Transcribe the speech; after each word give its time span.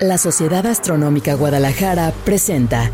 La 0.00 0.18
Sociedad 0.18 0.66
Astronómica 0.66 1.34
Guadalajara 1.34 2.12
presenta 2.24 2.90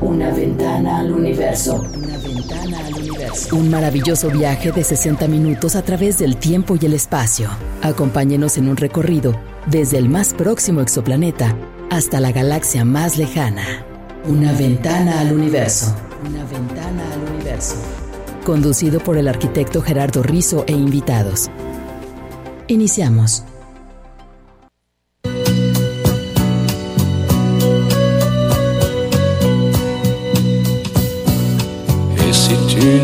Una 0.00 0.30
ventana 0.30 1.00
al 1.00 1.10
universo. 1.10 1.84
Una 1.92 2.18
ventana 2.18 2.86
al 2.86 2.94
universo. 2.94 3.56
Un 3.56 3.68
maravilloso 3.68 4.30
viaje 4.30 4.70
de 4.70 4.84
60 4.84 5.26
minutos 5.26 5.74
a 5.74 5.82
través 5.82 6.18
del 6.18 6.36
tiempo 6.36 6.76
y 6.80 6.86
el 6.86 6.94
espacio. 6.94 7.50
Acompáñenos 7.82 8.58
en 8.58 8.68
un 8.68 8.76
recorrido 8.76 9.34
desde 9.66 9.98
el 9.98 10.08
más 10.08 10.34
próximo 10.34 10.82
exoplaneta 10.82 11.56
hasta 11.90 12.20
la 12.20 12.30
galaxia 12.30 12.84
más 12.84 13.18
lejana. 13.18 13.84
Una 14.24 14.52
ventana 14.52 15.18
al 15.18 15.32
universo. 15.32 15.96
Una 16.24 16.44
ventana 16.44 17.12
al 17.12 17.34
universo. 17.34 17.74
Conducido 18.44 19.00
por 19.00 19.18
el 19.18 19.26
arquitecto 19.26 19.82
Gerardo 19.82 20.22
Rizo 20.22 20.62
e 20.68 20.72
invitados. 20.72 21.50
Iniciamos. 22.68 23.42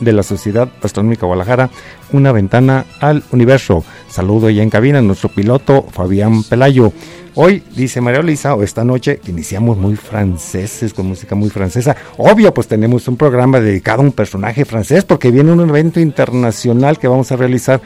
De 0.00 0.12
la 0.12 0.22
Sociedad 0.22 0.68
Astronómica 0.82 1.26
Guadalajara, 1.26 1.70
una 2.12 2.32
ventana 2.32 2.86
al 3.00 3.22
universo. 3.32 3.84
Saludo 4.08 4.50
ya 4.50 4.62
en 4.62 4.70
cabina 4.70 4.98
a 4.98 5.02
nuestro 5.02 5.28
piloto 5.28 5.86
Fabián 5.90 6.42
Pelayo. 6.42 6.92
Hoy, 7.36 7.62
dice 7.76 8.00
María 8.00 8.22
Luisa, 8.22 8.54
o 8.54 8.62
esta 8.62 8.84
noche, 8.84 9.20
iniciamos 9.28 9.78
muy 9.78 9.94
franceses, 9.94 10.92
con 10.92 11.06
música 11.06 11.36
muy 11.36 11.48
francesa. 11.48 11.96
Obvio, 12.18 12.52
pues 12.52 12.66
tenemos 12.66 13.06
un 13.06 13.16
programa 13.16 13.60
dedicado 13.60 14.02
a 14.02 14.04
un 14.04 14.12
personaje 14.12 14.64
francés, 14.64 15.04
porque 15.04 15.30
viene 15.30 15.52
un 15.52 15.68
evento 15.68 16.00
internacional 16.00 16.98
que 16.98 17.06
vamos 17.06 17.30
a 17.30 17.36
realizar 17.36 17.80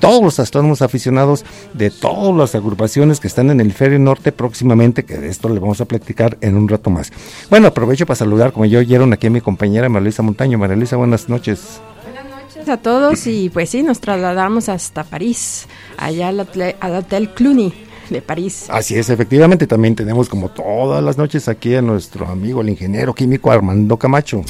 todos 0.00 0.22
los 0.22 0.40
astrónomos 0.40 0.82
aficionados 0.82 1.44
de 1.74 1.90
todas 1.90 2.36
las 2.36 2.54
agrupaciones 2.54 3.20
que 3.20 3.28
están 3.28 3.50
en 3.50 3.60
el 3.60 3.72
Ferio 3.72 3.98
Norte 3.98 4.32
próximamente, 4.32 5.04
que 5.04 5.18
de 5.18 5.28
esto 5.28 5.48
le 5.48 5.60
vamos 5.60 5.80
a 5.80 5.84
platicar 5.84 6.38
en 6.40 6.56
un 6.56 6.68
rato 6.68 6.90
más. 6.90 7.12
Bueno, 7.48 7.68
aprovecho 7.68 8.06
para 8.06 8.16
saludar, 8.16 8.52
como 8.52 8.64
ya 8.64 8.78
oyeron 8.78 9.12
aquí 9.12 9.28
a 9.28 9.30
mi 9.30 9.40
compañera 9.40 9.88
María 9.88 10.04
Luisa 10.04 10.22
Montaño. 10.22 10.58
María 10.58 10.76
Luisa, 10.76 10.96
buenas 10.96 11.28
noches. 11.28 11.80
Buenas 12.02 12.24
noches 12.24 12.68
a 12.68 12.76
todos 12.78 13.26
y 13.26 13.50
pues 13.50 13.70
sí, 13.70 13.82
nos 13.82 14.00
trasladamos 14.00 14.68
hasta 14.68 15.04
París, 15.04 15.68
allá 15.96 16.28
al 16.28 16.40
hotel, 16.40 16.74
al 16.80 16.96
hotel 16.96 17.30
Cluny 17.30 17.72
de 18.08 18.22
París. 18.22 18.66
Así 18.68 18.96
es, 18.96 19.08
efectivamente, 19.10 19.66
también 19.66 19.94
tenemos 19.94 20.28
como 20.28 20.48
todas 20.48 21.02
las 21.02 21.16
noches 21.16 21.48
aquí 21.48 21.74
a 21.74 21.82
nuestro 21.82 22.26
amigo, 22.26 22.60
el 22.60 22.68
ingeniero 22.70 23.14
químico 23.14 23.50
Armando 23.50 23.96
Camacho. 23.96 24.42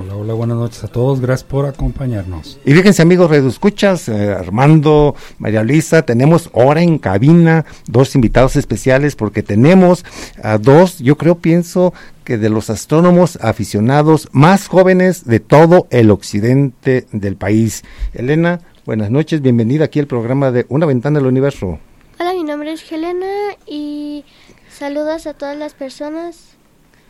Hola, 0.00 0.14
hola, 0.14 0.32
buenas 0.34 0.56
noches 0.56 0.84
a 0.84 0.86
todos. 0.86 1.20
Gracias 1.20 1.48
por 1.48 1.66
acompañarnos. 1.66 2.60
Y 2.64 2.72
fíjense, 2.72 3.02
amigos 3.02 3.28
Redo 3.28 3.48
Escuchas, 3.48 4.08
eh, 4.08 4.30
Armando, 4.32 5.16
María 5.40 5.64
Luisa, 5.64 6.02
tenemos 6.02 6.50
ahora 6.54 6.82
en 6.82 6.98
cabina 6.98 7.64
dos 7.88 8.14
invitados 8.14 8.54
especiales 8.54 9.16
porque 9.16 9.42
tenemos 9.42 10.04
a 10.40 10.58
dos, 10.58 11.00
yo 11.00 11.18
creo, 11.18 11.38
pienso 11.38 11.94
que 12.22 12.38
de 12.38 12.48
los 12.48 12.70
astrónomos 12.70 13.40
aficionados 13.42 14.28
más 14.30 14.68
jóvenes 14.68 15.24
de 15.24 15.40
todo 15.40 15.88
el 15.90 16.12
occidente 16.12 17.08
del 17.10 17.34
país. 17.34 17.82
Elena, 18.12 18.60
buenas 18.86 19.10
noches, 19.10 19.42
bienvenida 19.42 19.86
aquí 19.86 19.98
al 19.98 20.06
programa 20.06 20.52
de 20.52 20.64
Una 20.68 20.86
Ventana 20.86 21.18
del 21.18 21.26
Universo. 21.26 21.80
Hola, 22.20 22.34
mi 22.34 22.44
nombre 22.44 22.72
es 22.72 22.92
Helena 22.92 23.26
y 23.66 24.24
saludos 24.70 25.26
a 25.26 25.34
todas 25.34 25.56
las 25.56 25.74
personas. 25.74 26.56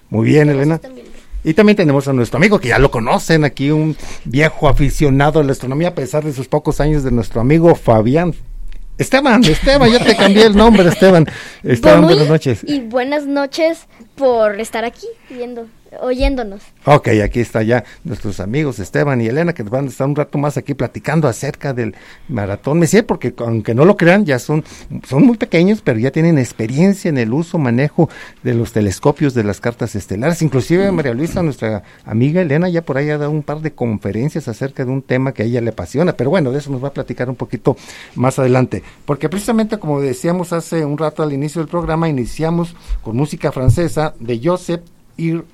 Muy 0.08 0.26
bien, 0.26 0.48
Elena. 0.48 0.80
viendo. 0.82 1.27
Y 1.48 1.54
también 1.54 1.76
tenemos 1.76 2.06
a 2.06 2.12
nuestro 2.12 2.36
amigo 2.36 2.60
que 2.60 2.68
ya 2.68 2.78
lo 2.78 2.90
conocen 2.90 3.42
aquí, 3.42 3.70
un 3.70 3.96
viejo 4.26 4.68
aficionado 4.68 5.40
a 5.40 5.42
la 5.42 5.52
astronomía, 5.52 5.88
a 5.88 5.94
pesar 5.94 6.22
de 6.22 6.34
sus 6.34 6.46
pocos 6.46 6.78
años, 6.78 7.04
de 7.04 7.10
nuestro 7.10 7.40
amigo 7.40 7.74
Fabián. 7.74 8.34
Esteban, 8.98 9.42
Esteban, 9.42 9.90
ya 9.90 10.04
te 10.04 10.14
cambié 10.14 10.44
el 10.44 10.54
nombre, 10.54 10.86
Esteban. 10.86 11.26
Esteban, 11.62 12.02
buenas 12.02 12.28
noches. 12.28 12.60
Y 12.64 12.80
buenas 12.80 13.24
noches 13.24 13.86
por 14.14 14.60
estar 14.60 14.84
aquí 14.84 15.06
viendo, 15.30 15.66
oyéndonos. 16.00 16.62
Ok, 16.84 17.08
aquí 17.22 17.40
está 17.40 17.62
ya 17.62 17.84
nuestros 18.04 18.40
amigos 18.40 18.78
Esteban 18.78 19.20
y 19.20 19.26
Elena 19.26 19.52
que 19.52 19.62
van 19.62 19.86
a 19.86 19.88
estar 19.88 20.06
un 20.06 20.16
rato 20.16 20.38
más 20.38 20.56
aquí 20.56 20.74
platicando 20.74 21.28
acerca 21.28 21.72
del 21.72 21.94
maratón 22.28 22.78
Messier, 22.78 23.04
porque 23.06 23.34
aunque 23.38 23.74
no 23.74 23.84
lo 23.84 23.96
crean, 23.96 24.24
ya 24.24 24.38
son, 24.38 24.64
son 25.06 25.24
muy 25.24 25.36
pequeños, 25.36 25.80
pero 25.82 25.98
ya 25.98 26.10
tienen 26.10 26.38
experiencia 26.38 27.08
en 27.08 27.18
el 27.18 27.32
uso, 27.32 27.58
manejo 27.58 28.08
de 28.42 28.54
los 28.54 28.72
telescopios 28.72 29.34
de 29.34 29.44
las 29.44 29.60
cartas 29.60 29.94
estelares. 29.94 30.42
Inclusive 30.42 30.90
María 30.92 31.14
Luisa, 31.14 31.42
nuestra 31.42 31.82
amiga 32.04 32.40
Elena, 32.40 32.68
ya 32.68 32.82
por 32.82 32.98
ahí 32.98 33.10
ha 33.10 33.18
dado 33.18 33.30
un 33.30 33.42
par 33.42 33.60
de 33.60 33.72
conferencias 33.72 34.48
acerca 34.48 34.84
de 34.84 34.90
un 34.90 35.02
tema 35.02 35.32
que 35.32 35.42
a 35.42 35.46
ella 35.46 35.60
le 35.60 35.70
apasiona, 35.70 36.12
pero 36.12 36.30
bueno, 36.30 36.52
de 36.52 36.58
eso 36.58 36.70
nos 36.70 36.82
va 36.82 36.88
a 36.88 36.92
platicar 36.92 37.28
un 37.28 37.36
poquito 37.36 37.76
más 38.14 38.38
adelante, 38.38 38.82
porque 39.04 39.28
precisamente 39.28 39.78
como 39.78 40.00
decíamos 40.00 40.52
hace 40.52 40.84
un 40.84 40.98
rato 40.98 41.22
al 41.22 41.32
inicio 41.32 41.60
del 41.60 41.68
programa, 41.68 42.08
iniciamos 42.08 42.74
con 43.02 43.16
música 43.16 43.52
francesa 43.52 44.14
de 44.18 44.40
Joseph 44.42 44.82
Ir 45.16 45.44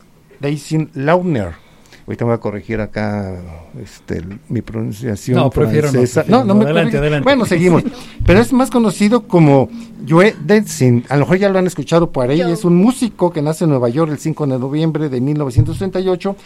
Daisy 0.41 0.89
Launer. 0.95 1.64
Ahorita 2.07 2.25
me 2.25 2.31
voy 2.31 2.37
a 2.37 2.41
corregir 2.41 2.81
acá 2.81 3.41
este, 3.83 4.23
mi 4.49 4.61
pronunciación 4.61 5.39
No, 5.39 5.51
prefiero 5.51 5.87
no, 5.87 5.93
francesa. 5.93 6.23
prefiero 6.23 6.45
no. 6.45 6.55
me 6.55 6.65
Adelante, 6.65 6.99
adelante. 6.99 7.25
Bueno, 7.25 7.47
seguimos. 7.47 7.83
Pero 8.27 8.41
es 8.41 8.53
más 8.53 8.71
conocido 8.71 9.27
como 9.27 9.71
Joe 10.07 10.35
Densin. 10.45 11.05
A 11.09 11.17
lo 11.17 11.21
mejor 11.21 11.39
ya 11.39 11.49
lo 11.49 11.59
han 11.59 11.67
escuchado 11.67 12.11
por 12.11 12.29
ahí. 12.29 12.43
Joe. 12.43 12.53
Es 12.53 12.65
un 12.65 12.77
músico 12.77 13.33
que 13.33 13.41
nace 13.41 13.65
en 13.65 13.71
Nueva 13.71 13.89
York 13.89 14.13
el 14.13 14.19
5 14.19 14.47
de 14.47 14.59
noviembre 14.59 15.09
de 15.09 15.21
1938. 15.21 16.37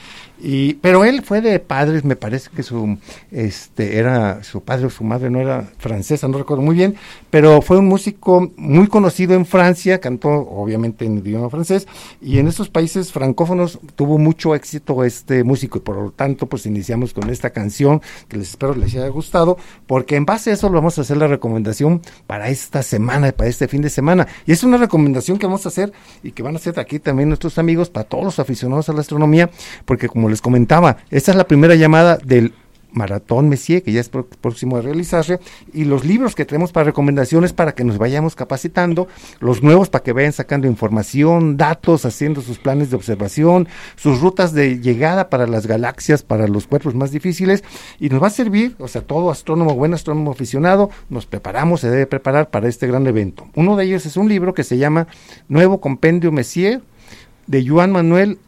Y, 0.40 0.74
pero 0.74 1.04
él 1.04 1.22
fue 1.22 1.40
de 1.40 1.58
padres, 1.58 2.04
me 2.04 2.14
parece 2.14 2.50
que 2.54 2.62
su 2.62 2.96
este 3.32 3.98
era 3.98 4.44
su 4.44 4.62
padre 4.62 4.86
o 4.86 4.90
su 4.90 5.02
madre 5.02 5.30
no 5.30 5.40
era 5.40 5.68
francesa, 5.78 6.28
no 6.28 6.38
recuerdo 6.38 6.62
muy 6.62 6.76
bien, 6.76 6.94
pero 7.28 7.60
fue 7.60 7.78
un 7.78 7.86
músico 7.86 8.52
muy 8.56 8.86
conocido 8.86 9.34
en 9.34 9.44
Francia, 9.46 9.98
cantó 9.98 10.28
obviamente 10.28 11.04
en 11.04 11.18
idioma 11.18 11.50
francés 11.50 11.88
y 12.22 12.38
en 12.38 12.46
esos 12.46 12.68
países 12.68 13.10
francófonos 13.10 13.80
tuvo 13.96 14.16
mucho 14.18 14.54
éxito 14.54 15.02
este 15.02 15.42
músico 15.48 15.78
y 15.78 15.80
por 15.80 15.96
lo 15.96 16.10
tanto 16.12 16.46
pues 16.46 16.66
iniciamos 16.66 17.12
con 17.12 17.30
esta 17.30 17.50
canción 17.50 18.00
que 18.28 18.36
les 18.36 18.50
espero 18.50 18.74
les 18.74 18.94
haya 18.94 19.08
gustado 19.08 19.58
porque 19.86 20.14
en 20.14 20.24
base 20.24 20.50
a 20.50 20.54
eso 20.54 20.70
vamos 20.70 20.98
a 20.98 21.00
hacer 21.00 21.16
la 21.16 21.26
recomendación 21.26 22.02
para 22.26 22.48
esta 22.50 22.82
semana, 22.82 23.32
para 23.32 23.50
este 23.50 23.66
fin 23.66 23.82
de 23.82 23.90
semana. 23.90 24.28
Y 24.46 24.52
es 24.52 24.62
una 24.62 24.76
recomendación 24.76 25.38
que 25.38 25.46
vamos 25.46 25.66
a 25.66 25.70
hacer 25.70 25.92
y 26.22 26.32
que 26.32 26.42
van 26.42 26.54
a 26.54 26.58
hacer 26.58 26.78
aquí 26.78 26.98
también 26.98 27.28
nuestros 27.28 27.58
amigos 27.58 27.90
para 27.90 28.08
todos 28.08 28.24
los 28.24 28.38
aficionados 28.38 28.88
a 28.88 28.92
la 28.92 29.00
astronomía 29.00 29.50
porque 29.84 30.08
como 30.08 30.28
les 30.28 30.40
comentaba, 30.40 30.98
esta 31.10 31.32
es 31.32 31.36
la 31.36 31.46
primera 31.46 31.74
llamada 31.74 32.18
del 32.18 32.52
Maratón 32.92 33.48
Messier, 33.48 33.82
que 33.82 33.92
ya 33.92 34.00
es 34.00 34.08
próximo 34.08 34.76
a 34.76 34.80
realizarse, 34.80 35.40
y 35.72 35.84
los 35.84 36.04
libros 36.04 36.34
que 36.34 36.44
tenemos 36.44 36.72
para 36.72 36.84
recomendaciones 36.84 37.52
para 37.52 37.72
que 37.72 37.84
nos 37.84 37.98
vayamos 37.98 38.34
capacitando, 38.34 39.08
los 39.40 39.62
nuevos 39.62 39.88
para 39.88 40.02
que 40.02 40.12
vayan 40.12 40.32
sacando 40.32 40.66
información, 40.66 41.56
datos, 41.56 42.04
haciendo 42.04 42.40
sus 42.40 42.58
planes 42.58 42.90
de 42.90 42.96
observación, 42.96 43.68
sus 43.96 44.20
rutas 44.20 44.52
de 44.52 44.80
llegada 44.80 45.30
para 45.30 45.46
las 45.46 45.66
galaxias, 45.66 46.22
para 46.22 46.48
los 46.48 46.66
cuerpos 46.66 46.94
más 46.94 47.10
difíciles, 47.10 47.64
y 47.98 48.08
nos 48.08 48.22
va 48.22 48.28
a 48.28 48.30
servir, 48.30 48.74
o 48.78 48.88
sea, 48.88 49.02
todo 49.02 49.30
astrónomo, 49.30 49.74
buen 49.74 49.94
astrónomo 49.94 50.30
aficionado, 50.30 50.90
nos 51.10 51.26
preparamos, 51.26 51.80
se 51.80 51.90
debe 51.90 52.06
preparar 52.06 52.50
para 52.50 52.68
este 52.68 52.86
gran 52.86 53.06
evento. 53.06 53.46
Uno 53.54 53.76
de 53.76 53.84
ellos 53.84 54.06
es 54.06 54.16
un 54.16 54.28
libro 54.28 54.54
que 54.54 54.64
se 54.64 54.78
llama 54.78 55.06
Nuevo 55.48 55.80
Compendio 55.80 56.32
Messier, 56.32 56.82
de 57.46 57.66
Juan 57.66 57.92
Manuel 57.92 58.38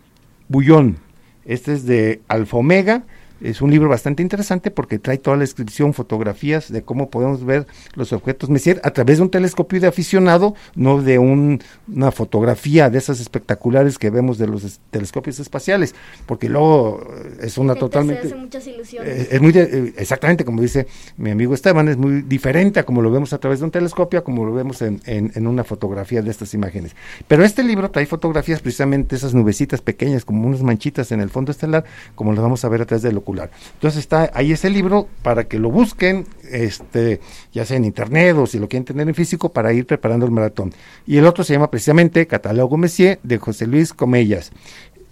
Bullón. 0.49 0.99
Este 1.45 1.73
es 1.73 1.87
de 1.87 2.21
Alfa 2.29 2.59
Omega 2.59 3.03
es 3.41 3.63
un 3.63 3.71
libro 3.71 3.89
bastante 3.89 4.23
interesante 4.23 4.71
porque 4.71 4.99
trae 4.99 5.19
toda 5.19 5.37
la 5.37 5.43
descripción, 5.43 5.95
fotografías 5.95 6.71
de 6.71 6.83
cómo 6.83 7.11
podemos 7.11 7.45
ver 7.45 7.67
los 7.95 8.13
objetos 8.13 8.51
Messier 8.51 8.81
a 8.85 8.91
través 8.91 9.19
de 9.19 9.23
un 9.23 9.31
telescopio 9.31 9.81
de 9.81 9.87
aficionado, 9.87 10.55
no 10.75 11.03
de 11.03 11.19
una 11.19 12.13
fotografía 12.13 12.91
de 12.91 12.99
esas 12.99 13.21
espectaculares 13.21 13.99
que 13.99 14.11
vemos 14.11 14.39
de 14.39 14.47
los 14.47 14.81
telescopios 14.91 15.41
espaciales, 15.41 15.95
porque 16.27 16.49
luego 16.49 17.03
eh, 17.03 17.39
es 17.43 17.59
una 17.59 17.75
totalmente... 17.75 18.27
hace 18.27 18.35
muchas 18.37 18.67
ilusiones. 18.67 19.09
Eh, 19.09 19.29
es 19.33 19.41
muy, 19.41 19.53
eh, 19.57 19.95
exactamente 19.97 20.45
como 20.45 20.61
dice 20.61 20.87
mi 21.17 21.31
amigo 21.31 21.55
Esteban, 21.55 21.89
es 21.89 21.97
muy 21.97 22.23
diferente 22.23 22.81
a 22.81 22.85
como 22.85 23.03
lo 23.03 23.11
vemos 23.11 23.33
a 23.33 23.39
través 23.39 23.61
de 23.61 23.65
un 23.67 23.71
telescopio, 23.71 24.21
a 24.21 24.25
como 24.25 24.45
lo 24.45 24.53
vemos 24.53 24.83
en, 24.83 25.01
en, 25.07 25.33
en 25.35 25.47
una 25.47 25.65
fotografía 25.65 26.23
de 26.23 26.31
estas 26.31 26.55
imágenes. 26.55 26.95
Pero 27.29 27.45
este 27.45 27.63
libro 27.63 27.91
trae 27.91 28.07
fotografías 28.07 28.61
precisamente 28.61 29.17
esas 29.17 29.35
nubecitas 29.35 29.81
pequeñas, 29.81 30.25
como 30.25 30.47
unas 30.47 30.63
manchitas 30.63 31.13
en 31.13 31.21
el 31.21 31.31
fondo 31.31 31.53
estelar, 31.53 31.85
como 32.15 32.33
lo 32.33 32.43
vamos 32.43 32.65
a 32.65 32.69
ver 32.69 32.83
a 32.83 32.87
través 32.87 33.03
del 33.03 33.17
entonces 33.39 34.01
está 34.01 34.31
ahí 34.35 34.53
ese 34.53 34.71
libro 34.71 35.09
para 35.23 35.45
que 35.45 35.59
lo 35.59 35.71
busquen, 35.71 36.27
este, 36.51 37.21
ya 37.53 37.65
sea 37.65 37.77
en 37.77 37.85
internet 37.85 38.37
o 38.37 38.47
si 38.47 38.59
lo 38.59 38.69
quieren 38.69 38.85
tener 38.85 39.09
en 39.09 39.15
físico 39.15 39.51
para 39.51 39.73
ir 39.73 39.87
preparando 39.87 40.27
el 40.27 40.33
maratón. 40.33 40.73
Y 41.07 41.17
el 41.19 41.27
otro 41.27 41.45
se 41.45 41.53
llama 41.53 41.71
precisamente 41.71 42.27
Catálogo 42.27 42.77
Messier 42.77 43.19
de 43.23 43.39
José 43.39 43.67
Luis 43.67 43.93
Comellas. 43.93 44.53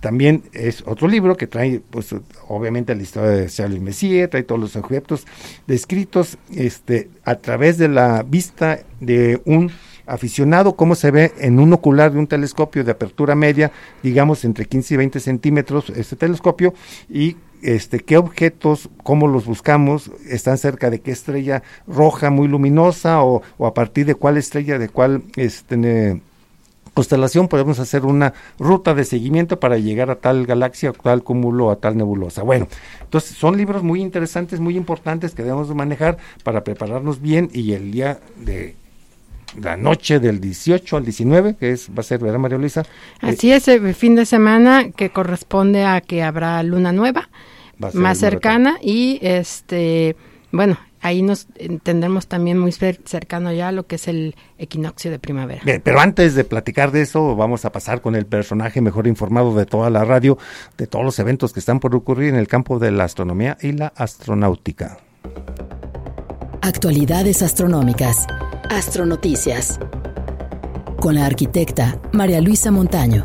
También 0.01 0.45
es 0.53 0.85
otro 0.87 1.09
libro 1.09 1.37
que 1.37 1.49
trae, 1.49 1.81
pues, 1.91 2.15
obviamente 2.47 2.95
la 2.95 3.03
historia 3.03 3.31
de 3.31 3.49
Charles 3.49 3.81
Messier, 3.81 4.29
trae 4.29 4.45
todos 4.45 4.61
los 4.61 4.77
objetos 4.77 5.27
descritos 5.67 6.39
este, 6.55 7.11
a 7.25 7.35
través 7.35 7.79
de 7.79 7.89
la 7.89 8.23
vista 8.23 8.79
de 9.01 9.43
un 9.45 9.73
aficionado, 10.09 10.75
cómo 10.75 10.95
se 10.95 11.11
ve 11.11 11.33
en 11.39 11.59
un 11.59 11.73
ocular 11.73 12.13
de 12.13 12.19
un 12.19 12.27
telescopio 12.27 12.83
de 12.83 12.93
apertura 12.93 13.35
media, 13.35 13.71
digamos 14.03 14.45
entre 14.45 14.65
15 14.65 14.95
y 14.95 14.97
20 14.97 15.21
centímetros 15.21 15.91
este 15.91 16.17
telescopio, 16.17 16.75
y 17.11 17.37
este, 17.63 18.01
qué 18.01 18.17
objetos, 18.17 18.89
cómo 19.03 19.27
los 19.27 19.47
buscamos, 19.47 20.11
están 20.29 20.59
cerca 20.59 20.91
de 20.91 21.01
qué 21.01 21.11
estrella 21.11 21.63
roja 21.87 22.31
muy 22.31 22.49
luminosa 22.49 23.23
o, 23.23 23.43
a 23.65 23.75
partir 23.75 24.07
de 24.07 24.15
cuál 24.15 24.37
estrella, 24.37 24.79
de 24.79 24.89
cuál 24.89 25.23
este, 25.37 26.21
constelación 26.95 27.49
podemos 27.49 27.79
hacer 27.79 28.05
una 28.05 28.35
ruta 28.59 28.95
de 28.95 29.05
seguimiento 29.05 29.61
para 29.61 29.79
llegar 29.79 30.11
a 30.11 30.17
tal 30.17 30.47
galaxia, 30.47 30.91
a 30.91 30.93
tal 30.93 31.23
cúmulo, 31.23 31.71
a 31.71 31.77
tal 31.77 31.97
nebulosa. 31.97 32.43
Bueno, 32.43 32.69
entonces 33.01 33.37
son 33.37 33.57
libros 33.57 33.83
muy 33.83 34.01
interesantes, 34.01 34.61
muy 34.61 34.77
importantes 34.77 35.35
que 35.35 35.43
debemos 35.43 35.73
manejar 35.75 36.19
para 36.43 36.65
prepararnos 36.65 37.21
bien 37.21 37.51
y 37.53 37.73
el 37.73 37.93
día 37.93 38.21
de 38.37 38.75
la 39.61 39.77
noche 39.77 40.21
del 40.21 40.41
18 40.41 40.97
al 40.97 41.05
19, 41.05 41.57
que 41.57 41.73
es 41.73 41.89
va 41.91 42.01
a 42.01 42.03
ser, 42.03 42.21
¿verdad, 42.21 42.39
María 42.39 42.59
Luisa? 42.59 42.85
Así 43.21 43.53
es, 43.53 43.69
el 43.69 43.95
fin 43.95 44.15
de 44.15 44.27
semana 44.27 44.91
que 44.91 45.11
corresponde 45.11 45.85
a 45.85 46.01
que 46.01 46.23
habrá 46.23 46.63
luna 46.63 46.93
nueva, 46.93 47.29
más 47.95 48.19
cercana, 48.19 48.79
y 48.83 49.19
este, 49.23 50.17
bueno, 50.53 50.79
ahí 51.01 51.23
nos 51.23 51.47
entendemos 51.57 52.27
también 52.27 52.59
muy 52.59 52.73
cercano 52.73 53.53
ya 53.53 53.73
lo 53.73 53.87
que 53.87 53.97
es 53.97 54.09
el 54.09 54.35
equinoccio 54.59 55.11
de 55.11 55.19
primavera. 55.19 55.63
Bien, 55.65 55.81
pero 55.83 56.01
antes 56.01 56.35
de 56.35 56.45
platicar 56.45 56.91
de 56.91 57.03
eso, 57.03 57.37
vamos 57.37 57.65
a 57.65 57.73
pasar 57.73 58.01
con 58.01 58.17
el 58.17 58.27
personaje 58.27 58.81
mejor 58.81 59.07
informado 59.07 59.55
de 59.55 59.67
toda 59.67 59.91
la 59.91 60.05
radio, 60.05 60.39
de 60.77 60.87
todos 60.87 61.05
los 61.05 61.19
eventos 61.19 61.53
que 61.53 61.61
están 61.61 61.81
por 61.81 61.95
ocurrir 61.95 62.31
en 62.31 62.37
el 62.37 62.49
campo 62.49 62.79
de 62.79 62.91
la 62.91 63.05
astronomía 63.05 63.57
y 63.61 63.73
la 63.73 63.93
astronáutica. 63.97 64.99
Actualidades 66.61 67.43
astronómicas. 67.43 68.27
Astronoticias. 68.71 69.81
Con 71.01 71.15
la 71.15 71.25
arquitecta 71.25 71.99
María 72.13 72.41
Luisa 72.43 72.71
Montaño. 72.71 73.25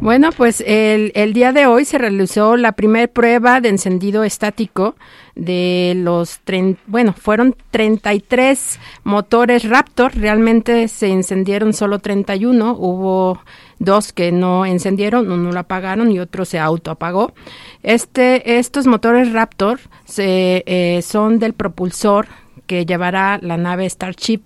Bueno, 0.00 0.30
pues 0.34 0.64
el, 0.66 1.12
el, 1.14 1.34
día 1.34 1.52
de 1.52 1.66
hoy 1.66 1.84
se 1.84 1.98
realizó 1.98 2.56
la 2.56 2.72
primera 2.72 3.06
prueba 3.06 3.60
de 3.60 3.68
encendido 3.68 4.24
estático 4.24 4.94
de 5.34 5.92
los, 5.94 6.40
bueno, 6.86 7.12
fueron 7.12 7.54
33 7.70 8.78
motores 9.04 9.68
Raptor, 9.68 10.16
realmente 10.16 10.88
se 10.88 11.08
encendieron 11.08 11.74
solo 11.74 11.98
31, 11.98 12.72
hubo 12.78 13.40
dos 13.78 14.14
que 14.14 14.32
no 14.32 14.64
encendieron, 14.64 15.30
uno 15.30 15.52
lo 15.52 15.60
apagaron 15.60 16.10
y 16.10 16.18
otro 16.18 16.46
se 16.46 16.58
autoapagó. 16.58 17.34
Este, 17.82 18.58
estos 18.58 18.86
motores 18.86 19.32
Raptor 19.32 19.80
se, 20.06 20.62
eh, 20.66 21.02
son 21.02 21.38
del 21.38 21.52
propulsor 21.52 22.26
que 22.70 22.86
llevará 22.86 23.40
la 23.42 23.56
nave 23.56 23.90
Starship 23.90 24.42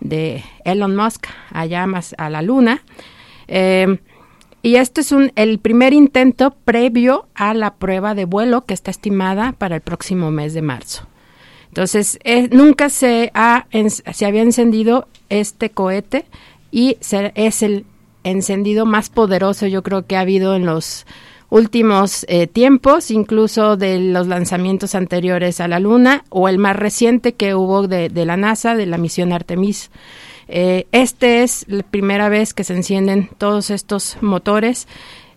de 0.00 0.44
Elon 0.66 0.94
Musk 0.94 1.28
allá 1.50 1.86
más 1.86 2.14
a 2.18 2.28
la 2.28 2.42
Luna. 2.42 2.82
Eh, 3.48 3.98
y 4.62 4.76
este 4.76 5.00
es 5.00 5.14
el 5.36 5.58
primer 5.58 5.94
intento 5.94 6.50
previo 6.66 7.28
a 7.34 7.54
la 7.54 7.76
prueba 7.76 8.14
de 8.14 8.26
vuelo 8.26 8.66
que 8.66 8.74
está 8.74 8.90
estimada 8.90 9.52
para 9.52 9.76
el 9.76 9.80
próximo 9.80 10.30
mes 10.30 10.52
de 10.52 10.60
marzo. 10.60 11.06
Entonces, 11.68 12.18
eh, 12.24 12.50
nunca 12.52 12.90
se, 12.90 13.30
ha, 13.32 13.66
se 14.12 14.26
había 14.26 14.42
encendido 14.42 15.08
este 15.30 15.70
cohete 15.70 16.26
y 16.70 16.98
es 17.00 17.62
el 17.62 17.86
encendido 18.22 18.84
más 18.84 19.08
poderoso 19.08 19.66
yo 19.66 19.82
creo 19.82 20.06
que 20.06 20.18
ha 20.18 20.20
habido 20.20 20.54
en 20.56 20.66
los 20.66 21.06
últimos 21.52 22.24
eh, 22.28 22.46
tiempos, 22.46 23.10
incluso 23.10 23.76
de 23.76 23.98
los 23.98 24.26
lanzamientos 24.26 24.94
anteriores 24.94 25.60
a 25.60 25.68
la 25.68 25.80
Luna 25.80 26.24
o 26.30 26.48
el 26.48 26.56
más 26.56 26.74
reciente 26.74 27.34
que 27.34 27.54
hubo 27.54 27.86
de, 27.86 28.08
la 28.24 28.38
NASA, 28.38 28.74
de 28.74 28.86
la 28.86 28.96
misión 28.96 29.34
Artemis. 29.34 29.90
Eh, 30.48 30.86
este 30.92 31.42
es 31.42 31.66
la 31.68 31.82
primera 31.82 32.30
vez 32.30 32.54
que 32.54 32.64
se 32.64 32.74
encienden 32.74 33.28
todos 33.36 33.70
estos 33.70 34.16
motores 34.22 34.88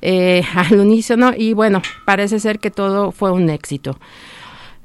eh, 0.01 0.43
al 0.55 0.79
unísono 0.79 1.33
y 1.37 1.51
bueno, 1.51 1.81
parece 2.05 2.39
ser 2.39 2.59
que 2.59 2.71
todo 2.71 3.11
fue 3.11 3.31
un 3.31 3.49
éxito. 3.49 3.99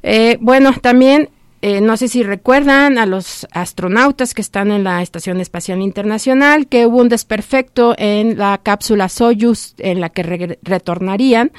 Eh, 0.02 0.36
bueno, 0.40 0.72
también 0.82 1.28
eh, 1.62 1.82
no 1.82 1.96
sé 1.98 2.08
si 2.08 2.22
recuerdan 2.22 2.96
a 2.96 3.04
los 3.04 3.46
astronautas 3.52 4.32
que 4.32 4.40
están 4.40 4.70
en 4.70 4.82
la 4.82 5.02
Estación 5.02 5.40
Espacial 5.40 5.82
Internacional 5.82 6.66
que 6.66 6.86
hubo 6.86 6.98
un 6.98 7.10
desperfecto 7.10 7.94
en 7.98 8.38
la 8.38 8.58
cápsula 8.62 9.10
Soyuz 9.10 9.74
en 9.78 10.00
la 10.00 10.08
que 10.08 10.56
retornarían. 10.62 11.52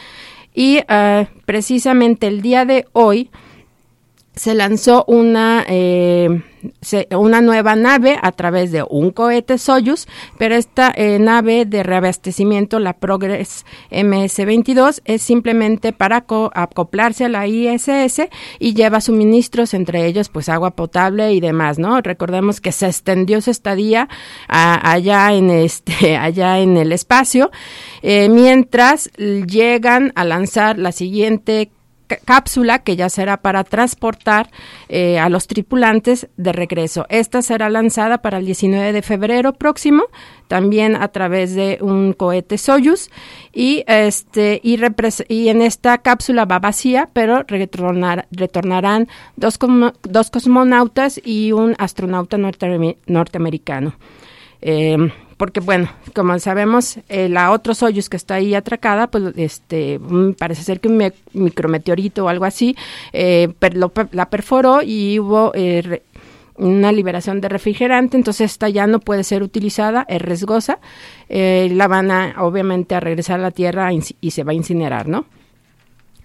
Y 0.53 0.79
eh, 0.89 1.27
precisamente 1.45 2.27
el 2.27 2.41
día 2.41 2.65
de 2.65 2.85
hoy 2.93 3.29
se 4.35 4.55
lanzó 4.55 5.03
una, 5.07 5.65
eh, 5.67 6.41
una 7.11 7.41
nueva 7.41 7.75
nave 7.75 8.17
a 8.21 8.31
través 8.31 8.71
de 8.71 8.83
un 8.89 9.11
cohete 9.11 9.57
Soyuz, 9.57 10.07
pero 10.37 10.55
esta 10.55 10.91
eh, 10.95 11.19
nave 11.19 11.65
de 11.65 11.83
reabastecimiento, 11.83 12.79
la 12.79 12.93
Progress 12.93 13.65
MS-22, 13.91 15.01
es 15.03 15.21
simplemente 15.21 15.91
para 15.91 16.25
acoplarse 16.53 17.25
a 17.25 17.29
la 17.29 17.45
ISS 17.45 18.29
y 18.57 18.73
lleva 18.73 19.01
suministros, 19.01 19.73
entre 19.73 20.05
ellos 20.05 20.29
pues 20.29 20.47
agua 20.47 20.71
potable 20.71 21.33
y 21.33 21.41
demás, 21.41 21.77
¿no? 21.77 21.99
Recordemos 21.99 22.61
que 22.61 22.71
se 22.71 22.87
extendió 22.87 23.41
su 23.41 23.51
estadía 23.51 24.07
allá 24.47 25.33
en 25.33 25.49
este, 25.49 26.15
allá 26.17 26.59
en 26.59 26.77
el 26.77 26.93
espacio, 26.93 27.51
eh, 28.01 28.29
mientras 28.29 29.09
llegan 29.17 30.13
a 30.15 30.23
lanzar 30.23 30.79
la 30.79 30.93
siguiente 30.93 31.69
cápsula 32.17 32.79
que 32.79 32.95
ya 32.95 33.09
será 33.09 33.37
para 33.37 33.63
transportar 33.63 34.49
eh, 34.89 35.19
a 35.19 35.29
los 35.29 35.47
tripulantes 35.47 36.27
de 36.37 36.51
regreso. 36.51 37.05
Esta 37.09 37.41
será 37.41 37.69
lanzada 37.69 38.21
para 38.21 38.37
el 38.37 38.45
19 38.45 38.93
de 38.93 39.01
febrero 39.01 39.53
próximo, 39.53 40.03
también 40.47 40.95
a 40.95 41.07
través 41.09 41.55
de 41.55 41.77
un 41.81 42.13
cohete 42.13 42.57
Soyuz 42.57 43.09
y 43.53 43.83
este 43.87 44.59
y, 44.63 45.49
en 45.49 45.61
esta 45.61 45.99
cápsula 45.99 46.45
va 46.45 46.59
vacía, 46.59 47.09
pero 47.13 47.43
retornarán 47.47 49.07
dos, 49.35 49.57
dos 50.03 50.29
cosmonautas 50.29 51.19
y 51.23 51.51
un 51.51 51.75
astronauta 51.77 52.37
norteamericano. 52.37 53.95
Eh, 54.61 54.97
porque 55.41 55.59
bueno, 55.59 55.89
como 56.13 56.37
sabemos, 56.37 56.99
eh, 57.09 57.27
la 57.27 57.49
otro 57.49 57.73
Soyuz 57.73 58.09
que 58.09 58.17
está 58.17 58.35
ahí 58.35 58.53
atracada, 58.53 59.07
pues 59.07 59.33
este 59.37 59.97
mm, 59.97 60.33
parece 60.33 60.61
ser 60.61 60.79
que 60.79 60.87
un 60.87 61.11
micrometeorito 61.33 62.25
o 62.25 62.29
algo 62.29 62.45
así 62.45 62.75
eh, 63.11 63.51
la 64.11 64.29
perforó 64.29 64.83
y 64.83 65.17
hubo 65.17 65.51
eh, 65.55 66.03
una 66.57 66.91
liberación 66.91 67.41
de 67.41 67.49
refrigerante, 67.49 68.17
entonces 68.17 68.51
esta 68.51 68.69
ya 68.69 68.85
no 68.85 68.99
puede 68.99 69.23
ser 69.23 69.41
utilizada, 69.41 70.05
es 70.07 70.21
riesgosa, 70.21 70.77
la 71.27 71.87
van 71.87 72.11
a 72.11 72.35
obviamente 72.37 72.93
a 72.93 72.99
regresar 72.99 73.39
a 73.39 73.41
la 73.41 73.49
Tierra 73.49 73.89
y 73.93 74.29
se 74.29 74.43
va 74.43 74.51
a 74.51 74.53
incinerar, 74.53 75.07
¿no? 75.07 75.25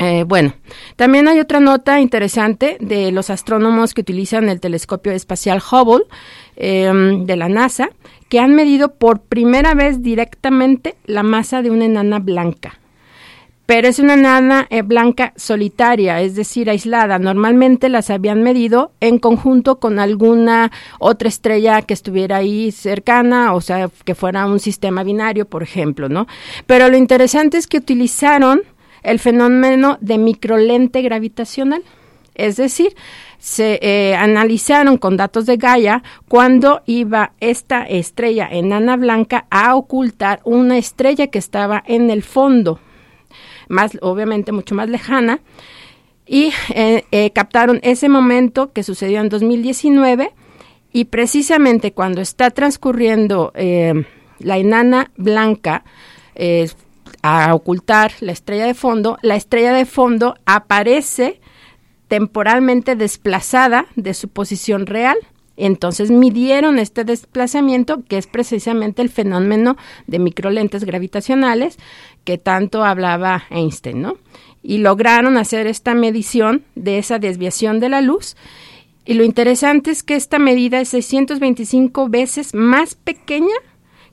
Eh, 0.07 0.23
bueno, 0.23 0.55
también 0.95 1.27
hay 1.27 1.41
otra 1.41 1.59
nota 1.59 2.01
interesante 2.01 2.77
de 2.81 3.11
los 3.11 3.29
astrónomos 3.29 3.93
que 3.93 4.03
utilizan 4.03 4.49
el 4.49 4.61
telescopio 4.61 5.11
espacial 5.11 5.61
Hubble 5.61 6.05
em, 6.55 7.27
de 7.27 7.37
la 7.37 7.49
NASA, 7.49 7.89
que 8.29 8.39
han 8.39 8.55
medido 8.55 8.95
por 8.95 9.19
primera 9.21 9.75
vez 9.75 10.03
directamente 10.03 10.95
la 11.07 11.25
masa 11.25 11.61
de 11.61 11.73
una 11.73 11.87
enana 11.87 12.21
blanca. 12.21 12.79
Pero 13.67 13.89
es 13.89 13.99
una 13.99 14.15
enana 14.15 14.69
eh, 14.71 14.83
blanca 14.83 15.33
solitaria, 15.35 16.21
es 16.21 16.37
decir, 16.37 16.71
aislada. 16.71 17.19
Normalmente 17.19 17.89
las 17.89 18.09
habían 18.11 18.45
medido 18.45 18.93
en 19.01 19.19
conjunto 19.19 19.81
con 19.81 19.99
alguna 19.99 20.71
otra 21.01 21.29
estrella 21.29 21.83
que 21.83 21.95
estuviera 21.95 22.37
ahí 22.37 22.71
cercana, 22.71 23.55
o 23.55 23.61
sea, 23.61 23.91
que 24.05 24.15
fuera 24.15 24.47
un 24.47 24.61
sistema 24.61 25.03
binario, 25.03 25.47
por 25.47 25.65
ejemplo, 25.65 26.09
¿no? 26.09 26.29
Pero 26.67 26.89
lo 26.89 26.97
interesante 26.97 27.59
es 27.59 27.67
que 27.67 27.79
utilizaron 27.79 28.63
el 29.07 29.21
fenómeno 29.21 29.99
de 30.01 30.19
microlente 30.19 31.01
gravitacional. 31.01 31.83
Es 32.35 32.57
decir, 32.57 32.95
se 33.39 33.79
eh, 33.81 34.15
analizaron 34.15 34.99
con 34.99 35.17
datos 35.17 35.47
de 35.47 35.57
Gaia 35.57 36.03
cuando 36.29 36.83
iba 36.85 37.33
esta 37.41 37.85
estrella 37.85 38.49
enana 38.51 38.97
blanca 38.97 39.47
a 39.49 39.75
ocultar 39.75 40.41
una 40.45 40.77
estrella 40.77 41.29
que 41.29 41.39
estaba 41.39 41.83
en 41.87 42.11
el 42.11 42.23
fondo, 42.23 42.81
más 43.69 43.97
obviamente 44.03 44.53
mucho 44.53 44.75
más 44.75 44.91
lejana, 44.91 45.41
y 46.27 46.53
eh, 46.75 47.05
eh, 47.13 47.31
captaron 47.31 47.79
ese 47.83 48.09
momento 48.09 48.73
que 48.73 48.83
sucedió 48.83 49.21
en 49.21 49.29
2019 49.29 50.35
y 50.93 51.05
precisamente 51.05 51.93
cuando 51.93 52.21
está 52.21 52.51
transcurriendo 52.51 53.53
la 53.55 54.59
enana 54.59 55.11
blanca 55.17 55.85
a 57.27 57.55
ocultar 57.55 58.13
la 58.21 58.33
estrella 58.33 58.67
de 58.67 58.75
fondo, 58.75 59.19
la 59.23 59.37
estrella 59.37 59.73
de 59.73 59.85
fondo 59.85 60.37
aparece 60.47 61.41
temporalmente 62.09 62.95
desplazada 62.95 63.87
de 63.97 64.15
su 64.15 64.29
posición 64.29 64.87
real. 64.87 65.17
Entonces 65.57 66.11
midieron 66.11 66.79
este 66.79 67.05
desplazamiento, 67.05 68.05
que 68.05 68.19
es 68.19 68.27
precisamente 68.27 69.03
el 69.03 69.09
fenómeno 69.09 69.77
de 70.07 70.19
microlentes 70.19 70.85
gravitacionales 70.85 71.79
que 72.25 72.39
tanto 72.39 72.85
hablaba 72.85 73.45
Einstein, 73.51 74.03
¿no? 74.03 74.19
Y 74.63 74.79
lograron 74.79 75.37
hacer 75.37 75.67
esta 75.67 75.95
medición 75.95 76.65
de 76.75 76.99
esa 76.99 77.19
desviación 77.19 77.81
de 77.81 77.89
la 77.89 78.03
luz. 78.03 78.37
Y 79.05 79.15
lo 79.15 79.25
interesante 79.25 79.91
es 79.91 80.03
que 80.03 80.17
esta 80.17 80.39
medida 80.39 80.81
es 80.81 80.91
625 80.91 82.09
veces 82.09 82.55
más 82.55 82.95
pequeña 82.95 83.55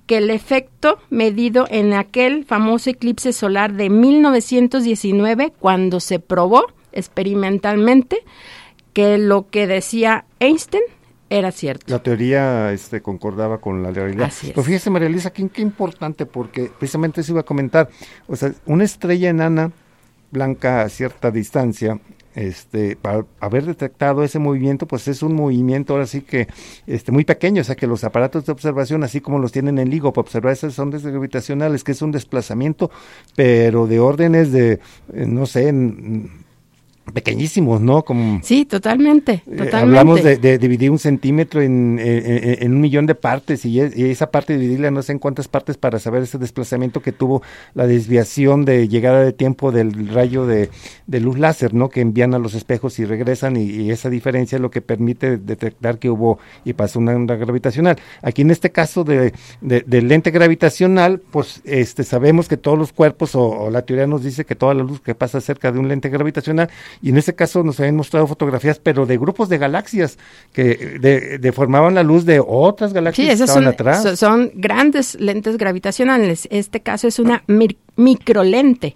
que 0.06 0.18
el 0.18 0.30
efecto 0.30 1.00
medido 1.10 1.66
en 1.70 1.94
aquel 1.94 2.46
famoso 2.46 2.90
eclipse 2.90 3.34
solar 3.34 3.74
de 3.74 3.90
1919 3.90 5.54
cuando 5.60 6.00
se 6.00 6.20
probó 6.20 6.66
experimentalmente 6.92 8.18
que 8.94 9.18
lo 9.18 9.50
que 9.50 9.68
decía 9.68 10.26
Einstein 10.40 10.84
era 11.30 11.52
cierto. 11.52 11.86
La 11.88 12.04
teoría 12.04 12.72
este, 12.74 13.02
concordaba 13.02 13.58
con 13.58 13.82
la 13.82 13.90
realidad. 13.90 14.28
Así 14.28 14.48
es. 14.48 14.54
Pero 14.54 14.64
fíjese, 14.64 14.90
María 14.92 15.08
Elisa, 15.08 15.32
qué, 15.32 15.50
qué 15.50 15.64
importante, 15.64 16.28
porque 16.28 16.70
precisamente 16.78 17.24
se 17.24 17.32
iba 17.32 17.42
a 17.42 17.46
comentar. 17.46 17.90
O 18.28 18.36
sea, 18.36 18.54
una 18.66 18.84
estrella 18.84 19.30
enana 19.30 19.72
blanca 20.32 20.82
a 20.82 20.90
cierta 20.90 21.32
distancia 21.32 22.00
este, 22.36 22.96
para 22.96 23.26
haber 23.40 23.66
detectado 23.66 24.24
ese 24.24 24.40
movimiento, 24.40 24.88
pues 24.88 25.08
es 25.08 25.24
un 25.24 25.34
movimiento 25.36 25.94
ahora 25.94 26.08
sí 26.08 26.22
que 26.22 26.48
este, 26.88 27.12
muy 27.12 27.26
pequeño, 27.26 27.62
o 27.62 27.64
sea 27.64 27.76
que 27.76 27.88
los 27.88 28.04
aparatos 28.04 28.46
de 28.46 28.52
observación, 28.52 29.04
así 29.04 29.22
como 29.22 29.40
los 29.40 29.52
tienen 29.52 29.80
en 29.80 29.90
LIGO 29.90 30.14
para 30.14 30.24
observar 30.24 30.54
esas 30.54 30.78
ondas 30.80 31.06
gravitacionales, 31.06 31.84
que 31.84 31.92
es 31.92 32.02
un 32.02 32.12
desplazamiento, 32.12 32.92
pero 33.36 33.88
de 33.88 34.00
órdenes 34.00 34.52
de, 34.52 34.74
eh, 35.14 35.26
no 35.28 35.46
sé, 35.46 35.72
pequeñísimos, 37.12 37.82
¿no? 37.82 38.04
Como, 38.04 38.40
sí, 38.44 38.66
totalmente, 38.66 39.44
eh, 39.46 39.70
hablamos 39.74 40.24
de, 40.24 40.58
dividir 40.58 40.90
un 40.90 41.00
centímetro 41.00 41.62
en, 41.62 42.00
en, 42.00 42.74
un 42.74 42.80
millón 42.80 43.06
de 43.06 43.16
partes 43.16 43.66
y, 43.66 43.80
esa 43.80 44.32
parte 44.32 44.58
dividirla 44.58 44.90
no 44.90 45.02
sé 45.02 45.12
en 45.12 45.20
cuántas 45.20 45.48
partes 45.48 45.78
para 45.78 46.00
saber 46.00 46.24
ese 46.24 46.38
desplazamiento 46.38 47.02
que 47.02 47.12
tuvo 47.12 47.42
la 47.74 47.88
desviación 47.88 48.64
de 48.64 48.88
llegada 48.88 49.24
de 49.24 49.34
tiempo 49.34 49.72
del 49.72 50.08
rayo 50.10 50.46
de, 50.46 50.70
luz 51.08 51.38
láser, 51.38 51.74
¿no? 51.74 51.90
Que 51.90 52.02
envían 52.02 52.34
a 52.34 52.40
los 52.40 52.54
espejos 52.54 52.98
y 53.00 53.06
regresan 53.06 53.58
y, 53.58 53.92
esa 53.92 54.10
diferencia 54.10 54.56
es 54.56 54.62
lo 54.62 54.72
que 54.72 54.82
permite 54.82 55.38
detectar 55.38 56.00
que 56.00 56.10
hubo 56.10 56.40
y 56.64 56.74
pasó 56.74 57.00
una 57.00 57.16
onda 57.16 57.36
gravitacional. 57.36 57.98
Aquí 58.22 58.42
en 58.44 58.52
este 58.52 58.72
caso 58.72 59.04
de, 59.04 59.34
del 59.62 60.08
lente 60.08 60.32
gravitacional, 60.32 61.20
pues 61.20 61.62
este 61.66 62.04
sabemos 62.04 62.48
que 62.48 62.58
todos 62.58 62.78
los 62.78 62.94
cuerpos 62.94 63.36
o, 63.36 63.44
o 63.50 63.70
la 63.70 63.84
teoría 63.84 64.08
nos 64.08 64.24
dice 64.24 64.46
que 64.46 64.56
toda 64.56 64.74
la 64.74 64.84
luz 64.84 65.02
que 65.02 65.16
pasa 65.16 65.42
cerca 65.42 65.72
de 65.72 65.80
un 65.80 65.88
lente 65.90 66.10
gravitacional 66.10 66.70
y 67.02 67.10
en 67.10 67.18
ese 67.18 67.36
caso 67.36 67.64
nos 67.64 67.80
habían 67.80 67.96
mostrado 67.96 68.28
fotografías, 68.28 68.80
pero 68.80 69.06
de 69.06 69.18
grupos 69.18 69.50
de 69.50 69.58
galaxias 69.58 70.18
que 70.52 71.38
deformaban 71.40 71.96
la 71.96 72.04
luz 72.04 72.26
de 72.26 72.42
otras 72.46 72.94
galaxias 72.94 73.28
que 73.28 73.34
estaban 73.34 73.64
son, 73.64 73.74
atrás. 73.74 74.20
Son 74.20 74.52
grandes 74.56 75.16
lentes 75.20 75.58
gravitacionales. 75.58 76.48
Este 76.52 76.82
caso 76.82 77.08
es 77.08 77.20
una 77.20 77.44
microlente. 77.96 78.96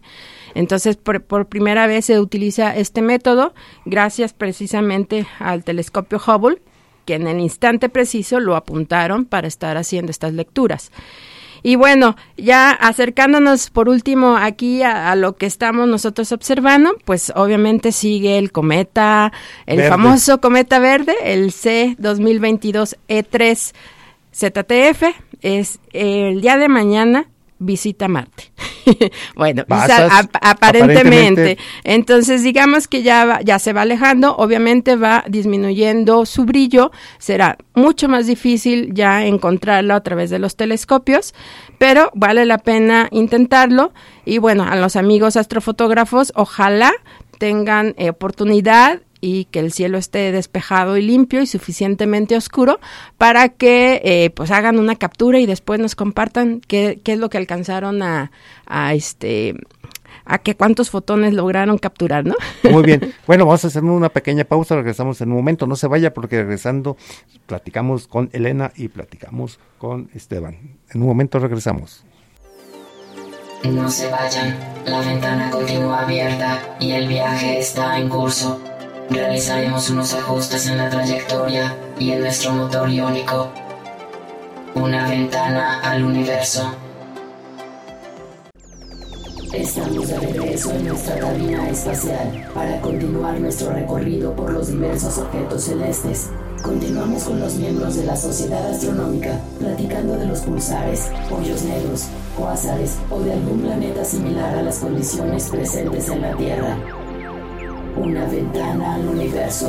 Entonces, 0.55 0.97
por, 0.97 1.21
por, 1.21 1.47
primera 1.47 1.85
vez 1.87 2.05
se 2.05 2.19
utiliza 2.19 2.75
este 2.75 3.01
método 3.01 3.53
gracias 3.85 4.33
precisamente 4.33 5.27
al 5.39 5.63
telescopio 5.63 6.19
Hubble, 6.25 6.61
que 7.05 7.15
en 7.15 7.27
el 7.27 7.39
instante 7.39 7.89
preciso 7.89 8.39
lo 8.39 8.55
apuntaron 8.55 9.25
para 9.25 9.47
estar 9.47 9.77
haciendo 9.77 10.11
estas 10.11 10.33
lecturas. 10.33 10.91
Y 11.67 11.75
bueno, 11.75 12.15
ya 12.37 12.71
acercándonos 12.71 13.71
por 13.71 13.89
último 13.89 14.37
aquí 14.37 14.83
a, 14.83 15.13
lo 15.17 15.35
que 15.35 15.45
estamos 15.45 15.85
nosotros 15.85 16.31
observando, 16.31 16.95
pues 17.03 17.33
obviamente 17.35 17.91
sigue 17.91 18.37
el 18.37 18.53
cometa, 18.53 19.33
el 19.65 19.83
famoso 19.83 20.39
cometa 20.39 20.79
verde, 20.79 21.13
el 21.25 21.51
C 21.51 21.97
2022 21.99 22.95
E3 23.09 23.73
ZTF, 24.33 25.03
es 25.41 25.79
el 25.91 26.39
día 26.39 26.55
de 26.55 26.69
mañana 26.69 27.25
visita 27.59 28.07
Marte. 28.07 28.45
bueno, 29.35 29.63
aparentemente. 30.41 31.57
Entonces, 31.83 32.43
digamos 32.43 32.87
que 32.87 33.03
ya, 33.03 33.39
ya 33.43 33.59
se 33.59 33.73
va 33.73 33.81
alejando, 33.81 34.35
obviamente 34.35 34.95
va 34.95 35.23
disminuyendo 35.27 36.25
su 36.25 36.45
brillo, 36.45 36.91
será 37.17 37.57
mucho 37.73 38.07
más 38.07 38.27
difícil 38.27 38.93
ya 38.93 39.25
encontrarlo 39.25 39.93
a 39.93 40.01
través 40.01 40.29
de 40.29 40.39
los 40.39 40.55
telescopios, 40.55 41.33
pero 41.77 42.11
vale 42.13 42.45
la 42.45 42.57
pena 42.57 43.07
intentarlo. 43.11 43.93
Y 44.25 44.39
bueno, 44.39 44.63
a 44.63 44.75
los 44.75 44.95
amigos 44.95 45.37
astrofotógrafos, 45.37 46.33
ojalá 46.35 46.91
tengan 47.37 47.93
eh, 47.97 48.09
oportunidad 48.09 49.01
y 49.21 49.45
que 49.45 49.59
el 49.59 49.71
cielo 49.71 49.97
esté 49.97 50.31
despejado 50.31 50.97
y 50.97 51.01
limpio 51.01 51.41
y 51.41 51.47
suficientemente 51.47 52.35
oscuro 52.35 52.79
para 53.17 53.49
que 53.49 54.01
eh, 54.03 54.29
pues 54.31 54.51
hagan 54.51 54.79
una 54.79 54.95
captura 54.95 55.39
y 55.39 55.45
después 55.45 55.79
nos 55.79 55.95
compartan 55.95 56.61
qué, 56.67 56.99
qué 57.03 57.13
es 57.13 57.19
lo 57.19 57.29
que 57.29 57.37
alcanzaron 57.37 58.01
a, 58.03 58.31
a 58.65 58.93
este 58.93 59.55
a 60.27 60.39
que 60.39 60.55
cuántos 60.55 60.89
fotones 60.89 61.33
lograron 61.33 61.77
capturar, 61.77 62.25
¿no? 62.25 62.35
Muy 62.69 62.83
bien. 62.83 63.13
Bueno, 63.27 63.45
vamos 63.45 63.63
a 63.65 63.67
hacer 63.67 63.83
una 63.83 64.09
pequeña 64.09 64.45
pausa, 64.45 64.75
regresamos 64.75 65.19
en 65.21 65.29
un 65.31 65.37
momento, 65.37 65.67
no 65.67 65.75
se 65.75 65.87
vaya 65.87 66.13
porque 66.13 66.37
regresando 66.37 66.97
platicamos 67.45 68.07
con 68.07 68.29
Elena 68.31 68.71
y 68.75 68.87
platicamos 68.87 69.59
con 69.77 70.09
Esteban. 70.13 70.77
En 70.89 71.01
un 71.01 71.07
momento 71.07 71.39
regresamos. 71.39 72.05
No 73.63 73.89
se 73.89 74.09
vayan, 74.09 74.57
la 74.85 75.01
ventana 75.01 75.49
continúa 75.49 76.03
abierta 76.03 76.77
y 76.79 76.91
el 76.91 77.07
viaje 77.07 77.59
está 77.59 77.99
en 77.99 78.07
curso. 78.07 78.61
Realizaremos 79.09 79.89
unos 79.89 80.13
ajustes 80.13 80.67
en 80.67 80.77
la 80.77 80.89
trayectoria 80.89 81.73
y 81.97 82.11
en 82.11 82.19
nuestro 82.19 82.51
motor 82.51 82.89
iónico. 82.89 83.49
Una 84.75 85.07
ventana 85.07 85.79
al 85.79 86.03
universo. 86.03 86.69
Estamos 89.53 90.09
de 90.09 90.19
regreso 90.19 90.71
en 90.71 90.87
nuestra 90.89 91.19
cabina 91.19 91.69
espacial 91.69 92.51
para 92.53 92.81
continuar 92.81 93.39
nuestro 93.39 93.71
recorrido 93.71 94.35
por 94.35 94.51
los 94.51 94.67
diversos 94.67 95.17
objetos 95.19 95.63
celestes. 95.63 96.29
Continuamos 96.61 97.23
con 97.23 97.39
los 97.39 97.53
miembros 97.55 97.95
de 97.95 98.03
la 98.03 98.17
Sociedad 98.17 98.69
Astronómica 98.69 99.39
platicando 99.57 100.17
de 100.17 100.25
los 100.25 100.41
pulsares, 100.41 101.09
hoyos 101.31 101.63
negros, 101.63 102.07
cuásares 102.37 102.97
o 103.09 103.21
de 103.21 103.31
algún 103.31 103.61
planeta 103.61 104.03
similar 104.03 104.53
a 104.57 104.63
las 104.63 104.79
condiciones 104.79 105.47
presentes 105.49 106.09
en 106.09 106.21
la 106.21 106.35
Tierra. 106.35 106.96
una 107.99 108.25
ventana 108.25 108.95
al 108.95 109.05
universo. 109.05 109.67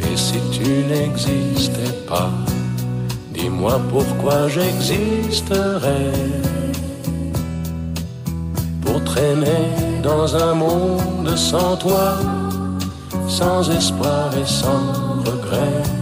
Et 0.00 0.16
si 0.16 0.38
tu 0.50 0.84
n'existais 0.90 1.94
pas, 2.08 2.30
dis-moi 3.32 3.80
pourquoi 3.90 4.48
j'existerais. 4.48 6.12
Pour 8.80 9.04
traîner 9.04 9.64
dans 10.02 10.34
un 10.36 10.54
monde 10.54 11.36
sans 11.36 11.76
toi, 11.76 12.16
sans 13.28 13.70
espoir 13.70 14.30
et 14.36 14.46
sans 14.46 15.20
regret. 15.24 16.01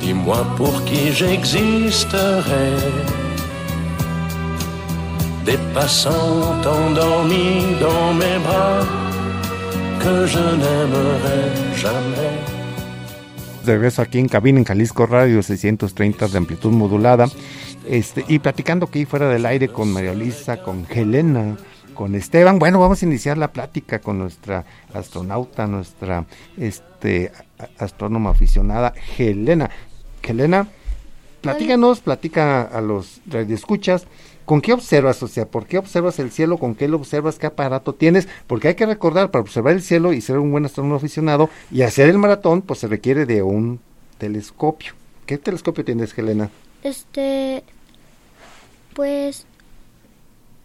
dis-moi 0.00 0.44
pour 0.56 0.84
qui 0.84 1.12
j'existerais. 1.12 2.76
Des 5.44 5.58
passants 5.74 6.62
endormis 6.66 7.76
dans 7.80 8.14
mes 8.14 8.38
bras 8.46 8.84
que 10.02 10.26
je 10.26 10.44
n'aimerais 10.60 11.50
jamais. 11.76 12.34
De 13.64 13.72
regreso 13.72 14.02
aquí 14.02 14.18
en 14.18 14.28
cabina 14.28 14.58
en 14.58 14.64
Jalisco 14.64 15.06
Radio 15.06 15.42
630 15.42 16.28
de 16.28 16.38
amplitud 16.38 16.72
modulada. 16.72 17.26
Este, 17.86 18.24
y 18.28 18.38
platicando 18.38 18.86
aquí 18.86 19.04
fuera 19.04 19.28
del 19.28 19.44
aire 19.46 19.68
con 19.68 19.92
María 19.92 20.14
Luisa, 20.14 20.62
con 20.62 20.86
Helena, 20.88 21.56
con 21.94 22.14
Esteban. 22.14 22.58
Bueno, 22.58 22.78
vamos 22.78 23.02
a 23.02 23.06
iniciar 23.06 23.36
la 23.36 23.52
plática 23.52 23.98
con 23.98 24.18
nuestra 24.18 24.64
astronauta, 24.94 25.66
nuestra 25.66 26.24
este, 26.56 27.32
astrónoma 27.78 28.30
aficionada, 28.30 28.94
Helena. 29.18 29.70
Helena, 30.22 30.68
platícanos, 31.40 32.00
platica 32.00 32.62
a 32.62 32.80
los 32.80 33.20
radioescuchas. 33.26 34.06
¿Con 34.44 34.60
qué 34.60 34.72
observas? 34.72 35.22
O 35.22 35.28
sea, 35.28 35.46
¿por 35.46 35.66
qué 35.66 35.78
observas 35.78 36.18
el 36.18 36.30
cielo? 36.30 36.58
¿Con 36.58 36.74
qué 36.74 36.88
lo 36.88 36.96
observas? 36.96 37.38
¿Qué 37.38 37.46
aparato 37.46 37.94
tienes? 37.94 38.28
Porque 38.46 38.68
hay 38.68 38.74
que 38.74 38.86
recordar, 38.86 39.30
para 39.30 39.42
observar 39.42 39.74
el 39.74 39.82
cielo 39.82 40.12
y 40.12 40.20
ser 40.20 40.38
un 40.38 40.50
buen 40.50 40.64
astrónomo 40.64 40.96
aficionado 40.96 41.50
y 41.70 41.82
hacer 41.82 42.08
el 42.08 42.18
maratón, 42.18 42.62
pues 42.62 42.80
se 42.80 42.88
requiere 42.88 43.26
de 43.26 43.42
un 43.42 43.80
telescopio. 44.18 44.92
¿Qué 45.26 45.38
telescopio 45.38 45.84
tienes, 45.84 46.16
Helena? 46.18 46.50
Este, 46.82 47.62
pues 48.94 49.46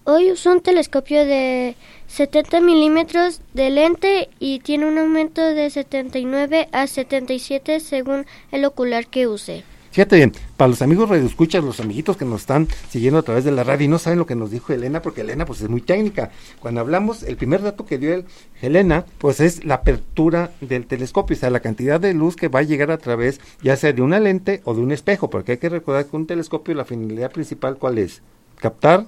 hoy 0.05 0.31
uso 0.31 0.51
un 0.51 0.61
telescopio 0.61 1.25
de 1.25 1.75
70 2.15 2.61
milímetros 2.61 3.41
de 3.53 3.69
lente 3.69 4.29
y 4.39 4.59
tiene 4.59 4.85
un 4.85 4.97
aumento 4.97 5.41
de 5.41 5.69
79 5.69 6.69
a 6.71 6.87
77 6.87 7.81
según 7.81 8.25
el 8.53 8.63
ocular 8.63 9.07
que 9.07 9.27
use. 9.27 9.65
Fíjate 9.91 10.15
bien, 10.15 10.31
para 10.55 10.69
los 10.69 10.81
amigos 10.81 11.09
radioescuchas, 11.09 11.61
los 11.61 11.81
amiguitos 11.81 12.15
que 12.15 12.23
nos 12.23 12.39
están 12.41 12.69
siguiendo 12.89 13.19
a 13.19 13.23
través 13.23 13.43
de 13.43 13.51
la 13.51 13.65
radio 13.65 13.83
y 13.83 13.89
no 13.89 13.99
saben 13.99 14.17
lo 14.17 14.25
que 14.25 14.35
nos 14.35 14.49
dijo 14.49 14.71
Elena, 14.71 15.01
porque 15.01 15.21
Elena 15.21 15.45
pues 15.45 15.59
es 15.59 15.67
muy 15.67 15.81
técnica. 15.81 16.31
Cuando 16.61 16.79
hablamos, 16.79 17.21
el 17.21 17.35
primer 17.35 17.61
dato 17.61 17.85
que 17.85 17.97
dio 17.97 18.13
el, 18.13 18.23
Elena, 18.61 19.05
pues 19.17 19.41
es 19.41 19.65
la 19.65 19.75
apertura 19.75 20.51
del 20.61 20.85
telescopio, 20.85 21.35
o 21.35 21.39
sea, 21.39 21.49
la 21.49 21.59
cantidad 21.59 21.99
de 21.99 22.13
luz 22.13 22.37
que 22.37 22.47
va 22.47 22.59
a 22.59 22.63
llegar 22.63 22.91
a 22.91 22.97
través, 22.97 23.41
ya 23.61 23.75
sea 23.75 23.91
de 23.91 24.01
una 24.01 24.21
lente 24.21 24.61
o 24.63 24.73
de 24.73 24.79
un 24.79 24.93
espejo, 24.93 25.29
porque 25.29 25.53
hay 25.53 25.57
que 25.57 25.67
recordar 25.67 26.05
que 26.05 26.15
un 26.15 26.27
telescopio, 26.27 26.75
la 26.75 26.85
finalidad 26.85 27.33
principal, 27.33 27.75
¿cuál 27.77 27.97
es? 27.97 28.21
Captar 28.61 29.07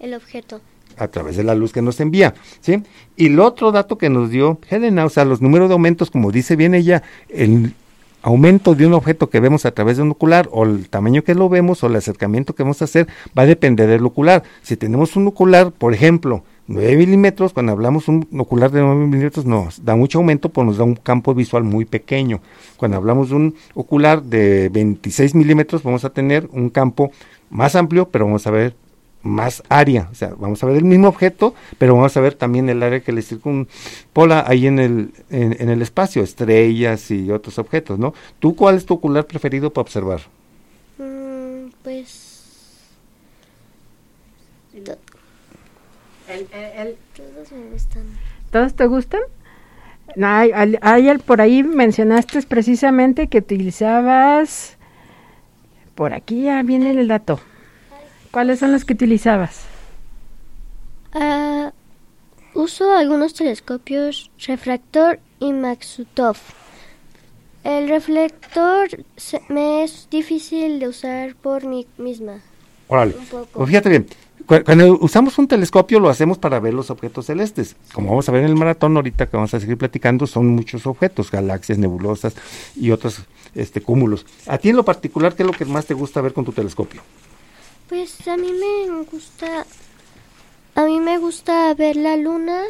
El 0.00 0.14
objeto. 0.14 0.62
A 0.96 1.08
través 1.08 1.36
de 1.36 1.44
la 1.44 1.54
luz 1.54 1.72
que 1.72 1.82
nos 1.82 2.00
envía, 2.00 2.34
¿sí? 2.60 2.82
Y 3.16 3.26
el 3.26 3.40
otro 3.40 3.72
dato 3.72 3.98
que 3.98 4.10
nos 4.10 4.30
dio 4.30 4.58
Helena, 4.68 5.04
o 5.04 5.08
sea, 5.08 5.24
los 5.24 5.40
números 5.40 5.68
de 5.68 5.74
aumentos, 5.74 6.10
como 6.10 6.32
dice 6.32 6.56
bien 6.56 6.74
ella, 6.74 7.02
el 7.28 7.74
aumento 8.22 8.74
de 8.74 8.86
un 8.86 8.94
objeto 8.94 9.28
que 9.28 9.40
vemos 9.40 9.66
a 9.66 9.72
través 9.72 9.96
de 9.96 10.04
un 10.04 10.12
ocular 10.12 10.48
o 10.52 10.64
el 10.64 10.88
tamaño 10.88 11.22
que 11.24 11.34
lo 11.34 11.48
vemos 11.48 11.82
o 11.82 11.88
el 11.88 11.96
acercamiento 11.96 12.54
que 12.54 12.62
vamos 12.62 12.80
a 12.80 12.86
hacer 12.86 13.08
va 13.36 13.42
a 13.42 13.46
depender 13.46 13.88
del 13.88 14.06
ocular. 14.06 14.44
Si 14.62 14.76
tenemos 14.76 15.16
un 15.16 15.26
ocular, 15.26 15.72
por 15.72 15.92
ejemplo, 15.92 16.44
9 16.68 16.96
milímetros, 16.96 17.52
cuando 17.52 17.72
hablamos 17.72 18.06
un 18.08 18.26
ocular 18.38 18.70
de 18.70 18.80
9 18.80 19.06
milímetros 19.06 19.44
nos 19.44 19.84
da 19.84 19.96
mucho 19.96 20.18
aumento, 20.18 20.48
pues 20.48 20.66
nos 20.66 20.78
da 20.78 20.84
un 20.84 20.94
campo 20.94 21.34
visual 21.34 21.64
muy 21.64 21.84
pequeño. 21.84 22.40
Cuando 22.76 22.96
hablamos 22.96 23.30
de 23.30 23.34
un 23.34 23.54
ocular 23.74 24.22
de 24.22 24.68
26 24.68 25.34
milímetros, 25.34 25.82
vamos 25.82 26.04
a 26.04 26.10
tener 26.10 26.48
un 26.52 26.70
campo 26.70 27.10
más 27.50 27.74
amplio, 27.74 28.08
pero 28.08 28.26
vamos 28.26 28.46
a 28.46 28.52
ver 28.52 28.74
más 29.22 29.62
área, 29.68 30.08
o 30.10 30.14
sea, 30.14 30.34
vamos 30.36 30.62
a 30.62 30.66
ver 30.66 30.76
el 30.76 30.84
mismo 30.84 31.08
objeto, 31.08 31.54
pero 31.78 31.94
vamos 31.94 32.16
a 32.16 32.20
ver 32.20 32.34
también 32.34 32.68
el 32.68 32.82
área 32.82 33.00
que 33.00 33.12
le 33.12 33.22
circunpola 33.22 34.44
ahí 34.46 34.66
en 34.66 34.78
el, 34.78 35.10
en, 35.30 35.56
en 35.60 35.68
el 35.68 35.80
espacio, 35.82 36.22
estrellas 36.22 37.10
y 37.10 37.30
otros 37.30 37.58
objetos, 37.58 37.98
¿no? 37.98 38.14
¿Tú 38.40 38.56
cuál 38.56 38.76
es 38.76 38.84
tu 38.86 38.94
ocular 38.94 39.24
preferido 39.26 39.72
para 39.72 39.82
observar? 39.82 40.20
Mm, 40.98 41.70
pues 41.82 42.30
to- 44.84 44.98
todos 47.16 47.52
me 47.52 47.70
gustan. 47.72 48.02
¿Todos 48.50 48.74
te 48.74 48.86
gustan? 48.86 49.20
No, 50.16 50.26
hay, 50.26 50.50
hay- 50.54 50.76
hay 50.82 51.08
el- 51.08 51.20
por 51.20 51.40
ahí 51.40 51.62
mencionaste 51.62 52.42
precisamente 52.42 53.28
que 53.28 53.38
utilizabas. 53.38 54.76
Por 55.94 56.12
aquí 56.14 56.42
ya 56.44 56.62
viene 56.62 56.90
el 56.90 57.08
dato. 57.08 57.40
¿Cuáles 58.32 58.58
son 58.58 58.72
los 58.72 58.84
que 58.84 58.94
utilizabas? 58.94 59.60
Ah, 61.12 61.72
uso 62.54 62.92
algunos 62.96 63.34
telescopios 63.34 64.30
refractor 64.46 65.20
y 65.38 65.52
Maxutov. 65.52 66.36
El 67.64 67.88
reflector 67.88 68.88
se- 69.16 69.42
me 69.48 69.84
es 69.84 70.08
difícil 70.10 70.80
de 70.80 70.88
usar 70.88 71.34
por 71.36 71.64
mí 71.64 71.86
misma. 71.98 72.40
Órale, 72.88 73.14
pues 73.52 73.68
fíjate 73.68 73.88
bien, 73.88 74.06
cu- 74.46 74.64
cuando 74.64 74.98
usamos 74.98 75.38
un 75.38 75.46
telescopio 75.46 76.00
lo 76.00 76.08
hacemos 76.08 76.38
para 76.38 76.58
ver 76.58 76.74
los 76.74 76.90
objetos 76.90 77.26
celestes. 77.26 77.76
Como 77.92 78.08
vamos 78.08 78.28
a 78.28 78.32
ver 78.32 78.42
en 78.44 78.48
el 78.48 78.56
maratón 78.56 78.96
ahorita 78.96 79.26
que 79.28 79.36
vamos 79.36 79.54
a 79.54 79.60
seguir 79.60 79.76
platicando, 79.78 80.26
son 80.26 80.48
muchos 80.48 80.86
objetos, 80.86 81.30
galaxias, 81.30 81.78
nebulosas 81.78 82.34
y 82.74 82.90
otros 82.90 83.22
este, 83.54 83.80
cúmulos. 83.80 84.26
A 84.46 84.58
ti 84.58 84.70
en 84.70 84.76
lo 84.76 84.84
particular, 84.84 85.34
¿qué 85.34 85.42
es 85.42 85.46
lo 85.46 85.52
que 85.52 85.64
más 85.66 85.86
te 85.86 85.94
gusta 85.94 86.20
ver 86.20 86.32
con 86.32 86.44
tu 86.44 86.52
telescopio? 86.52 87.02
Pues 87.92 88.26
a 88.26 88.38
mí 88.38 88.50
me 88.52 89.04
gusta, 89.04 89.66
a 90.74 90.84
mí 90.86 90.98
me 90.98 91.18
gusta 91.18 91.74
ver 91.74 91.96
la 91.96 92.16
luna. 92.16 92.62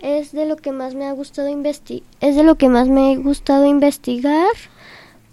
Es 0.00 0.32
de 0.32 0.46
lo 0.46 0.56
que 0.56 0.72
más 0.72 0.96
me 0.96 1.06
ha 1.06 1.12
gustado 1.12 1.48
investi 1.48 2.02
es 2.20 2.34
de 2.34 2.42
lo 2.42 2.56
que 2.56 2.68
más 2.68 2.88
me 2.88 3.12
ha 3.12 3.16
gustado 3.16 3.66
investigar 3.66 4.50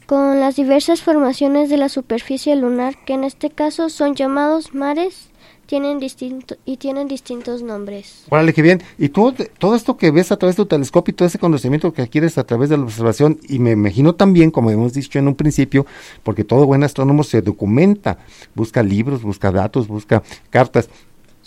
con 0.06 0.40
las 0.40 0.58
diversas 0.58 1.02
formaciones 1.02 1.72
de 1.72 1.78
la 1.78 1.90
superficie 1.90 2.56
lunar, 2.56 3.04
que 3.04 3.14
en 3.14 3.24
este 3.24 3.50
caso 3.50 3.90
son 3.90 4.14
llamados 4.14 4.76
mares, 4.76 5.31
tienen 5.72 6.00
distinto 6.00 6.58
y 6.66 6.76
tienen 6.76 7.08
distintos 7.08 7.64
nombres. 7.64 8.26
Órale, 8.28 8.52
qué 8.52 8.62
bien. 8.62 8.84
Y 8.98 9.08
todo 9.08 9.74
esto 9.74 9.96
que 9.96 10.12
ves 10.12 10.30
a 10.34 10.36
través 10.36 10.58
de 10.58 10.64
tu 10.64 10.68
telescopio 10.68 11.14
y 11.14 11.16
todo 11.16 11.26
ese 11.26 11.40
conocimiento 11.40 11.94
que 11.94 12.02
adquieres 12.02 12.38
a 12.38 12.44
través 12.44 12.68
de 12.70 12.76
la 12.76 12.84
observación, 12.84 13.40
y 13.48 13.60
me 13.60 13.72
imagino 13.72 14.14
también, 14.14 14.52
como 14.52 14.70
hemos 14.70 14.92
dicho 14.92 15.18
en 15.18 15.30
un 15.30 15.36
principio, 15.36 15.86
porque 16.24 16.44
todo 16.44 16.66
buen 16.66 16.84
astrónomo 16.84 17.24
se 17.24 17.42
documenta, 17.42 18.18
busca 18.54 18.84
libros, 18.84 19.24
busca 19.24 19.50
datos, 19.50 19.88
busca 19.88 20.24
cartas. 20.50 20.90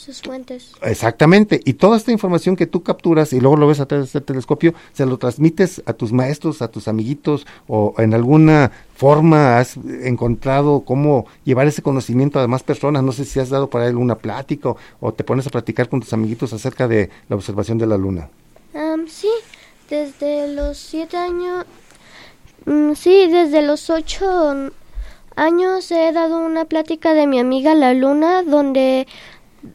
Sus 0.04 0.20
fuentes. 0.20 0.72
Exactamente. 0.82 1.60
Y 1.64 1.74
toda 1.74 1.96
esta 1.96 2.12
información 2.12 2.56
que 2.56 2.66
tú 2.66 2.82
capturas 2.82 3.32
y 3.32 3.40
luego 3.40 3.56
lo 3.56 3.66
ves 3.66 3.80
a 3.80 3.86
través 3.86 4.12
del 4.12 4.22
telescopio, 4.22 4.74
se 4.92 5.06
lo 5.06 5.16
transmites 5.16 5.82
a 5.86 5.94
tus 5.94 6.12
maestros, 6.12 6.60
a 6.60 6.68
tus 6.68 6.88
amiguitos, 6.88 7.46
o 7.68 7.94
en 7.98 8.12
alguna 8.12 8.70
forma 8.96 9.58
has 9.58 9.76
encontrado 10.02 10.80
cómo 10.80 11.26
llevar 11.44 11.66
ese 11.66 11.80
conocimiento 11.82 12.38
a 12.38 12.42
demás 12.42 12.62
personas. 12.62 13.02
No 13.02 13.12
sé 13.12 13.24
si 13.24 13.40
has 13.40 13.48
dado 13.48 13.70
para 13.70 13.88
él 13.88 13.96
una 13.96 14.16
plática 14.16 14.70
o, 14.70 14.76
o 15.00 15.12
te 15.12 15.24
pones 15.24 15.46
a 15.46 15.50
platicar 15.50 15.88
con 15.88 16.00
tus 16.00 16.12
amiguitos 16.12 16.52
acerca 16.52 16.86
de 16.86 17.08
la 17.28 17.36
observación 17.36 17.78
de 17.78 17.86
la 17.86 17.96
luna. 17.96 18.28
Sí, 19.08 19.30
desde 19.90 20.48
los 20.48 20.78
siete 20.78 21.16
años, 21.16 21.66
mm, 22.64 22.94
sí, 22.94 23.28
desde 23.28 23.62
los 23.62 23.90
ocho 23.90 24.70
años 25.36 25.90
he 25.90 26.12
dado 26.12 26.38
una 26.38 26.64
plática 26.64 27.12
de 27.12 27.26
mi 27.26 27.38
amiga 27.38 27.74
la 27.74 27.92
luna 27.92 28.42
donde, 28.42 29.06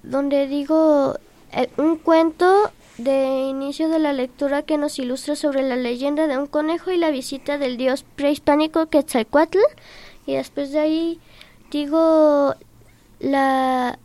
donde 0.03 0.47
digo 0.47 1.15
eh, 1.51 1.69
un 1.77 1.97
cuento 1.97 2.71
de 2.97 3.47
inicio 3.49 3.89
de 3.89 3.99
la 3.99 4.13
lectura 4.13 4.63
que 4.63 4.77
nos 4.77 4.99
ilustra 4.99 5.35
sobre 5.35 5.63
la 5.63 5.75
leyenda 5.75 6.27
de 6.27 6.37
un 6.37 6.47
conejo 6.47 6.91
y 6.91 6.97
la 6.97 7.11
visita 7.11 7.57
del 7.57 7.77
dios 7.77 8.03
prehispánico 8.15 8.87
Quetzalcoatl 8.87 9.57
y 10.25 10.35
después 10.35 10.71
de 10.71 10.79
ahí 10.79 11.19
digo 11.71 12.55
la 13.19 13.97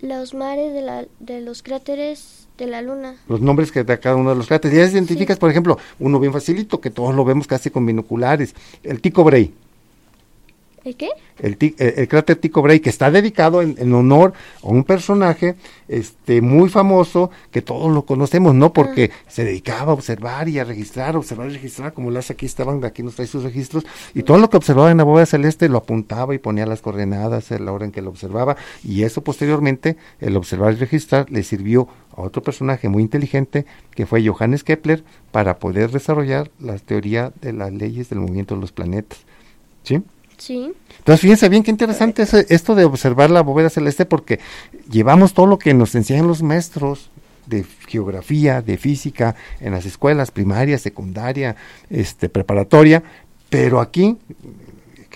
los 0.00 0.32
mares 0.32 0.72
de, 0.72 0.82
la, 0.82 1.04
de 1.18 1.40
los 1.40 1.62
cráteres 1.62 2.46
De 2.56 2.66
la 2.66 2.82
luna. 2.82 3.16
los 3.28 3.40
nombres 3.40 3.70
que 3.72 3.84
da 3.84 3.98
cada 3.98 4.16
uno 4.16 4.30
de 4.30 4.36
los 4.36 4.46
cráteres. 4.46 4.76
Ya 4.76 4.84
identificas, 4.84 5.38
por 5.38 5.50
ejemplo, 5.50 5.78
uno 5.98 6.18
bien 6.18 6.32
facilito, 6.32 6.80
que 6.80 6.90
todos 6.90 7.14
lo 7.14 7.24
vemos 7.24 7.46
casi 7.46 7.70
con 7.70 7.84
binoculares, 7.86 8.54
el 8.82 9.00
Tico 9.00 9.22
Brahe. 9.24 9.52
¿El 10.84 10.96
qué? 10.96 11.08
el, 11.40 11.56
eh, 11.60 11.94
el 11.96 12.08
cráter 12.08 12.36
Tycho 12.36 12.62
Brahe, 12.62 12.80
que 12.80 12.90
está 12.90 13.10
dedicado 13.10 13.62
en, 13.62 13.76
en 13.78 13.92
honor 13.94 14.32
a 14.62 14.68
un 14.68 14.84
personaje 14.84 15.56
este 15.88 16.40
muy 16.40 16.68
famoso 16.68 17.30
que 17.50 17.62
todos 17.62 17.92
lo 17.92 18.04
conocemos, 18.04 18.54
no 18.54 18.72
porque 18.72 19.10
se 19.26 19.44
dedicaba 19.44 19.92
a 19.92 19.94
observar 19.94 20.48
y 20.48 20.58
a 20.58 20.64
registrar, 20.64 21.16
observar 21.16 21.48
y 21.48 21.54
registrar, 21.54 21.92
como 21.92 22.10
lo 22.10 22.18
hace 22.18 22.34
aquí 22.34 22.46
Esteban, 22.46 22.84
aquí 22.84 23.02
nos 23.02 23.14
trae 23.14 23.26
sus 23.26 23.42
registros, 23.42 23.86
y 24.14 24.22
todo 24.22 24.38
lo 24.38 24.50
que 24.50 24.56
observaba 24.56 24.90
en 24.90 24.98
la 24.98 25.04
bóveda 25.04 25.26
celeste 25.26 25.68
lo 25.68 25.78
apuntaba 25.78 26.34
y 26.34 26.38
ponía 26.38 26.66
las 26.66 26.82
coordenadas 26.82 27.50
a 27.52 27.58
la 27.58 27.72
hora 27.72 27.84
en 27.84 27.92
que 27.92 28.02
lo 28.02 28.10
observaba, 28.10 28.56
y 28.84 29.02
eso 29.02 29.22
posteriormente, 29.22 29.96
el 30.20 30.36
observar 30.36 30.74
y 30.74 30.76
registrar, 30.76 31.30
le 31.30 31.42
sirvió 31.42 31.88
a 32.16 32.22
otro 32.22 32.42
personaje 32.42 32.88
muy 32.88 33.02
inteligente, 33.02 33.64
que 33.94 34.06
fue 34.06 34.26
Johannes 34.26 34.64
Kepler, 34.64 35.04
para 35.30 35.58
poder 35.58 35.90
desarrollar 35.90 36.50
la 36.58 36.78
teoría 36.78 37.32
de 37.40 37.52
las 37.52 37.72
leyes 37.72 38.10
del 38.10 38.20
movimiento 38.20 38.54
de 38.54 38.60
los 38.60 38.72
planetas. 38.72 39.20
¿Sí? 39.84 40.02
Sí. 40.38 40.72
Entonces, 40.98 41.20
fíjense 41.20 41.48
bien 41.48 41.62
qué 41.62 41.70
interesante 41.70 42.22
es 42.22 42.32
esto 42.32 42.74
de 42.74 42.84
observar 42.84 43.30
la 43.30 43.42
bóveda 43.42 43.70
celeste 43.70 44.06
porque 44.06 44.40
llevamos 44.90 45.34
todo 45.34 45.46
lo 45.46 45.58
que 45.58 45.74
nos 45.74 45.94
enseñan 45.94 46.26
los 46.26 46.42
maestros 46.42 47.10
de 47.46 47.64
geografía, 47.86 48.62
de 48.62 48.76
física, 48.76 49.34
en 49.60 49.72
las 49.72 49.86
escuelas 49.86 50.30
primaria, 50.30 50.78
secundaria, 50.78 51.56
este, 51.90 52.28
preparatoria, 52.28 53.02
pero 53.48 53.80
aquí 53.80 54.18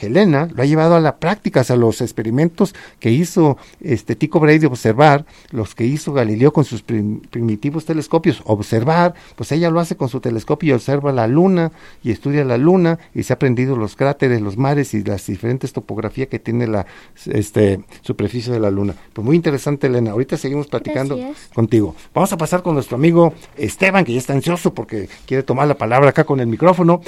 Helena 0.06 0.48
lo 0.54 0.62
ha 0.62 0.66
llevado 0.66 0.94
a 0.96 1.00
la 1.00 1.16
práctica, 1.16 1.60
o 1.60 1.64
sea, 1.64 1.76
los 1.76 2.00
experimentos 2.00 2.74
que 3.00 3.10
hizo 3.10 3.56
este 3.80 4.16
Tycho 4.16 4.40
Brahe 4.40 4.58
de 4.58 4.66
observar, 4.66 5.24
los 5.50 5.74
que 5.74 5.84
hizo 5.84 6.12
Galileo 6.12 6.52
con 6.52 6.64
sus 6.64 6.82
prim- 6.82 7.20
primitivos 7.20 7.84
telescopios, 7.84 8.42
observar, 8.44 9.14
pues 9.36 9.52
ella 9.52 9.70
lo 9.70 9.80
hace 9.80 9.96
con 9.96 10.08
su 10.08 10.20
telescopio 10.20 10.70
y 10.70 10.72
observa 10.72 11.12
la 11.12 11.26
luna 11.26 11.72
y 12.02 12.10
estudia 12.10 12.44
la 12.44 12.58
luna 12.58 12.98
y 13.14 13.22
se 13.22 13.32
ha 13.32 13.36
aprendido 13.36 13.76
los 13.76 13.96
cráteres, 13.96 14.40
los 14.40 14.56
mares 14.56 14.94
y 14.94 15.02
las 15.02 15.26
diferentes 15.26 15.72
topografías 15.72 16.28
que 16.28 16.38
tiene 16.38 16.66
la 16.66 16.86
este 17.26 17.82
superficie 18.02 18.52
de 18.52 18.60
la 18.60 18.70
luna. 18.70 18.94
Pues 19.12 19.24
muy 19.24 19.36
interesante, 19.36 19.86
Elena. 19.86 20.12
Ahorita 20.12 20.36
seguimos 20.36 20.66
platicando 20.68 21.16
Gracias. 21.16 21.48
contigo. 21.54 21.94
Vamos 22.14 22.32
a 22.32 22.36
pasar 22.36 22.62
con 22.62 22.74
nuestro 22.74 22.96
amigo 22.96 23.32
Esteban, 23.56 24.04
que 24.04 24.12
ya 24.12 24.18
está 24.18 24.32
ansioso 24.32 24.74
porque 24.74 25.08
quiere 25.26 25.42
tomar 25.42 25.68
la 25.68 25.74
palabra 25.76 26.10
acá 26.10 26.24
con 26.24 26.40
el 26.40 26.46
micrófono. 26.46 27.00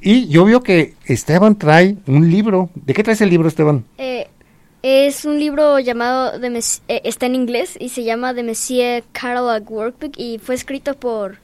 Y 0.00 0.28
yo 0.28 0.44
veo 0.44 0.62
que 0.62 0.94
Esteban 1.06 1.56
trae 1.58 1.96
un 2.06 2.30
libro. 2.30 2.70
¿De 2.74 2.94
qué 2.94 3.02
traes 3.02 3.20
el 3.20 3.30
libro, 3.30 3.48
Esteban? 3.48 3.84
Eh, 3.98 4.28
es 4.82 5.24
un 5.24 5.38
libro 5.38 5.78
llamado, 5.78 6.38
de 6.38 6.50
Mes- 6.50 6.82
eh, 6.88 7.00
está 7.04 7.26
en 7.26 7.34
inglés 7.34 7.76
y 7.80 7.88
se 7.88 8.04
llama 8.04 8.34
The 8.34 8.42
Messier 8.42 9.02
Catalog 9.12 9.68
Workbook 9.70 10.12
y 10.16 10.38
fue 10.38 10.54
escrito 10.54 10.94
por 10.94 11.38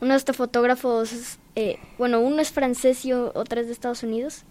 uno 0.00 0.12
de 0.12 0.18
estos 0.18 0.36
fotógrafos, 0.36 1.38
eh, 1.56 1.78
bueno, 1.98 2.20
uno 2.20 2.40
es 2.40 2.52
francés 2.52 3.04
y 3.04 3.12
otro 3.12 3.60
es 3.60 3.66
de 3.66 3.72
Estados 3.72 4.02
Unidos 4.02 4.44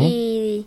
y, 0.00 0.66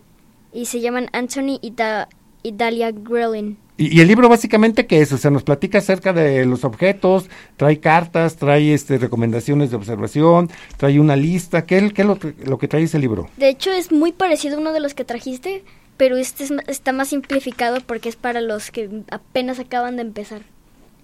y 0.52 0.66
se 0.66 0.80
llaman 0.80 1.08
Anthony 1.12 1.58
y, 1.62 1.70
Da- 1.70 2.08
y 2.42 2.52
Dalia 2.52 2.92
Grelin. 2.92 3.56
Y, 3.76 3.96
y 3.96 4.00
el 4.00 4.06
libro 4.08 4.28
básicamente 4.28 4.86
que 4.86 5.00
es, 5.00 5.12
o 5.12 5.18
sea, 5.18 5.30
nos 5.32 5.42
platica 5.42 5.78
acerca 5.78 6.12
de 6.12 6.46
los 6.46 6.64
objetos, 6.64 7.28
trae 7.56 7.80
cartas, 7.80 8.36
trae 8.36 8.72
este 8.72 8.98
recomendaciones 8.98 9.70
de 9.70 9.76
observación, 9.76 10.48
trae 10.76 11.00
una 11.00 11.16
lista. 11.16 11.66
¿Qué, 11.66 11.78
es- 11.78 11.92
qué 11.92 12.02
es 12.02 12.06
lo, 12.08 12.18
que- 12.18 12.34
lo 12.44 12.58
que 12.58 12.68
trae 12.68 12.84
ese 12.84 12.98
libro? 13.00 13.28
De 13.36 13.48
hecho 13.48 13.72
es 13.72 13.90
muy 13.90 14.12
parecido 14.12 14.56
a 14.56 14.60
uno 14.60 14.72
de 14.72 14.78
los 14.80 14.94
que 14.94 15.04
trajiste, 15.04 15.64
pero 15.96 16.16
este 16.16 16.44
es 16.44 16.52
está 16.68 16.92
más 16.92 17.08
simplificado 17.08 17.78
porque 17.84 18.08
es 18.08 18.16
para 18.16 18.40
los 18.40 18.70
que 18.70 18.88
apenas 19.10 19.58
acaban 19.58 19.96
de 19.96 20.02
empezar. 20.02 20.42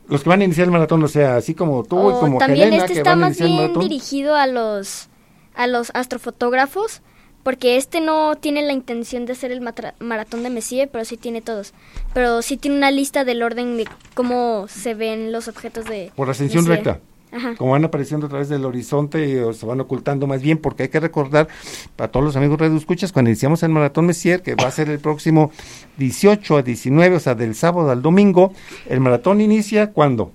Los 0.08 0.22
que 0.22 0.28
van 0.28 0.40
a 0.40 0.44
iniciar 0.44 0.66
el 0.66 0.72
maratón, 0.72 1.02
o 1.04 1.08
sea, 1.08 1.36
así 1.36 1.54
como 1.54 1.84
tú 1.84 1.96
y 1.96 2.12
O 2.14 2.20
como 2.20 2.38
también 2.38 2.68
Helena, 2.68 2.84
este 2.84 2.94
que 2.94 2.98
está 3.00 3.10
van 3.10 3.20
más 3.20 3.38
bien 3.38 3.78
dirigido 3.80 4.34
a 4.36 4.46
los 4.46 5.08
a 5.56 5.66
los 5.66 5.90
astrofotógrafos 5.94 7.02
porque 7.42 7.76
este 7.76 8.00
no 8.00 8.36
tiene 8.36 8.62
la 8.62 8.72
intención 8.72 9.26
de 9.26 9.32
hacer 9.32 9.50
el 9.52 9.60
maratón 9.60 10.42
de 10.42 10.50
Messier, 10.50 10.88
pero 10.90 11.04
sí 11.04 11.16
tiene 11.16 11.40
todos. 11.40 11.72
Pero 12.14 12.42
sí 12.42 12.56
tiene 12.56 12.76
una 12.76 12.90
lista 12.90 13.24
del 13.24 13.42
orden 13.42 13.76
de 13.76 13.86
cómo 14.14 14.66
se 14.68 14.94
ven 14.94 15.32
los 15.32 15.48
objetos 15.48 15.84
de 15.86 16.12
Por 16.16 16.28
ascensión 16.30 16.64
Messier. 16.64 16.84
recta. 16.84 17.00
Ajá. 17.32 17.54
como 17.54 17.70
van 17.70 17.84
apareciendo 17.84 18.26
a 18.26 18.28
través 18.28 18.48
del 18.48 18.64
horizonte 18.64 19.28
y 19.28 19.36
o 19.36 19.52
se 19.52 19.64
van 19.64 19.78
ocultando 19.80 20.26
más 20.26 20.42
bien, 20.42 20.58
porque 20.58 20.82
hay 20.82 20.88
que 20.88 20.98
recordar 20.98 21.46
para 21.94 22.10
todos 22.10 22.26
los 22.26 22.34
amigos 22.34 22.58
Radio 22.58 22.76
Escuchas, 22.76 23.12
cuando 23.12 23.30
iniciamos 23.30 23.62
el 23.62 23.68
Maratón 23.68 24.06
Messier, 24.06 24.42
que 24.42 24.56
va 24.56 24.66
a 24.66 24.70
ser 24.72 24.88
el 24.90 24.98
próximo 24.98 25.52
18 25.96 26.56
a 26.56 26.62
19, 26.62 27.14
o 27.14 27.20
sea, 27.20 27.36
del 27.36 27.54
sábado 27.54 27.88
al 27.92 28.02
domingo, 28.02 28.52
el 28.88 28.98
maratón 28.98 29.40
inicia 29.40 29.92
cuando? 29.92 30.32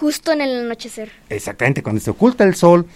Justo 0.00 0.32
en 0.32 0.40
el 0.40 0.64
anochecer. 0.64 1.12
Exactamente, 1.28 1.82
cuando 1.82 2.00
se 2.00 2.10
oculta 2.10 2.44
el 2.44 2.54
sol 2.54 2.86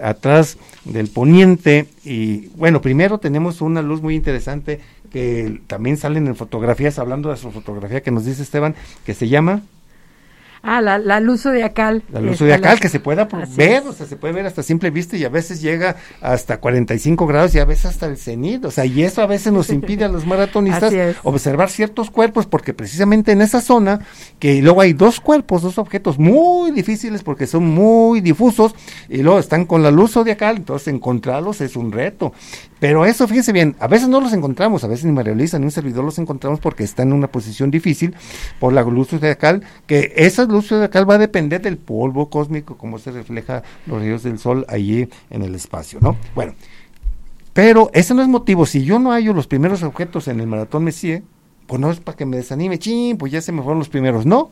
atrás 0.00 0.58
del 0.84 1.08
poniente 1.08 1.88
y 2.04 2.46
bueno, 2.54 2.80
primero 2.80 3.18
tenemos 3.18 3.60
una 3.60 3.82
luz 3.82 4.00
muy 4.00 4.14
interesante 4.14 4.78
que 5.10 5.60
también 5.66 5.96
salen 5.96 6.28
en 6.28 6.36
fotografías, 6.36 7.00
hablando 7.00 7.30
de 7.30 7.36
su 7.36 7.50
fotografía 7.50 8.00
que 8.00 8.12
nos 8.12 8.24
dice 8.24 8.44
Esteban, 8.44 8.76
que 9.04 9.12
se 9.12 9.28
llama 9.28 9.62
Ah, 10.64 10.80
la, 10.80 10.98
la 10.98 11.18
luz 11.18 11.42
zodiacal. 11.42 12.04
La 12.12 12.20
luz 12.20 12.38
zodiacal 12.38 12.74
la- 12.74 12.80
que 12.80 12.88
se 12.88 13.00
pueda 13.00 13.28
ver, 13.56 13.82
o 13.86 13.92
sea, 13.92 14.06
se 14.06 14.16
puede 14.16 14.32
ver 14.32 14.46
hasta 14.46 14.62
simple 14.62 14.90
vista 14.90 15.16
y 15.16 15.24
a 15.24 15.28
veces 15.28 15.60
llega 15.60 15.96
hasta 16.20 16.58
45 16.60 17.26
grados 17.26 17.54
y 17.54 17.58
a 17.58 17.64
veces 17.64 17.86
hasta 17.86 18.06
el 18.06 18.16
cenit, 18.16 18.64
o 18.64 18.70
sea, 18.70 18.84
y 18.86 19.02
eso 19.02 19.22
a 19.22 19.26
veces 19.26 19.52
nos 19.52 19.70
impide 19.70 20.04
a 20.04 20.08
los 20.08 20.24
maratonistas 20.32 20.92
observar 21.24 21.68
ciertos 21.68 22.10
cuerpos 22.10 22.46
porque 22.46 22.74
precisamente 22.74 23.32
en 23.32 23.42
esa 23.42 23.60
zona, 23.60 24.00
que 24.38 24.62
luego 24.62 24.80
hay 24.80 24.92
dos 24.92 25.18
cuerpos, 25.20 25.62
dos 25.62 25.78
objetos 25.78 26.18
muy 26.18 26.70
difíciles 26.70 27.22
porque 27.24 27.46
son 27.48 27.66
muy 27.66 28.20
difusos 28.20 28.74
y 29.08 29.18
luego 29.22 29.40
están 29.40 29.64
con 29.66 29.82
la 29.82 29.90
luz 29.90 30.12
zodiacal, 30.12 30.58
entonces 30.58 30.88
encontrarlos 30.88 31.60
es 31.60 31.74
un 31.74 31.90
reto. 31.90 32.32
Pero 32.82 33.06
eso, 33.06 33.28
fíjense 33.28 33.52
bien, 33.52 33.76
a 33.78 33.86
veces 33.86 34.08
no 34.08 34.20
los 34.20 34.32
encontramos, 34.32 34.82
a 34.82 34.88
veces 34.88 35.04
ni 35.04 35.12
María 35.12 35.36
Luisa 35.36 35.56
ni 35.56 35.66
un 35.66 35.70
servidor 35.70 36.02
los 36.02 36.18
encontramos 36.18 36.58
porque 36.58 36.82
están 36.82 37.10
en 37.10 37.14
una 37.14 37.28
posición 37.28 37.70
difícil 37.70 38.16
por 38.58 38.72
la 38.72 38.82
luz 38.82 39.06
zodiacal, 39.06 39.62
que 39.86 40.12
esa 40.16 40.46
luz 40.46 40.66
zodiacal 40.66 41.08
va 41.08 41.14
a 41.14 41.18
depender 41.18 41.62
del 41.62 41.76
polvo 41.76 42.28
cósmico, 42.28 42.76
cómo 42.76 42.98
se 42.98 43.12
refleja 43.12 43.62
los 43.86 44.00
rayos 44.00 44.24
del 44.24 44.40
sol 44.40 44.66
allí 44.68 45.08
en 45.30 45.42
el 45.42 45.54
espacio, 45.54 46.00
¿no? 46.02 46.16
Bueno, 46.34 46.54
pero 47.52 47.88
ese 47.94 48.14
no 48.14 48.22
es 48.22 48.26
motivo. 48.26 48.66
Si 48.66 48.82
yo 48.82 48.98
no 48.98 49.12
hallo 49.12 49.32
los 49.32 49.46
primeros 49.46 49.84
objetos 49.84 50.26
en 50.26 50.40
el 50.40 50.48
maratón 50.48 50.82
Messier, 50.82 51.22
pues 51.68 51.80
no 51.80 51.88
es 51.88 52.00
para 52.00 52.16
que 52.16 52.26
me 52.26 52.36
desanime, 52.36 52.80
chin, 52.80 53.16
pues 53.16 53.30
ya 53.30 53.40
se 53.40 53.52
me 53.52 53.62
fueron 53.62 53.78
los 53.78 53.90
primeros. 53.90 54.26
No, 54.26 54.50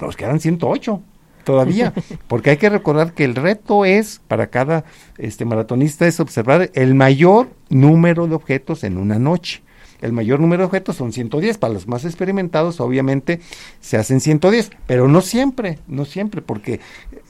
nos 0.00 0.16
quedan 0.16 0.40
108 0.40 1.00
todavía, 1.44 1.92
porque 2.28 2.50
hay 2.50 2.56
que 2.56 2.70
recordar 2.70 3.12
que 3.12 3.24
el 3.24 3.34
reto 3.34 3.84
es 3.84 4.20
para 4.28 4.48
cada 4.48 4.84
este 5.18 5.44
maratonista 5.44 6.06
es 6.06 6.20
observar 6.20 6.70
el 6.74 6.94
mayor 6.94 7.50
número 7.68 8.26
de 8.26 8.34
objetos 8.34 8.84
en 8.84 8.98
una 8.98 9.18
noche. 9.18 9.62
El 10.00 10.12
mayor 10.12 10.40
número 10.40 10.62
de 10.62 10.66
objetos 10.66 10.96
son 10.96 11.12
110, 11.12 11.58
para 11.58 11.72
los 11.72 11.86
más 11.86 12.04
experimentados 12.04 12.80
obviamente 12.80 13.40
se 13.80 13.96
hacen 13.96 14.20
110, 14.20 14.72
pero 14.86 15.06
no 15.06 15.20
siempre, 15.20 15.78
no 15.86 16.04
siempre, 16.04 16.42
porque 16.42 16.80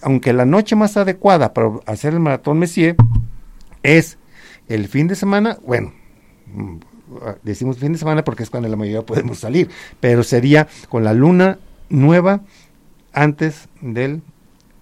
aunque 0.01 0.33
la 0.33 0.47
noche 0.47 0.75
más 0.75 0.97
adecuada 0.97 1.53
para 1.53 1.71
hacer 1.85 2.15
el 2.15 2.21
maratón 2.21 2.59
Messier 2.59 2.97
es 3.83 4.17
el 4.69 4.89
fin 4.89 5.07
de 5.07 5.17
semana, 5.17 5.59
bueno, 5.67 5.93
mm, 6.47 6.77
decimos 7.43 7.79
fin 7.79 7.93
de 7.93 7.99
semana 7.99 8.25
porque 8.25 8.43
es 8.43 8.49
cuando 8.49 8.71
la 8.71 8.77
mayoría 8.77 9.03
podemos 9.03 9.39
salir, 9.39 9.69
pero 10.01 10.23
sería 10.23 10.67
con 10.89 11.05
la 11.05 11.13
luna 11.13 11.59
nueva 11.91 12.41
antes 13.13 13.69
del 13.81 14.23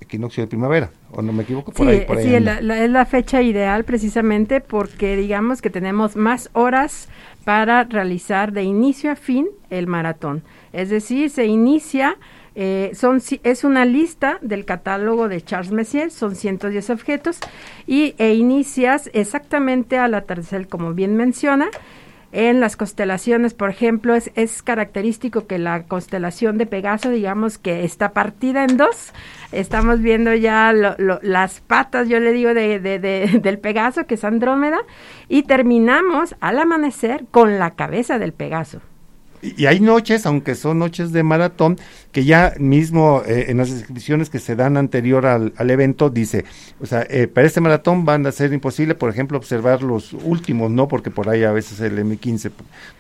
equinoccio 0.01 0.43
de 0.43 0.49
primavera, 0.49 0.91
o 1.13 1.23
no 1.23 1.33
me 1.33 1.43
equivoco, 1.43 1.73
por 1.73 1.87
sí, 1.87 1.93
ahí, 1.93 2.01
por 2.07 2.19
ahí 2.19 2.25
sí, 2.29 2.35
anda. 2.37 2.55
la- 2.55 2.61
la- 2.61 2.85
es 2.85 2.91
la 2.91 3.05
fecha 3.07 3.43
ideal 3.43 3.85
precisamente 3.85 4.61
porque 4.61 5.17
digamos 5.17 5.61
que 5.63 5.71
tenemos 5.71 6.17
más 6.17 6.51
horas 6.53 7.09
para 7.45 7.85
realizar 7.85 8.53
de 8.53 8.63
inicio 8.63 9.11
a 9.13 9.17
fin 9.17 9.49
el 9.71 9.87
maratón. 9.87 10.43
Es 10.73 10.89
decir, 10.91 11.31
se 11.31 11.47
inicia, 11.47 12.17
eh, 12.55 12.91
son, 12.95 13.21
es 13.43 13.65
una 13.65 13.85
lista 13.85 14.39
del 14.43 14.65
catálogo 14.65 15.29
de 15.29 15.41
Charles 15.43 15.73
Messier, 15.73 16.11
son 16.11 16.35
110 16.35 16.91
objetos, 16.91 17.39
y, 17.87 18.15
e 18.19 18.35
inicias 18.35 19.11
exactamente 19.13 19.99
al 19.99 20.15
atardecer, 20.15 20.67
como 20.69 20.93
bien 20.95 21.17
menciona, 21.17 21.69
en 22.33 22.61
las 22.61 22.77
constelaciones, 22.77 23.55
por 23.55 23.71
ejemplo, 23.71 24.15
es, 24.15 24.63
característico 24.63 25.47
que 25.47 25.59
la 25.59 25.83
constelación 25.85 26.59
de 26.59 26.67
Pegaso, 26.67 27.11
digamos 27.11 27.59
que 27.59 27.85
está 27.85 28.13
partida 28.13 28.65
en 28.65 28.77
dos. 28.77 29.13
Estamos 29.53 30.01
viendo 30.01 30.33
ya 30.35 30.73
lo- 30.73 30.95
lo- 30.99 31.19
las 31.23 31.61
patas, 31.61 32.09
yo 32.09 32.21
le 32.21 32.33
digo, 32.33 32.55
de, 32.55 32.79
de- 32.79 32.99
de- 32.99 33.27
del 33.43 33.59
Pegaso, 33.59 34.07
que 34.07 34.15
es 34.15 34.25
Andrómeda, 34.25 34.79
y 35.29 35.43
terminamos 35.43 36.37
al 36.41 36.59
amanecer 36.59 37.25
con 37.31 37.59
la 37.59 37.73
cabeza 37.73 38.19
del 38.19 38.33
Pegaso. 38.33 38.81
Y, 39.43 39.67
hay 39.67 39.81
noches, 39.81 40.27
aunque 40.27 40.55
son 40.55 40.79
noches 40.79 41.13
de 41.13 41.23
maratón, 41.23 41.79
que 42.13 42.25
ya 42.25 42.53
mismo 42.59 43.23
eh, 43.27 43.47
en 43.49 43.57
las 43.59 43.71
inscripciones 43.71 44.29
que 44.29 44.39
se 44.39 44.55
dan 44.57 44.77
anterior 44.77 45.25
al, 45.27 45.53
al 45.57 45.71
evento 45.71 46.11
dice, 46.11 46.45
o 46.81 46.87
sea, 46.87 47.07
eh, 47.09 47.27
para 47.27 47.47
este 47.47 47.61
maratón 47.61 48.05
van 48.05 48.27
a 48.27 48.33
ser 48.33 48.53
imposible, 48.53 48.95
por 48.95 49.09
ejemplo, 49.11 49.39
observar 49.39 49.83
los 49.83 50.13
últimos, 50.13 50.71
¿no? 50.71 50.89
Porque 50.89 51.11
por 51.11 51.29
ahí 51.29 51.45
a 51.45 51.53
veces 51.53 51.81
el 51.81 51.99
M15 51.99 52.51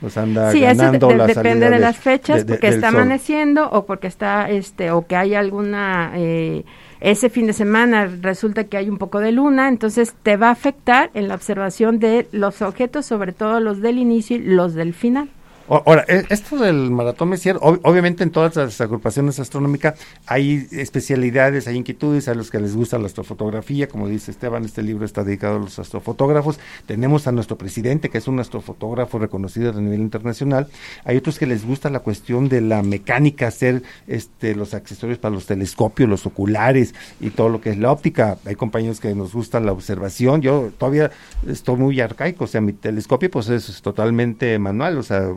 nos 0.00 0.16
anda 0.16 0.50
Sí, 0.52 0.58
eso 0.64 0.68
de- 0.70 0.76
ganando 0.76 1.08
de- 1.08 1.16
la 1.16 1.26
depende 1.26 1.66
de, 1.66 1.72
de- 1.72 1.78
las 1.78 1.96
fechas, 1.98 2.44
porque 2.44 2.68
está 2.68 2.88
amaneciendo 2.88 3.68
o 3.70 3.84
porque 3.84 4.06
está, 4.06 4.48
este, 4.48 4.90
o 4.92 5.06
que 5.06 5.16
hay 5.16 5.34
alguna, 5.34 6.12
eh, 6.16 6.64
ese 7.00 7.28
fin 7.30 7.46
de 7.48 7.52
semana 7.52 8.08
resulta 8.22 8.64
que 8.64 8.76
hay 8.76 8.88
un 8.88 8.98
poco 8.98 9.20
de 9.20 9.32
luna, 9.32 9.68
entonces 9.68 10.14
te 10.22 10.36
va 10.36 10.48
a 10.48 10.52
afectar 10.52 11.10
en 11.14 11.28
la 11.28 11.34
observación 11.34 11.98
de 11.98 12.28
los 12.32 12.62
objetos, 12.62 13.04
sobre 13.06 13.32
todo 13.32 13.60
los 13.60 13.80
del 13.82 13.98
inicio 13.98 14.36
y 14.36 14.40
los 14.40 14.74
del 14.74 14.94
final. 14.94 15.28
Ahora, 15.70 16.04
e- 16.08 16.24
esto 16.30 16.56
del 16.58 16.90
maratón 16.90 17.28
Messier, 17.28 17.56
ob- 17.58 17.80
obviamente 17.84 18.24
en 18.24 18.30
todas 18.30 18.56
las 18.56 18.80
agrupaciones 18.80 19.38
astronómicas 19.38 19.94
hay 20.26 20.66
especialidades, 20.72 21.68
hay 21.68 21.76
inquietudes 21.76 22.26
a 22.26 22.34
los 22.34 22.50
que 22.50 22.58
les 22.58 22.74
gusta 22.74 22.98
la 22.98 23.06
astrofotografía, 23.06 23.88
como 23.88 24.08
dice 24.08 24.32
Esteban, 24.32 24.64
este 24.64 24.82
libro 24.82 25.04
está 25.04 25.22
dedicado 25.22 25.56
a 25.56 25.60
los 25.60 25.78
astrofotógrafos. 25.78 26.58
Tenemos 26.86 27.26
a 27.28 27.32
nuestro 27.32 27.56
presidente, 27.56 28.08
que 28.08 28.18
es 28.18 28.26
un 28.26 28.40
astrofotógrafo 28.40 29.18
reconocido 29.20 29.70
a 29.70 29.80
nivel 29.80 30.00
internacional. 30.00 30.68
Hay 31.04 31.16
otros 31.16 31.38
que 31.38 31.46
les 31.46 31.64
gusta 31.64 31.88
la 31.88 32.00
cuestión 32.00 32.48
de 32.48 32.60
la 32.60 32.82
mecánica, 32.82 33.46
hacer 33.46 33.82
este, 34.08 34.56
los 34.56 34.74
accesorios 34.74 35.18
para 35.18 35.32
los 35.34 35.46
telescopios, 35.46 36.08
los 36.08 36.26
oculares 36.26 36.94
y 37.20 37.30
todo 37.30 37.48
lo 37.48 37.60
que 37.60 37.70
es 37.70 37.78
la 37.78 37.92
óptica. 37.92 38.38
Hay 38.44 38.56
compañeros 38.56 38.98
que 38.98 39.14
nos 39.14 39.32
gusta 39.32 39.60
la 39.60 39.70
observación. 39.70 40.42
Yo 40.42 40.72
todavía 40.76 41.12
estoy 41.46 41.76
muy 41.76 42.00
arcaico, 42.00 42.44
o 42.44 42.48
sea, 42.48 42.60
mi 42.60 42.72
telescopio 42.72 43.30
pues 43.30 43.48
es 43.48 43.80
totalmente 43.82 44.58
manual, 44.58 44.98
o 44.98 45.02
sea, 45.04 45.28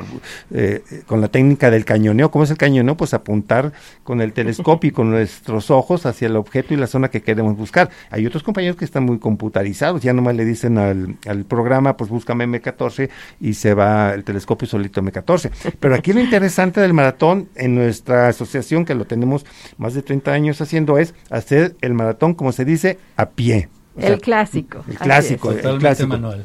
eh, 0.52 0.84
con 1.06 1.22
la 1.22 1.28
técnica 1.28 1.72
del 1.72 1.86
cañoneo. 1.86 2.32
¿Cómo 2.32 2.44
es 2.44 2.52
el 2.52 2.58
cañoneo? 2.58 2.96
Pues 2.98 3.14
apuntar 3.14 3.74
con 4.04 4.22
el 4.22 4.34
telescopio 4.34 4.90
y 4.90 4.92
con 4.92 5.10
nuestros 5.10 5.72
ojos 5.72 6.06
hacia 6.06 6.28
el 6.28 6.36
objeto 6.36 6.74
y 6.74 6.78
la 6.78 6.88
zona 6.88 7.10
que 7.10 7.22
queremos 7.22 7.58
buscar. 7.58 7.90
Hay 8.10 8.26
otros 8.26 8.44
compañeros 8.44 8.78
que 8.78 8.86
están 8.86 9.04
muy 9.04 9.20
computarizados, 9.20 10.02
ya 10.02 10.14
nomás 10.14 10.36
le 10.36 10.46
dicen 10.46 10.78
al, 10.78 11.18
al 11.28 11.46
programa, 11.46 11.98
pues 11.98 12.10
búscame 12.10 12.46
M14 12.48 13.10
y 13.40 13.54
se 13.54 13.74
va 13.74 14.14
el 14.14 14.24
telescopio 14.24 14.68
solito 14.68 15.02
M14. 15.02 15.52
Pero 15.80 15.96
aquí 15.96 16.14
lo 16.14 16.20
interesante 16.20 16.82
del 16.82 16.94
maratón 16.94 17.50
en 17.56 17.76
nuestra 17.76 18.28
asociación, 18.28 18.86
que 18.86 18.96
lo 18.96 19.06
tenemos 19.06 19.46
más 19.78 19.94
de 19.94 20.02
30 20.02 20.32
años 20.32 20.62
haciendo, 20.62 20.98
es 20.98 21.14
hacer 21.30 21.76
el 21.82 21.94
maratón, 21.94 22.34
como 22.34 22.52
se 22.52 22.66
dice, 22.66 22.98
a 23.18 23.30
pie. 23.30 23.70
O 23.96 24.02
sea, 24.02 24.10
el 24.14 24.22
clásico. 24.22 24.84
el 24.90 24.98
clásico, 24.98 25.52
el 25.52 25.58
Totalmente 25.58 25.80
clásico. 25.82 26.08
manual. 26.10 26.44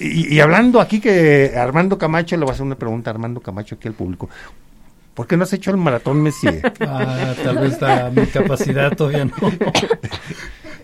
Y, 0.00 0.34
y 0.34 0.40
hablando 0.40 0.80
aquí 0.80 1.00
que 1.00 1.52
Armando 1.56 1.98
Camacho, 1.98 2.36
le 2.36 2.42
voy 2.44 2.50
a 2.50 2.54
hacer 2.54 2.64
una 2.64 2.76
pregunta 2.76 3.10
a 3.10 3.14
Armando 3.14 3.40
Camacho 3.40 3.74
aquí 3.74 3.88
al 3.88 3.94
público. 3.94 4.28
¿Por 5.14 5.26
qué 5.26 5.36
no 5.36 5.42
has 5.42 5.52
hecho 5.52 5.70
el 5.72 5.76
maratón 5.76 6.22
Messier? 6.22 6.62
Ah, 6.80 7.34
tal 7.42 7.58
vez 7.58 7.80
la, 7.80 8.08
mi 8.10 8.24
capacidad 8.26 8.96
todavía 8.96 9.24
no. 9.24 9.32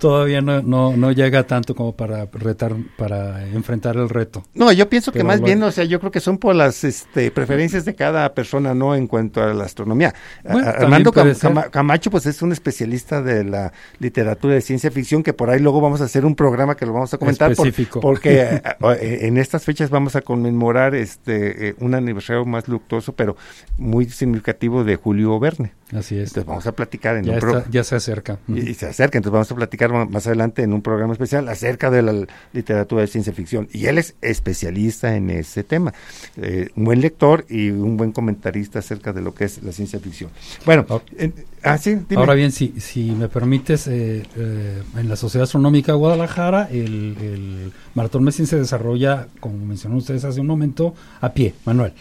todavía 0.04 0.42
no, 0.42 0.60
no, 0.60 0.94
no 0.98 1.12
llega 1.12 1.44
tanto 1.46 1.74
como 1.74 1.96
para 1.96 2.26
retar, 2.30 2.74
para 2.98 3.46
enfrentar 3.48 3.96
el 3.96 4.10
reto. 4.10 4.44
No, 4.52 4.70
yo 4.70 4.86
pienso 4.90 5.12
que 5.12 5.24
más 5.24 5.40
bien, 5.40 5.62
o 5.62 5.72
sea, 5.72 5.84
yo 5.84 5.98
creo 5.98 6.12
que 6.12 6.20
son 6.20 6.36
por 6.36 6.54
las 6.54 6.84
este, 6.84 7.30
preferencias 7.30 7.86
de 7.86 7.94
cada 7.94 8.34
persona, 8.34 8.74
¿no? 8.74 8.94
En 8.94 9.06
cuanto 9.06 9.42
a 9.42 9.54
la 9.54 9.64
astronomía. 9.64 10.12
Bueno, 10.42 10.68
a- 10.68 10.72
Armando 10.72 11.10
Cam- 11.10 11.70
Camacho, 11.70 12.10
pues 12.10 12.26
es 12.26 12.42
un 12.42 12.52
especialista 12.52 13.22
de 13.22 13.44
la 13.44 13.72
literatura 13.98 14.52
de 14.52 14.60
ciencia 14.60 14.90
ficción, 14.90 15.22
que 15.22 15.32
por 15.32 15.48
ahí 15.48 15.58
luego 15.58 15.80
vamos 15.80 16.02
a 16.02 16.04
hacer 16.04 16.26
un 16.26 16.34
programa 16.34 16.76
que 16.76 16.84
lo 16.84 16.92
vamos 16.92 17.14
a 17.14 17.16
comentar. 17.16 17.54
por- 17.54 17.66
Específico. 17.66 18.00
porque 18.00 18.42
eh, 18.52 18.62
eh, 19.00 19.18
en 19.22 19.38
estas 19.38 19.64
fechas 19.64 19.88
vamos 19.88 20.16
a 20.16 20.20
conmemorar 20.20 20.94
este 20.94 21.68
eh, 21.68 21.74
un 21.80 21.94
aniversario 21.94 22.44
más 22.44 22.68
luctuoso, 22.68 23.14
pero 23.14 23.36
muy 23.78 24.04
significativo 24.10 24.84
de 24.84 24.96
Julio 24.96 25.40
Verne. 25.40 25.72
Así 25.92 26.16
es. 26.16 26.28
Entonces 26.30 26.44
vamos 26.46 26.66
a 26.66 26.72
platicar 26.72 27.16
en 27.16 27.24
Ya, 27.24 27.32
un 27.32 27.38
está- 27.38 27.64
ya 27.70 27.84
se 27.84 27.94
acerca. 27.96 28.38
Y, 28.48 28.70
y 28.70 28.74
se 28.74 28.86
acerca, 28.86 29.16
entonces 29.18 29.32
vamos 29.32 29.50
a 29.52 29.54
platicar 29.54 29.92
más 30.04 30.26
adelante 30.26 30.62
en 30.62 30.72
un 30.72 30.82
programa 30.82 31.12
especial 31.12 31.48
acerca 31.48 31.90
de 31.90 32.02
la 32.02 32.26
literatura 32.52 33.02
de 33.02 33.06
ciencia 33.06 33.32
ficción. 33.32 33.68
Y 33.72 33.86
él 33.86 33.98
es 33.98 34.14
especialista 34.20 35.14
en 35.16 35.30
ese 35.30 35.62
tema. 35.64 35.92
Eh, 36.36 36.68
un 36.76 36.84
buen 36.84 37.00
lector 37.00 37.44
y 37.48 37.70
un 37.70 37.96
buen 37.96 38.12
comentarista 38.12 38.80
acerca 38.80 39.12
de 39.12 39.22
lo 39.22 39.34
que 39.34 39.44
es 39.44 39.62
la 39.62 39.72
ciencia 39.72 39.98
ficción. 40.00 40.30
Bueno, 40.66 40.84
Ahora- 40.88 41.04
en- 41.18 41.34
ah, 41.62 41.78
sí, 41.78 41.94
dime. 42.08 42.20
Ahora 42.20 42.34
bien, 42.34 42.50
si, 42.52 42.74
si 42.80 43.12
me 43.12 43.28
permites, 43.28 43.86
eh, 43.86 44.22
eh, 44.36 44.82
en 44.96 45.08
la 45.08 45.16
Sociedad 45.16 45.44
Astronómica 45.44 45.92
de 45.92 45.98
Guadalajara, 45.98 46.68
el, 46.70 47.16
el 47.20 47.72
Maratón 47.94 48.24
Messin 48.24 48.46
se 48.46 48.56
desarrolla, 48.58 49.28
como 49.40 49.56
mencionó 49.64 49.96
ustedes 49.96 50.24
hace 50.24 50.40
un 50.40 50.46
momento, 50.46 50.94
a 51.20 51.32
pie, 51.32 51.54
manual. 51.64 51.92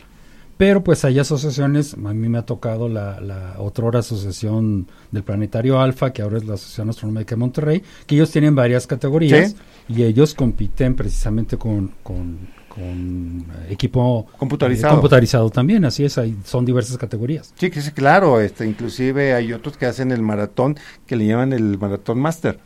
Pero 0.66 0.82
pues 0.82 1.04
hay 1.04 1.20
asociaciones, 1.20 1.94
a 1.94 1.98
mí 2.14 2.30
me 2.30 2.38
ha 2.38 2.44
tocado 2.46 2.88
la, 2.88 3.20
la 3.20 3.56
otra 3.58 4.00
asociación 4.00 4.88
del 5.12 5.22
Planetario 5.22 5.82
Alfa, 5.82 6.14
que 6.14 6.22
ahora 6.22 6.38
es 6.38 6.46
la 6.46 6.54
Asociación 6.54 6.90
Astronómica 6.90 7.32
de 7.32 7.36
Monterrey, 7.36 7.84
que 8.08 8.16
ellos 8.16 8.32
tienen 8.32 8.56
varias 8.56 8.88
categorías 8.88 9.50
Sí. 9.52 9.58
y 9.90 10.04
ellos 10.04 10.34
compiten 10.34 10.96
precisamente 10.96 11.58
con, 11.58 11.92
con, 12.02 12.48
con, 12.70 13.46
equipo 13.70 14.26
Computarizado. 14.38 14.94
eh, 14.94 14.96
computarizado 14.96 15.50
también, 15.50 15.84
así 15.84 16.06
es, 16.06 16.18
hay, 16.18 16.38
son 16.46 16.64
diversas 16.64 16.98
categorías. 16.98 17.54
Sí, 17.58 17.70
que 17.70 17.82
sí, 17.82 17.92
claro, 17.92 18.40
este, 18.40 18.66
inclusive 18.66 19.34
hay 19.34 19.52
otros 19.52 19.76
que 19.76 19.86
hacen 19.86 20.14
el 20.14 20.22
maratón 20.22 20.78
que 21.06 21.18
le 21.18 21.28
llaman 21.28 21.52
el 21.52 21.78
maratón 21.78 22.20
master. 22.22 22.60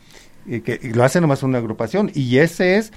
Y 0.50 0.60
que 0.60 0.78
y 0.82 0.92
lo 0.94 1.04
hace 1.04 1.20
nomás 1.20 1.42
una 1.42 1.58
agrupación 1.58 2.10
y 2.14 2.38
ese 2.38 2.78
es 2.78 2.92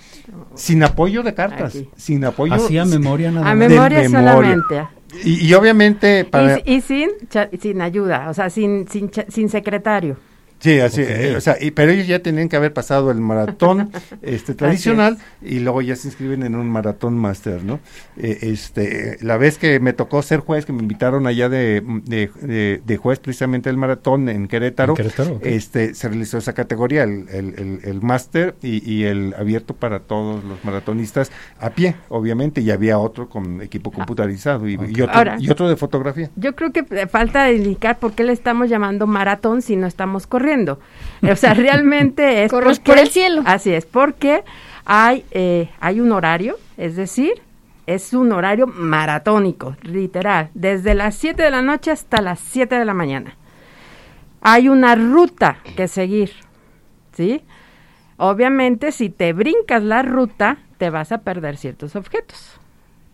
sin 0.56 0.84
apoyo 0.84 1.22
de 1.22 1.34
cartas, 1.34 1.76
Aquí. 1.76 1.90
sin 1.98 2.24
apoyo 2.24 2.54
Así 2.54 2.78
a 2.78 2.86
memoria 2.86 3.30
nada 3.32 3.50
A 3.52 3.56
más. 3.56 3.60
de 3.60 3.70
memoria 3.76 4.00
memoria. 4.10 4.32
solamente. 4.34 4.88
y, 5.26 5.46
y 5.48 5.54
obviamente 5.54 6.24
para 6.24 6.60
Y, 6.60 6.76
y 6.76 6.82
sin, 6.82 7.10
cha- 7.30 7.50
sin 7.62 7.82
ayuda, 7.82 8.30
o 8.30 8.34
sea, 8.34 8.50
sin, 8.50 8.88
sin, 8.88 9.10
cha- 9.10 9.26
sin 9.30 9.50
secretario. 9.50 10.16
Sí, 10.62 10.80
así, 10.80 11.02
eh, 11.04 11.36
o 11.36 11.42
sea, 11.42 11.58
y- 11.60 11.72
pero 11.72 11.92
ellos 11.92 12.06
ya 12.08 12.20
tenían 12.20 12.48
que 12.48 12.56
haber 12.56 12.72
pasado 12.72 13.12
el 13.12 13.20
maratón 13.20 13.90
este 14.22 14.54
tradicional 14.54 15.18
y 15.42 15.60
luego 15.60 15.82
ya 15.82 15.96
se 15.96 16.08
inscriben 16.08 16.44
en 16.44 16.56
un 16.56 16.70
maratón 16.70 17.18
máster, 17.18 17.64
¿no? 17.64 17.80
Eh, 18.16 18.38
este, 18.44 19.18
la 19.22 19.38
vez 19.38 19.58
que 19.58 19.80
me 19.80 19.94
tocó 19.94 20.22
ser 20.22 20.40
juez, 20.40 20.66
que 20.66 20.72
me 20.74 20.82
invitaron 20.84 21.26
allá 21.26 21.50
de, 21.50 21.82
de, 22.06 22.30
de- 22.42 22.82
de 22.86 22.98
juez 22.98 23.18
precisamente 23.20 23.70
el 23.72 23.78
maratón 23.78 24.30
en 24.30 24.48
Querétaro, 24.48 24.94
En 24.94 24.98
Querétaro, 24.98 25.32
ok. 25.38 25.46
este, 25.46 25.94
se 25.96 26.08
realizó 26.10 26.38
esa 26.38 26.54
categoría, 26.54 27.04
el, 27.04 27.26
el, 27.30 27.56
el, 27.58 27.80
el 27.84 28.02
máster 28.02 28.56
y, 28.62 28.88
y 28.90 29.06
el 29.06 29.34
abierto 29.38 29.74
para 29.76 30.00
todos 30.02 30.44
los 30.44 30.64
maratonistas 30.64 31.32
a 31.60 31.72
pie, 31.72 31.96
obviamente, 32.10 32.62
y 32.62 32.70
había 32.70 33.00
otro 33.00 33.30
con 33.30 33.62
equipo 33.62 33.92
computarizado 33.92 34.68
y, 34.68 34.74
y 34.74 35.02
otro, 35.02 35.16
Ahora- 35.16 35.38
y 35.40 35.50
otro 35.50 35.68
de 35.68 35.76
fotografía. 35.76 36.30
Yo 36.36 36.56
creo 36.56 36.72
que 36.72 36.86
eh, 36.92 37.08
falta 37.08 37.52
indicar 37.52 37.98
por 37.98 38.14
qué 38.14 38.24
le 38.24 38.34
estamos 38.34 38.70
llamando 38.70 39.08
maratón 39.08 39.64
si 39.64 39.76
no 39.76 39.88
estamos 39.88 40.28
corriendo. 40.52 40.80
O 41.32 41.36
sea, 41.36 41.54
realmente 41.54 42.44
es 42.44 42.52
Corres 42.52 42.80
porque- 42.80 42.92
por 42.92 43.00
el 43.00 43.10
cielo. 43.10 43.44
Así 43.46 43.74
es, 43.74 43.86
porque 43.86 44.44
hay, 44.86 45.24
eh, 45.32 45.70
hay 45.80 46.00
un 46.00 46.12
horario, 46.12 46.58
es 46.78 46.96
decir, 46.96 47.42
es 47.88 48.14
un 48.14 48.32
horario 48.32 48.68
maratónico, 48.68 49.76
literal, 49.84 50.50
desde 50.54 50.94
las 50.96 51.16
7 51.16 51.42
de 51.44 51.52
la 51.52 51.62
noche 51.62 51.92
hasta 51.92 52.22
las 52.22 52.40
7 52.40 52.78
de 52.78 52.86
la 52.86 52.94
mañana. 52.94 53.36
Hay 54.42 54.70
una 54.70 54.96
ruta 54.96 55.58
que 55.76 55.88
seguir, 55.88 56.32
¿sí? 57.14 57.44
Obviamente, 58.18 58.92
si 58.92 59.10
te 59.10 59.34
brincas 59.34 59.84
la 59.84 60.04
ruta, 60.04 60.58
te 60.78 60.90
vas 60.90 61.12
a 61.12 61.20
perder 61.20 61.58
ciertos 61.58 61.96
objetos. 61.96 62.60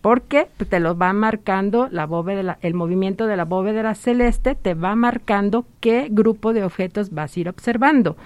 Porque 0.08 0.48
te 0.70 0.80
los 0.80 0.98
va 0.98 1.12
marcando 1.12 1.90
la 1.90 2.06
bóveda, 2.06 2.56
el 2.62 2.72
movimiento 2.72 3.26
de 3.26 3.36
la 3.36 3.44
bóveda 3.44 3.94
celeste, 3.94 4.54
te 4.54 4.72
va 4.72 4.94
marcando 4.94 5.66
qué 5.80 6.08
grupo 6.10 6.54
de 6.54 6.64
objetos 6.64 7.10
vas 7.10 7.36
a 7.36 7.40
ir 7.40 7.48
observando. 7.50 8.16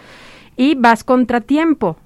Y 0.56 0.76
vas 0.76 1.02
contratiempo. 1.02 1.96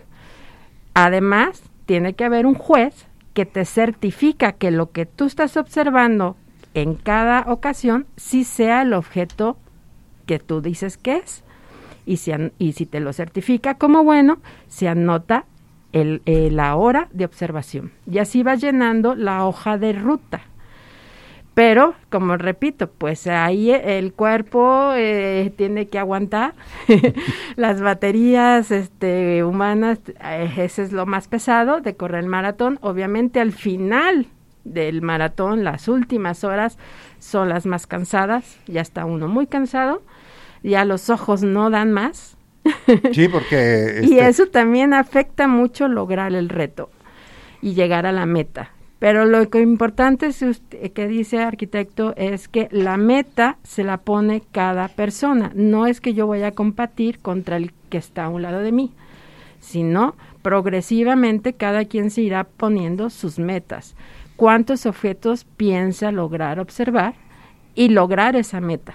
Además, 0.94 1.62
tiene 1.84 2.14
que 2.14 2.24
haber 2.24 2.46
un 2.46 2.54
juez 2.54 3.06
que 3.34 3.44
te 3.44 3.66
certifica 3.66 4.52
que 4.52 4.70
lo 4.70 4.92
que 4.92 5.04
tú 5.04 5.26
estás 5.26 5.58
observando 5.58 6.36
en 6.72 6.94
cada 6.94 7.42
ocasión 7.52 8.06
sí 8.16 8.44
sea 8.44 8.80
el 8.80 8.94
objeto 8.94 9.58
que 10.24 10.38
tú 10.38 10.62
dices 10.62 10.96
que 10.96 11.18
es. 11.18 11.44
Y 12.06 12.16
si, 12.16 12.32
y 12.58 12.72
si 12.72 12.86
te 12.86 13.00
lo 13.00 13.12
certifica 13.12 13.74
como 13.74 14.04
bueno, 14.04 14.38
se 14.68 14.88
anota 14.88 15.44
el, 15.96 16.22
eh, 16.26 16.50
la 16.50 16.76
hora 16.76 17.08
de 17.12 17.24
observación. 17.24 17.92
Y 18.10 18.18
así 18.18 18.42
vas 18.42 18.60
llenando 18.60 19.14
la 19.14 19.46
hoja 19.46 19.78
de 19.78 19.92
ruta. 19.94 20.42
Pero, 21.54 21.94
como 22.10 22.36
repito, 22.36 22.90
pues 22.90 23.26
ahí 23.26 23.70
el 23.70 24.12
cuerpo 24.12 24.92
eh, 24.94 25.54
tiene 25.56 25.88
que 25.88 25.98
aguantar 25.98 26.52
las 27.56 27.80
baterías 27.80 28.70
este, 28.70 29.42
humanas, 29.42 30.00
eh, 30.22 30.52
ese 30.58 30.82
es 30.82 30.92
lo 30.92 31.06
más 31.06 31.28
pesado 31.28 31.80
de 31.80 31.96
correr 31.96 32.24
el 32.24 32.28
maratón. 32.28 32.78
Obviamente 32.82 33.40
al 33.40 33.52
final 33.52 34.26
del 34.64 35.00
maratón, 35.00 35.64
las 35.64 35.88
últimas 35.88 36.44
horas 36.44 36.76
son 37.20 37.48
las 37.48 37.64
más 37.64 37.86
cansadas, 37.86 38.58
ya 38.66 38.82
está 38.82 39.06
uno 39.06 39.26
muy 39.26 39.46
cansado, 39.46 40.02
ya 40.62 40.84
los 40.84 41.08
ojos 41.08 41.42
no 41.42 41.70
dan 41.70 41.90
más. 41.90 42.35
Sí, 43.12 43.28
porque... 43.28 44.00
Y 44.04 44.14
este, 44.18 44.28
eso 44.28 44.46
también 44.46 44.94
afecta 44.94 45.48
mucho 45.48 45.88
lograr 45.88 46.34
el 46.34 46.48
reto 46.48 46.90
y 47.62 47.74
llegar 47.74 48.06
a 48.06 48.12
la 48.12 48.26
meta. 48.26 48.70
Pero 48.98 49.26
lo 49.26 49.48
que 49.50 49.60
importante 49.60 50.26
es 50.26 50.40
usted- 50.42 50.92
que 50.92 51.06
dice 51.06 51.38
arquitecto 51.42 52.14
es 52.16 52.48
que 52.48 52.68
la 52.70 52.96
meta 52.96 53.58
se 53.62 53.84
la 53.84 53.98
pone 53.98 54.42
cada 54.52 54.88
persona. 54.88 55.52
No 55.54 55.86
es 55.86 56.00
que 56.00 56.14
yo 56.14 56.26
voy 56.26 56.42
a 56.42 56.52
competir 56.52 57.18
contra 57.18 57.56
el 57.56 57.72
que 57.90 57.98
está 57.98 58.24
a 58.24 58.28
un 58.30 58.42
lado 58.42 58.60
de 58.60 58.72
mí, 58.72 58.92
sino 59.60 60.14
progresivamente 60.42 61.52
cada 61.52 61.84
quien 61.84 62.10
se 62.10 62.22
irá 62.22 62.44
poniendo 62.44 63.10
sus 63.10 63.38
metas. 63.38 63.94
¿Cuántos 64.36 64.86
objetos 64.86 65.44
piensa 65.44 66.10
lograr 66.12 66.58
observar 66.60 67.14
y 67.74 67.88
lograr 67.88 68.36
esa 68.36 68.60
meta? 68.60 68.94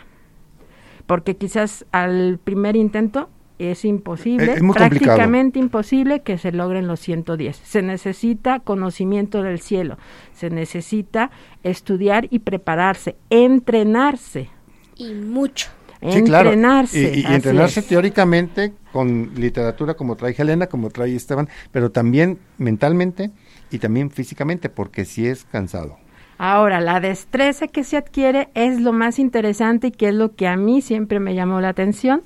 Porque 1.06 1.36
quizás 1.36 1.86
al 1.92 2.40
primer 2.44 2.76
intento 2.76 3.30
es 3.68 3.86
imposible, 3.86 4.46
Es- 4.52 4.58
es 4.58 4.64
muy 4.64 4.76
complicado. 4.76 5.06
prácticamente 5.16 5.60
imposible 5.60 6.22
que 6.22 6.38
se 6.38 6.52
logren 6.52 6.88
los 6.88 7.00
110. 7.00 7.56
Se 7.64 7.82
necesita 7.82 8.60
conocimiento 8.60 9.44
del 9.44 9.60
cielo, 9.60 9.98
se 10.34 10.50
necesita 10.50 11.32
estudiar 11.64 12.28
y 12.32 12.40
prepararse, 12.40 13.16
entrenarse. 13.30 14.50
Y 14.96 15.14
mucho. 15.14 15.70
Sí, 16.10 16.24
claro. 16.24 16.50
Entrenarse. 16.50 17.14
Y, 17.16 17.26
entrenarse 17.32 17.82
es. 17.82 17.88
teóricamente 17.88 18.74
con 18.92 19.32
literatura 19.36 19.94
como 19.94 20.16
trae 20.16 20.34
Helena, 20.36 20.66
como 20.68 20.90
trae 20.90 21.16
Esteban, 21.16 21.48
pero 21.72 21.92
también 21.92 22.40
mentalmente 22.58 23.30
y 23.70 23.78
también 23.78 24.10
físicamente, 24.10 24.70
porque 24.70 25.06
sí 25.06 25.28
es 25.28 25.44
cansado. 25.46 25.98
Ahora, 26.40 26.82
la 26.82 27.00
destreza 27.00 27.68
que 27.68 27.84
se 27.84 27.98
adquiere 27.98 28.50
es 28.56 28.82
lo 28.82 28.94
más 28.94 29.20
interesante 29.20 29.88
y 29.88 29.92
que 29.92 30.10
es 30.10 30.16
lo 30.16 30.34
que 30.36 30.48
a 30.48 30.56
mí 30.58 30.82
siempre 30.82 31.20
me 31.20 31.36
llamó 31.36 31.62
la 31.62 31.70
atención. 31.70 32.24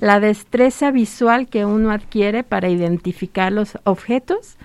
La 0.00 0.20
destreza 0.20 0.90
visual 0.90 1.48
que 1.48 1.64
uno 1.64 1.90
adquiere 1.90 2.44
para 2.44 2.68
identificar 2.68 3.52
los 3.52 3.78
objetos. 3.84 4.56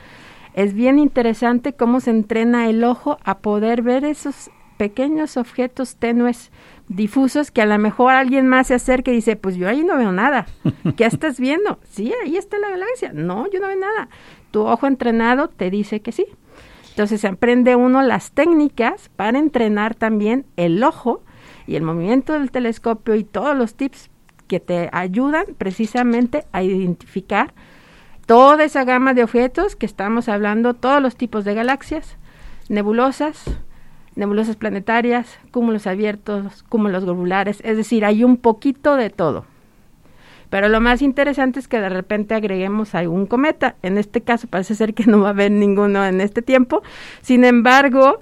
Es 0.53 0.73
bien 0.73 0.99
interesante 0.99 1.73
cómo 1.73 1.99
se 1.99 2.11
entrena 2.11 2.69
el 2.69 2.83
ojo 2.83 3.17
a 3.23 3.39
poder 3.39 3.81
ver 3.81 4.05
esos 4.05 4.51
pequeños 4.77 5.37
objetos 5.37 5.95
tenues, 5.95 6.51
difusos, 6.87 7.49
que 7.49 7.61
a 7.61 7.65
lo 7.65 7.77
mejor 7.79 8.13
alguien 8.13 8.47
más 8.47 8.67
se 8.67 8.75
acerca 8.75 9.11
y 9.11 9.15
dice, 9.15 9.35
pues 9.35 9.55
yo 9.55 9.67
ahí 9.67 9.83
no 9.83 9.97
veo 9.97 10.11
nada. 10.11 10.45
¿Qué 10.97 11.05
estás 11.05 11.39
viendo? 11.39 11.79
Sí, 11.89 12.13
ahí 12.23 12.37
está 12.37 12.59
la 12.59 12.69
galaxia. 12.69 13.11
No, 13.13 13.49
yo 13.51 13.59
no 13.59 13.67
veo 13.67 13.79
nada. 13.79 14.09
Tu 14.51 14.61
ojo 14.61 14.85
entrenado 14.85 15.47
te 15.47 15.71
dice 15.71 16.01
que 16.01 16.11
sí. 16.11 16.27
Entonces 16.89 17.25
aprende 17.25 17.75
uno 17.75 18.03
las 18.03 18.31
técnicas 18.31 19.09
para 19.15 19.39
entrenar 19.39 19.95
también 19.95 20.45
el 20.57 20.83
ojo 20.83 21.23
y 21.65 21.75
el 21.75 21.81
movimiento 21.81 22.33
del 22.33 22.51
telescopio 22.51 23.15
y 23.15 23.23
todos 23.23 23.57
los 23.57 23.73
tips 23.73 24.11
que 24.47 24.59
te 24.59 24.89
ayudan 24.91 25.45
precisamente 25.57 26.45
a 26.51 26.63
identificar 26.63 27.53
toda 28.25 28.63
esa 28.63 28.83
gama 28.83 29.13
de 29.13 29.23
objetos 29.23 29.75
que 29.75 29.85
estamos 29.85 30.29
hablando, 30.29 30.73
todos 30.73 31.01
los 31.01 31.15
tipos 31.15 31.45
de 31.45 31.53
galaxias, 31.53 32.17
nebulosas, 32.69 33.43
nebulosas 34.15 34.55
planetarias, 34.55 35.39
cúmulos 35.51 35.87
abiertos, 35.87 36.63
cúmulos 36.63 37.03
globulares, 37.03 37.59
es 37.63 37.77
decir, 37.77 38.05
hay 38.05 38.23
un 38.23 38.37
poquito 38.37 38.95
de 38.95 39.09
todo. 39.09 39.45
Pero 40.53 40.69
lo 40.69 40.79
más 40.79 41.01
interesante 41.01 41.59
es 41.59 41.67
que 41.67 41.81
de 41.81 41.89
repente 41.89 42.35
agreguemos 42.35 42.93
algún 42.93 43.25
cometa. 43.25 43.75
En 43.81 43.97
este 43.97 44.21
caso 44.21 44.47
parece 44.47 44.75
ser 44.75 44.93
que 44.93 45.05
no 45.07 45.21
va 45.21 45.29
a 45.29 45.31
haber 45.31 45.49
ninguno 45.49 46.05
en 46.05 46.21
este 46.21 46.43
tiempo. 46.43 46.83
Sin 47.21 47.43
embargo, 47.43 48.21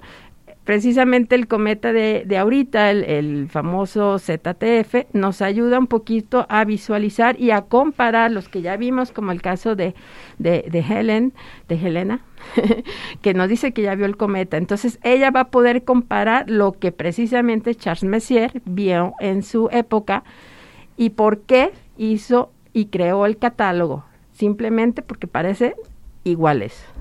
precisamente 0.64 1.34
el 1.34 1.48
cometa 1.48 1.92
de, 1.92 2.24
de 2.26 2.38
ahorita, 2.38 2.90
el, 2.90 3.04
el 3.04 3.48
famoso 3.48 4.18
ZTF, 4.18 5.12
nos 5.12 5.42
ayuda 5.42 5.78
un 5.78 5.86
poquito 5.86 6.46
a 6.48 6.64
visualizar 6.64 7.40
y 7.40 7.50
a 7.50 7.62
comparar 7.62 8.30
los 8.30 8.48
que 8.48 8.62
ya 8.62 8.76
vimos, 8.76 9.12
como 9.12 9.32
el 9.32 9.42
caso 9.42 9.74
de, 9.74 9.94
de, 10.38 10.84
Helen, 10.88 11.32
de 11.68 11.74
Helena, 11.74 12.20
que 13.22 13.34
nos 13.34 13.48
dice 13.48 13.72
que 13.72 13.82
ya 13.82 13.94
vio 13.94 14.06
el 14.06 14.16
cometa. 14.16 14.56
Entonces 14.56 14.98
ella 15.02 15.30
va 15.30 15.40
a 15.40 15.50
poder 15.50 15.84
comparar 15.84 16.48
lo 16.48 16.72
que 16.72 16.92
precisamente 16.92 17.74
Charles 17.74 18.04
Messier 18.04 18.62
vio 18.64 19.14
en 19.20 19.42
su 19.42 19.68
época 19.72 20.24
y 20.96 21.10
por 21.10 21.40
qué 21.40 21.72
hizo 21.96 22.52
y 22.72 22.86
creó 22.86 23.26
el 23.26 23.36
catálogo. 23.36 24.04
Simplemente 24.32 25.02
porque 25.02 25.26
parece 25.26 25.74
iguales. 26.24 26.91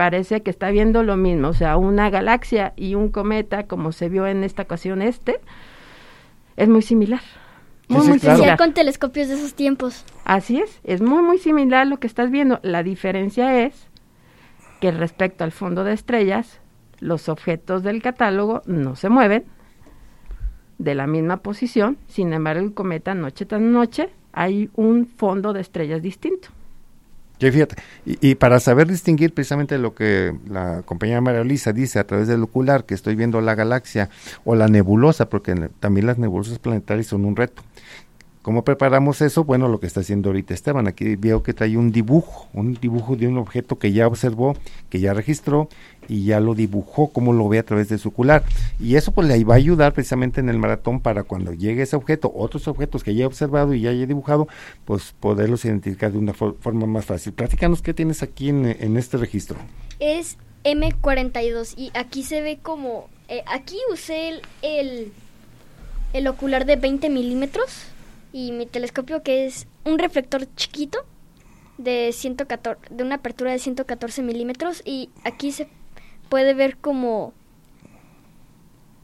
Parece 0.00 0.40
que 0.40 0.48
está 0.48 0.70
viendo 0.70 1.02
lo 1.02 1.18
mismo, 1.18 1.48
o 1.48 1.52
sea, 1.52 1.76
una 1.76 2.08
galaxia 2.08 2.72
y 2.74 2.94
un 2.94 3.10
cometa, 3.10 3.64
como 3.64 3.92
se 3.92 4.08
vio 4.08 4.26
en 4.26 4.44
esta 4.44 4.62
ocasión 4.62 5.02
este, 5.02 5.40
es 6.56 6.70
muy 6.70 6.80
similar. 6.80 7.20
Muy, 7.86 8.00
Sí, 8.00 8.08
muy 8.08 8.18
claro. 8.18 8.36
Similar. 8.36 8.56
con 8.56 8.72
telescopios 8.72 9.28
de 9.28 9.34
esos 9.34 9.52
tiempos. 9.52 10.06
Así 10.24 10.58
es, 10.58 10.80
es 10.84 11.02
muy, 11.02 11.22
muy 11.22 11.36
similar 11.36 11.86
lo 11.86 11.98
que 11.98 12.06
estás 12.06 12.30
viendo. 12.30 12.60
La 12.62 12.82
diferencia 12.82 13.62
es 13.62 13.88
que 14.80 14.90
respecto 14.90 15.44
al 15.44 15.52
fondo 15.52 15.84
de 15.84 15.92
estrellas, 15.92 16.60
los 17.00 17.28
objetos 17.28 17.82
del 17.82 18.00
catálogo 18.00 18.62
no 18.64 18.96
se 18.96 19.10
mueven 19.10 19.44
de 20.78 20.94
la 20.94 21.06
misma 21.06 21.42
posición, 21.42 21.98
sin 22.08 22.32
embargo 22.32 22.64
el 22.64 22.72
cometa 22.72 23.12
noche 23.12 23.44
tras 23.44 23.60
noche 23.60 24.08
hay 24.32 24.70
un 24.76 25.04
fondo 25.04 25.52
de 25.52 25.60
estrellas 25.60 26.00
distinto. 26.00 26.48
Sí, 27.40 27.50
fíjate, 27.50 27.76
y, 28.04 28.30
y 28.30 28.34
para 28.34 28.60
saber 28.60 28.86
distinguir 28.86 29.32
precisamente 29.32 29.78
lo 29.78 29.94
que 29.94 30.36
la 30.46 30.82
compañera 30.84 31.22
María 31.22 31.42
Luisa 31.42 31.72
dice 31.72 31.98
a 31.98 32.06
través 32.06 32.28
del 32.28 32.42
ocular, 32.42 32.84
que 32.84 32.92
estoy 32.92 33.14
viendo 33.16 33.40
la 33.40 33.54
galaxia 33.54 34.10
o 34.44 34.54
la 34.54 34.68
nebulosa, 34.68 35.30
porque 35.30 35.70
también 35.80 36.06
las 36.06 36.18
nebulosas 36.18 36.58
planetarias 36.58 37.06
son 37.06 37.24
un 37.24 37.36
reto. 37.36 37.62
¿Cómo 38.50 38.64
preparamos 38.64 39.20
eso? 39.20 39.44
Bueno, 39.44 39.68
lo 39.68 39.78
que 39.78 39.86
está 39.86 40.00
haciendo 40.00 40.30
ahorita 40.30 40.54
Esteban. 40.54 40.88
Aquí 40.88 41.14
veo 41.14 41.40
que 41.44 41.54
trae 41.54 41.76
un 41.76 41.92
dibujo, 41.92 42.48
un 42.52 42.74
dibujo 42.74 43.14
de 43.14 43.28
un 43.28 43.38
objeto 43.38 43.78
que 43.78 43.92
ya 43.92 44.08
observó, 44.08 44.56
que 44.88 44.98
ya 44.98 45.14
registró 45.14 45.68
y 46.08 46.24
ya 46.24 46.40
lo 46.40 46.56
dibujó, 46.56 47.12
como 47.12 47.32
lo 47.32 47.48
ve 47.48 47.60
a 47.60 47.62
través 47.62 47.88
de 47.90 47.96
su 47.98 48.08
ocular. 48.08 48.42
Y 48.80 48.96
eso 48.96 49.12
pues 49.12 49.28
le 49.28 49.44
va 49.44 49.54
a 49.54 49.58
ayudar 49.58 49.92
precisamente 49.92 50.40
en 50.40 50.48
el 50.48 50.58
maratón 50.58 50.98
para 50.98 51.22
cuando 51.22 51.52
llegue 51.52 51.82
ese 51.82 51.94
objeto, 51.94 52.32
otros 52.34 52.66
objetos 52.66 53.04
que 53.04 53.14
ya 53.14 53.22
he 53.22 53.26
observado 53.26 53.72
y 53.72 53.82
ya 53.82 53.90
haya 53.90 54.04
dibujado, 54.04 54.48
pues 54.84 55.14
poderlos 55.20 55.64
identificar 55.64 56.10
de 56.10 56.18
una 56.18 56.34
for- 56.34 56.56
forma 56.58 56.86
más 56.86 57.04
fácil. 57.04 57.32
Platícanos 57.32 57.82
qué 57.82 57.94
tienes 57.94 58.20
aquí 58.24 58.48
en, 58.48 58.96
este 58.96 59.16
registro. 59.16 59.58
Es 60.00 60.38
M42 60.64 61.74
y 61.76 61.92
aquí 61.94 62.24
se 62.24 62.40
ve 62.42 62.58
como... 62.60 63.08
eh, 63.28 63.44
aquí 63.46 63.76
usé 63.92 64.40
el, 64.62 65.12
el 66.14 66.26
ocular 66.26 66.66
de 66.66 66.74
20 66.74 67.10
milímetros 67.10 67.84
y 68.32 68.52
mi 68.52 68.66
telescopio 68.66 69.22
que 69.22 69.46
es 69.46 69.66
un 69.84 69.98
reflector 69.98 70.46
chiquito 70.56 71.00
de 71.78 72.12
114, 72.12 72.80
de 72.90 73.04
una 73.04 73.16
apertura 73.16 73.52
de 73.52 73.58
114 73.58 74.22
milímetros 74.22 74.82
y 74.84 75.10
aquí 75.24 75.52
se 75.52 75.68
puede 76.28 76.54
ver 76.54 76.76
como 76.76 77.32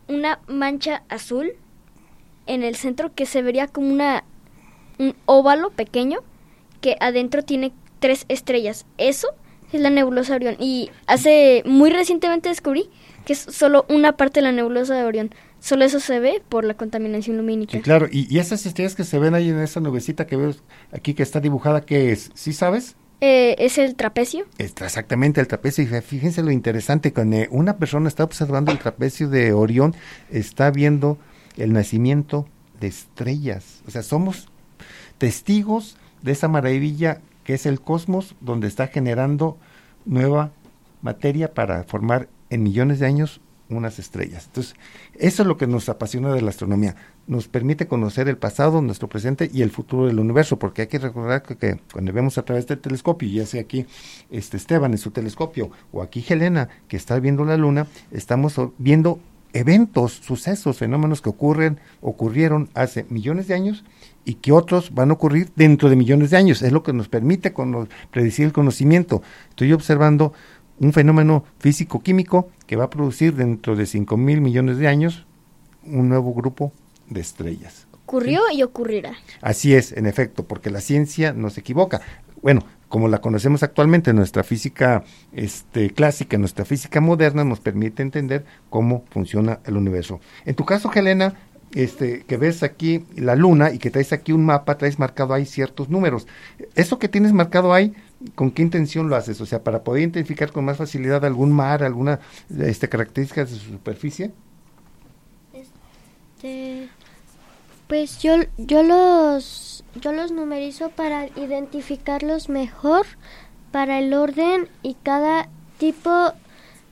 una 0.09 0.41
mancha 0.47 1.03
azul 1.09 1.53
en 2.47 2.63
el 2.63 2.77
centro 2.77 3.15
que 3.15 3.27
se 3.27 3.43
vería 3.43 3.67
como 3.67 3.93
una 3.93 4.25
un 4.99 5.15
óvalo 5.27 5.71
pequeño 5.71 6.21
que 6.81 6.97
adentro 7.01 7.43
tiene 7.43 7.73
tres 7.99 8.25
estrellas. 8.29 8.87
Eso 8.99 9.29
es 9.73 9.81
la 9.81 9.91
nebulosa 9.91 10.33
de 10.33 10.37
Orión. 10.37 10.57
Y 10.59 10.91
hace 11.07 11.63
muy 11.67 11.91
recientemente 11.91 12.49
descubrí 12.49 12.89
que 13.25 13.33
es 13.33 13.39
solo 13.39 13.85
una 13.89 14.17
parte 14.17 14.41
de 14.41 14.45
la 14.45 14.53
nebulosa 14.53 14.95
de 14.95 15.05
Orión. 15.05 15.35
Solo 15.61 15.85
eso 15.85 16.01
se 16.01 16.21
ve 16.21 16.43
por 16.49 16.65
la 16.65 16.75
contaminación 16.75 17.37
lumínica. 17.37 17.73
Sí, 17.73 17.81
claro. 17.81 18.07
Y, 18.11 18.33
y 18.33 18.39
esas 18.39 18.67
estrellas 18.67 18.95
que 18.95 19.05
se 19.05 19.19
ven 19.19 19.35
ahí 19.35 19.49
en 19.49 19.61
esa 19.61 19.81
nubecita 19.81 20.27
que 20.27 20.37
veo 20.37 20.55
aquí 20.93 21.15
que 21.15 21.23
está 21.23 21.41
dibujada, 21.41 21.81
¿qué 21.81 22.13
es? 22.13 22.31
¿Sí 22.35 22.53
sabes? 22.53 22.97
Eh, 23.21 23.57
es 23.59 23.79
el 23.79 23.97
trapecio. 23.97 24.47
Exactamente 24.59 25.41
el 25.41 25.49
trapecio. 25.49 25.83
Y 25.83 25.87
fíjense 26.03 26.43
lo 26.43 26.51
interesante, 26.51 27.13
cuando 27.13 27.39
una 27.51 27.79
persona 27.79 28.09
está 28.09 28.25
observando 28.25 28.73
el 28.73 28.79
trapecio 28.79 29.29
de 29.29 29.53
Orión, 29.53 29.95
está 30.31 30.71
viendo 30.71 31.19
el 31.57 31.73
nacimiento 31.73 32.47
de 32.81 32.89
estrellas. 32.89 33.81
O 33.87 33.91
sea, 33.91 34.03
somos 34.03 34.49
testigos 35.19 35.97
de 36.23 36.33
esa 36.33 36.49
maravilla 36.49 37.21
que 37.45 37.55
es 37.55 37.65
el 37.65 37.81
cosmos, 37.81 38.35
donde 38.41 38.67
está 38.67 38.89
generando 38.89 39.57
nueva 40.05 40.51
materia 41.01 41.55
para 41.55 41.85
formar 41.85 42.29
en 42.51 42.63
millones 42.63 42.99
de 42.99 43.07
años 43.07 43.41
unas 43.69 43.99
estrellas. 43.99 44.45
Entonces, 44.47 44.75
eso 45.15 45.43
es 45.43 45.49
lo 45.49 45.57
que 45.57 45.67
nos 45.67 45.89
apasiona 45.89 46.33
de 46.33 46.43
la 46.43 46.51
astronomía. 46.51 46.97
Nos 47.27 47.49
permite 47.49 47.87
conocer 47.87 48.29
el 48.29 48.39
pasado, 48.39 48.81
nuestro 48.83 49.09
presente 49.09 49.51
y 49.53 49.63
el 49.63 49.71
futuro 49.71 50.07
del 50.07 50.21
universo, 50.21 50.59
porque 50.59 50.83
hay 50.83 50.89
que 50.89 50.99
recordar 50.99 51.43
que, 51.43 51.81
cuando 51.93 52.13
vemos 52.13 52.39
a 52.39 52.45
través 52.45 52.67
del 52.67 52.79
telescopio, 52.79 53.29
ya 53.29 53.47
sea 53.47 53.63
aquí 53.63 53.87
este 54.31 54.57
Esteban 54.57 54.93
en 54.93 54.99
su 54.99 55.11
telescopio 55.11 55.71
o 55.93 56.03
aquí 56.03 56.25
Helena 56.29 56.69
que 56.89 56.97
está 56.97 57.19
viendo 57.19 57.45
la 57.45 57.57
luna, 57.57 57.87
estamos 58.11 58.61
viendo 58.79 59.19
eventos, 59.53 60.13
sucesos, 60.13 60.79
fenómenos 60.79 61.23
que 61.23 61.31
ocurren, 61.31 61.81
ocurrieron 62.01 62.69
hace 62.75 63.07
millones 63.09 63.49
de 63.49 63.55
años 63.55 63.85
y 64.25 64.35
que 64.35 64.53
otros 64.53 64.93
van 64.93 65.11
a 65.11 65.15
ocurrir 65.15 65.51
dentro 65.57 65.89
de 65.89 65.97
millones 65.97 66.31
de 66.31 66.37
años. 66.37 66.61
Es 66.61 66.73
lo 66.73 66.83
que 66.83 66.93
nos 66.93 67.09
permite 67.09 67.55
predecir 68.11 68.47
el 68.47 68.53
conocimiento. 68.53 69.23
Estoy 69.51 69.73
observando 69.73 70.33
un 70.79 70.93
fenómeno 70.93 71.45
físico-químico 71.59 72.51
que 72.67 72.77
va 72.77 72.85
a 72.85 72.91
producir 72.91 73.35
dentro 73.35 73.77
de 73.77 73.87
5 73.87 74.17
mil 74.17 74.41
millones 74.41 74.79
de 74.79 74.89
años 74.89 75.27
un 75.85 76.09
nuevo 76.09 76.35
grupo 76.35 76.73
de 77.09 77.21
estrellas. 77.21 77.87
Ocurrió 77.93 78.43
y 78.53 78.63
ocurrirá. 78.63 79.15
Así 79.41 79.75
es, 79.75 79.93
en 79.93 80.07
efecto, 80.07 80.45
porque 80.47 80.71
la 80.71 80.81
ciencia 80.81 81.33
no 81.33 81.51
se 81.51 81.61
equivoca. 81.61 82.01
Bueno, 82.41 82.63
como 82.89 83.09
la 83.09 83.21
conocemos 83.21 83.63
actualmente, 83.63 84.13
nuestra 84.13 84.45
física 84.45 85.03
este, 85.33 85.91
clásica, 85.91 86.39
nuestra 86.39 86.65
física 86.65 87.01
moderna, 87.01 87.45
nos 87.45 87.61
permite 87.61 88.03
entender 88.03 88.45
cómo 88.71 89.05
funciona 89.11 89.59
el 89.65 89.77
universo. 89.77 90.21
En 90.45 90.55
tu 90.55 90.65
caso, 90.65 90.91
Helena, 90.95 91.35
este, 91.75 92.23
que 92.25 92.37
ves 92.37 92.63
aquí 92.63 93.05
la 93.17 93.35
luna 93.35 93.73
y 93.73 93.79
que 93.79 93.91
traes 93.91 94.13
aquí 94.13 94.33
un 94.33 94.45
mapa, 94.45 94.79
traes 94.79 94.99
marcado 94.99 95.35
ahí 95.35 95.47
ciertos 95.47 95.89
números. 95.89 96.29
Eso 96.75 96.99
que 96.99 97.09
tienes 97.09 97.33
marcado 97.33 97.75
ahí, 97.75 97.93
¿con 98.35 98.51
qué 98.51 98.63
intención 98.63 99.09
lo 99.09 99.17
haces? 99.17 99.41
O 99.41 99.47
sea, 99.47 99.63
para 99.63 99.85
poder 99.85 100.03
identificar 100.03 100.53
con 100.53 100.65
más 100.65 100.79
facilidad 100.79 101.25
algún 101.25 101.53
mar, 101.53 101.83
alguna 101.83 102.21
este, 102.59 102.89
características 102.89 103.51
de 103.51 103.59
su 103.59 103.71
superficie. 103.71 104.33
Este, 105.53 106.89
pues 107.87 108.19
yo, 108.19 108.37
yo 108.59 108.83
los 108.83 109.85
yo 110.01 110.13
los 110.13 110.33
numerizo 110.33 110.91
para 110.91 111.27
identificarlos 111.37 112.49
mejor 112.49 113.07
para 113.73 113.99
el 113.99 114.13
orden 114.13 114.69
y 114.83 114.95
cada 115.03 115.49
tipo 115.79 116.33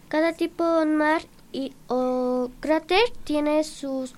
cada 0.08 0.32
tipo 0.32 0.80
de 0.80 0.86
mar 0.86 1.22
y 1.52 1.72
o 1.88 2.50
cráter 2.60 3.02
tiene 3.24 3.64
sus 3.64 4.14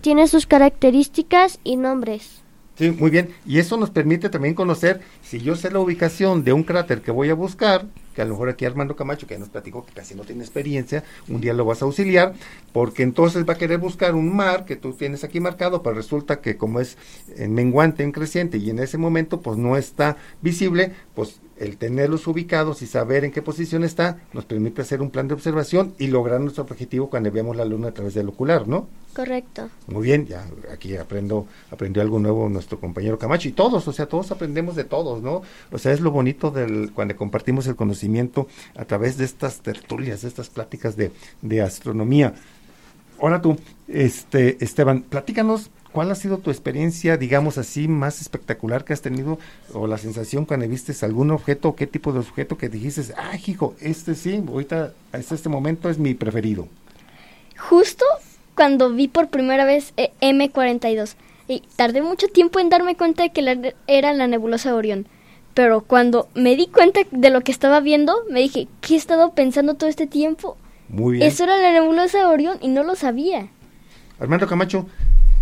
tiene 0.00 0.28
sus 0.28 0.46
características 0.46 1.58
y 1.64 1.76
nombres. 1.76 2.42
Sí, 2.78 2.92
muy 2.92 3.10
bien. 3.10 3.30
Y 3.44 3.58
eso 3.58 3.76
nos 3.76 3.90
permite 3.90 4.28
también 4.28 4.54
conocer, 4.54 5.00
si 5.20 5.40
yo 5.40 5.56
sé 5.56 5.68
la 5.72 5.80
ubicación 5.80 6.44
de 6.44 6.52
un 6.52 6.62
cráter 6.62 7.02
que 7.02 7.10
voy 7.10 7.28
a 7.28 7.34
buscar, 7.34 7.86
que 8.14 8.22
a 8.22 8.24
lo 8.24 8.30
mejor 8.32 8.50
aquí 8.50 8.64
Armando 8.66 8.94
Camacho, 8.94 9.26
que 9.26 9.36
nos 9.36 9.48
platicó 9.48 9.84
que 9.84 9.92
casi 9.92 10.14
no 10.14 10.22
tiene 10.22 10.44
experiencia, 10.44 11.02
un 11.28 11.40
día 11.40 11.54
lo 11.54 11.64
vas 11.64 11.82
a 11.82 11.86
auxiliar, 11.86 12.34
porque 12.72 13.02
entonces 13.02 13.44
va 13.48 13.54
a 13.54 13.58
querer 13.58 13.78
buscar 13.78 14.14
un 14.14 14.34
mar 14.34 14.64
que 14.64 14.76
tú 14.76 14.92
tienes 14.92 15.24
aquí 15.24 15.40
marcado, 15.40 15.82
pero 15.82 15.96
resulta 15.96 16.40
que 16.40 16.56
como 16.56 16.78
es 16.78 16.96
en 17.36 17.52
menguante, 17.52 18.04
en 18.04 18.12
creciente, 18.12 18.58
y 18.58 18.70
en 18.70 18.78
ese 18.78 18.96
momento 18.96 19.40
pues 19.40 19.58
no 19.58 19.76
está 19.76 20.16
visible, 20.40 20.92
pues 21.16 21.40
el 21.58 21.76
tenerlos 21.76 22.26
ubicados 22.26 22.82
y 22.82 22.86
saber 22.86 23.24
en 23.24 23.30
qué 23.30 23.42
posición 23.42 23.84
está 23.84 24.18
nos 24.32 24.44
permite 24.44 24.82
hacer 24.82 25.02
un 25.02 25.10
plan 25.10 25.28
de 25.28 25.34
observación 25.34 25.94
y 25.98 26.08
lograr 26.08 26.40
nuestro 26.40 26.64
objetivo 26.64 27.10
cuando 27.10 27.30
veamos 27.30 27.56
la 27.56 27.64
luna 27.64 27.88
a 27.88 27.94
través 27.94 28.14
del 28.14 28.28
ocular, 28.28 28.68
¿no? 28.68 28.88
Correcto. 29.14 29.68
Muy 29.88 30.02
bien, 30.04 30.26
ya 30.26 30.46
aquí 30.72 30.96
aprendo, 30.96 31.46
aprendió 31.70 32.02
algo 32.02 32.18
nuevo 32.18 32.48
nuestro 32.48 32.78
compañero 32.78 33.18
Camacho 33.18 33.48
y 33.48 33.52
todos, 33.52 33.88
o 33.88 33.92
sea, 33.92 34.06
todos 34.06 34.30
aprendemos 34.30 34.76
de 34.76 34.84
todos, 34.84 35.22
¿no? 35.22 35.42
O 35.72 35.78
sea, 35.78 35.92
es 35.92 36.00
lo 36.00 36.10
bonito 36.10 36.50
del 36.50 36.92
cuando 36.92 37.16
compartimos 37.16 37.66
el 37.66 37.76
conocimiento 37.76 38.46
a 38.76 38.84
través 38.84 39.16
de 39.18 39.24
estas 39.24 39.60
tertulias, 39.60 40.22
de 40.22 40.28
estas 40.28 40.48
pláticas 40.50 40.96
de, 40.96 41.10
de 41.42 41.62
astronomía. 41.62 42.34
Ahora 43.20 43.42
tú, 43.42 43.56
este, 43.88 44.62
Esteban, 44.64 45.02
platícanos 45.02 45.70
¿Cuál 45.98 46.12
ha 46.12 46.14
sido 46.14 46.38
tu 46.38 46.52
experiencia, 46.52 47.16
digamos 47.16 47.58
así, 47.58 47.88
más 47.88 48.20
espectacular 48.20 48.84
que 48.84 48.92
has 48.92 49.02
tenido 49.02 49.40
o 49.74 49.88
la 49.88 49.98
sensación 49.98 50.44
cuando 50.44 50.68
viste 50.68 50.94
algún 51.04 51.32
objeto, 51.32 51.74
qué 51.74 51.88
tipo 51.88 52.12
de 52.12 52.20
objeto 52.20 52.56
que 52.56 52.68
dijiste, 52.68 53.12
ah, 53.16 53.32
hijo, 53.44 53.74
este 53.80 54.14
sí, 54.14 54.40
ahorita, 54.46 54.92
hasta 55.10 55.34
este 55.34 55.48
momento 55.48 55.90
es 55.90 55.98
mi 55.98 56.14
preferido? 56.14 56.68
Justo 57.58 58.04
cuando 58.54 58.92
vi 58.92 59.08
por 59.08 59.26
primera 59.26 59.64
vez 59.64 59.92
eh, 59.96 60.12
M42 60.20 61.16
y 61.48 61.64
tardé 61.74 62.00
mucho 62.00 62.28
tiempo 62.28 62.60
en 62.60 62.68
darme 62.68 62.96
cuenta 62.96 63.24
de 63.24 63.32
que 63.32 63.74
era 63.88 64.12
la 64.12 64.28
nebulosa 64.28 64.76
Orión. 64.76 65.08
Pero 65.54 65.80
cuando 65.80 66.28
me 66.36 66.54
di 66.54 66.68
cuenta 66.68 67.00
de 67.10 67.30
lo 67.30 67.40
que 67.40 67.50
estaba 67.50 67.80
viendo, 67.80 68.22
me 68.30 68.38
dije, 68.38 68.68
¿qué 68.82 68.94
he 68.94 68.96
estado 68.96 69.32
pensando 69.32 69.74
todo 69.74 69.90
este 69.90 70.06
tiempo? 70.06 70.56
Muy 70.88 71.16
bien. 71.16 71.26
Eso 71.26 71.42
era 71.42 71.58
la 71.58 71.72
nebulosa 71.72 72.28
Orión 72.28 72.58
y 72.60 72.68
no 72.68 72.84
lo 72.84 72.94
sabía. 72.94 73.48
Armando 74.20 74.46
Camacho, 74.46 74.86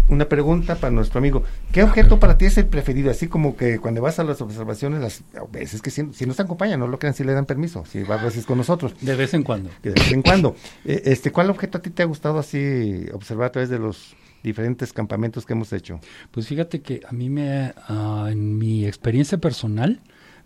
una 0.09 0.29
pregunta 0.29 0.77
para 0.77 0.91
nuestro 0.91 1.19
amigo. 1.19 1.43
¿Qué 1.73 1.83
objeto 1.83 2.19
para 2.21 2.39
ti 2.39 2.47
es 2.47 2.59
el 2.59 2.67
preferido? 2.67 3.11
Así 3.11 3.29
como 3.29 3.57
que 3.57 3.79
cuando 3.79 4.01
vas 4.01 4.19
a 4.19 4.25
las 4.25 4.41
observaciones, 4.41 5.01
las 5.01 5.23
veces 5.51 5.83
que 5.83 5.91
si, 5.91 6.13
si 6.13 6.27
nos 6.27 6.39
acompañan, 6.41 6.81
no 6.81 6.87
lo 6.87 6.99
crean 6.99 7.15
si 7.15 7.25
le 7.25 7.33
dan 7.33 7.47
permiso, 7.47 7.85
si 7.87 8.03
vas 8.03 8.21
a 8.21 8.25
veces 8.25 8.47
con 8.47 8.59
nosotros. 8.59 8.95
De 9.01 9.17
vez 9.17 9.35
en 9.35 9.43
cuando. 9.43 9.71
De 9.83 9.91
vez 9.91 10.13
en 10.13 10.23
cuando. 10.23 10.57
Eh, 10.85 11.03
este, 11.07 11.33
¿Cuál 11.33 11.51
objeto 11.51 11.79
a 11.79 11.83
ti 11.83 11.91
te 11.91 12.03
ha 12.03 12.07
gustado 12.07 12.39
así 12.39 13.07
observar 13.13 13.49
a 13.49 13.53
través 13.53 13.71
de 13.71 13.79
los 13.79 14.15
diferentes 14.43 14.93
campamentos 14.93 15.45
que 15.45 15.55
hemos 15.55 15.73
hecho? 15.73 16.01
Pues 16.31 16.47
fíjate 16.47 16.81
que 16.81 17.01
a 17.09 17.13
mí 17.13 17.29
me, 17.29 17.73
uh, 17.89 18.27
en 18.27 18.59
mi 18.59 18.87
experiencia 18.87 19.39
personal, 19.39 20.01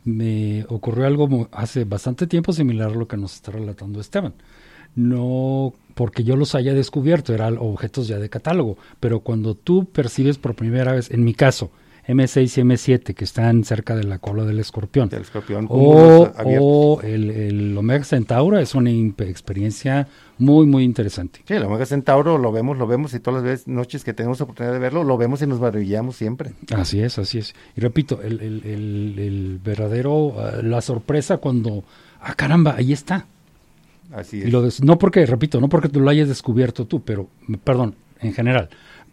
me 0.05 0.65
ocurrió 0.69 1.07
algo 1.07 1.49
hace 1.53 1.85
bastante 1.85 2.27
tiempo 2.27 2.53
similar 2.53 2.91
a 2.91 2.95
lo 2.95 3.07
que 3.07 3.17
nos 3.17 3.35
está 3.35 3.53
relatando 3.53 4.01
Esteban 4.01 4.35
no 4.95 5.75
porque 5.95 6.25
yo 6.25 6.37
los 6.37 6.55
haya 6.55 6.73
descubierto, 6.73 7.35
eran 7.35 7.59
objetos 7.59 8.09
ya 8.09 8.19
de 8.19 8.31
catálogo, 8.31 8.79
pero 9.01 9.21
cuando 9.21 9.55
tú 9.55 9.85
percibes 9.85 10.39
por 10.39 10.55
primera 10.55 10.93
vez, 10.93 11.11
en 11.11 11.25
mi 11.25 11.35
caso, 11.35 11.71
M6 12.09 12.59
y 12.59 12.63
M7 12.63 13.15
que 13.15 13.25
están 13.25 13.65
cerca 13.65 13.95
de 13.95 14.05
la 14.05 14.19
cola 14.19 14.45
del 14.45 14.59
escorpión, 14.59 15.11
o, 15.69 17.01
el, 17.03 17.77
Omega 17.77 18.05
Centauro 18.05 18.59
es 18.59 18.75
una 18.75 18.91
experiencia 18.91 20.09
muy 20.39 20.67
muy 20.67 20.85
interesante. 20.85 21.43
Sí, 21.47 21.55
el 21.55 21.65
Omega 21.65 21.85
Centauro 21.85 22.39
lo 22.39 22.51
vemos, 22.51 22.79
lo 22.79 22.87
vemos 22.87 23.13
y 23.15 23.21
todas 23.21 23.45
las 23.45 23.69
noches 23.69 24.03
que 24.03 24.15
tenemos 24.15 24.41
oportunidad 24.41 24.73
de 24.73 24.79
verlo, 24.79 25.05
lo 25.05 25.19
vemos 25.19 25.43
y 25.43 25.47
nos 25.47 25.61
maravillamos 25.61 26.17
siempre. 26.17 26.53
Así 26.75 27.01
es, 27.01 27.19
así 27.19 27.39
es. 27.39 27.55
Y 27.77 27.81
repito, 27.81 28.21
el, 28.23 28.41
el 28.41 29.61
verdadero, 29.63 30.35
ah, 30.39 30.63
la 30.63 30.81
sorpresa 30.81 31.37
cuando, 31.37 31.85
ah 32.21 32.35
caramba, 32.35 32.77
ahí 32.77 32.93
está. 32.93 33.27
Así 34.13 34.43
es. 34.43 34.83
no 34.83 34.99
porque, 34.99 35.25
repito, 35.27 35.61
no 35.61 35.69
porque 35.69 35.89
tú 35.89 36.01
lo 36.01 36.11
hayas 36.11 36.29
descubierto 36.29 36.87
tú, 36.87 37.03
pero, 37.03 37.29
perdón, 37.65 37.95
en 38.21 38.33
general, 38.33 38.69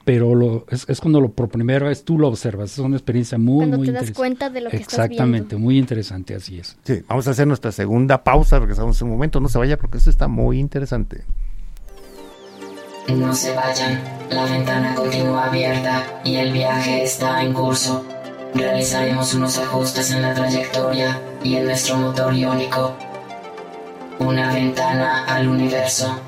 pero 0.08 0.36
lo, 0.36 0.66
es, 0.70 0.88
es 0.88 1.02
cuando 1.02 1.20
lo, 1.20 1.30
por 1.30 1.50
primera 1.50 1.90
vez 1.90 2.04
tú 2.04 2.18
lo 2.18 2.30
observas. 2.30 2.72
Es 2.72 2.80
una 2.80 2.96
experiencia 2.96 3.38
muy, 3.38 3.58
cuando 3.58 3.78
muy 3.78 3.88
te 3.88 3.92
das 3.92 4.12
cuenta 4.12 4.50
de 4.50 4.62
lo 4.62 4.70
que 4.70 4.78
estás 4.78 5.10
viendo. 5.10 5.14
Exactamente, 5.14 5.56
muy 5.58 5.78
interesante, 5.78 6.34
así 6.34 6.60
es. 6.60 6.78
Sí, 6.84 7.02
vamos 7.08 7.28
a 7.28 7.32
hacer 7.32 7.46
nuestra 7.46 7.72
segunda 7.72 8.24
pausa, 8.24 8.58
regresamos 8.60 9.02
en 9.02 9.08
un 9.08 9.14
momento, 9.14 9.40
no 9.40 9.50
se 9.50 9.58
vaya 9.58 9.78
porque 9.78 9.98
eso 9.98 10.10
está 10.10 10.28
muy 10.28 10.60
interesante. 10.60 11.26
No 13.10 13.34
se 13.34 13.54
vayan, 13.54 14.02
la 14.30 14.46
ventana 14.46 14.96
continúa 14.96 15.48
abierta 15.48 16.22
y 16.24 16.36
el 16.36 16.52
viaje 16.52 17.04
está 17.04 17.44
en 17.44 17.54
curso. 17.54 18.06
Realizaremos 18.54 19.34
unos 19.34 19.58
ajustes 19.58 20.12
en 20.12 20.22
la 20.22 20.34
trayectoria 20.34 21.22
y 21.44 21.56
en 21.56 21.66
nuestro 21.66 21.98
motor 21.98 22.34
iónico 22.34 22.98
una 24.20 24.52
ventana 24.52 25.26
al 25.26 25.48
universo. 25.48 26.20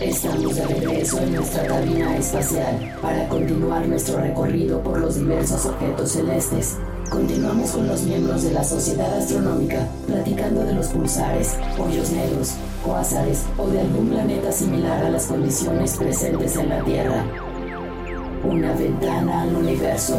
Estamos 0.00 0.54
de 0.54 0.66
regreso 0.66 1.18
en 1.18 1.34
nuestra 1.34 1.66
cabina 1.66 2.16
espacial 2.16 2.96
para 3.02 3.28
continuar 3.28 3.86
nuestro 3.86 4.20
recorrido 4.20 4.80
por 4.82 4.98
los 4.98 5.16
diversos 5.16 5.66
objetos 5.66 6.12
celestes. 6.12 6.78
Continuamos 7.10 7.72
con 7.72 7.88
los 7.88 8.02
miembros 8.02 8.44
de 8.44 8.52
la 8.52 8.62
Sociedad 8.62 9.12
Astronómica 9.18 9.86
platicando 10.06 10.64
de 10.64 10.74
los 10.74 10.86
pulsares, 10.88 11.56
hoyos 11.76 12.10
negros, 12.12 12.54
cuásares 12.84 13.44
o 13.58 13.66
de 13.66 13.80
algún 13.80 14.10
planeta 14.10 14.52
similar 14.52 15.04
a 15.04 15.10
las 15.10 15.26
condiciones 15.26 15.96
presentes 15.96 16.56
en 16.56 16.68
la 16.68 16.84
Tierra. 16.84 17.24
Una 18.44 18.72
ventana 18.74 19.42
al 19.42 19.56
universo. 19.56 20.18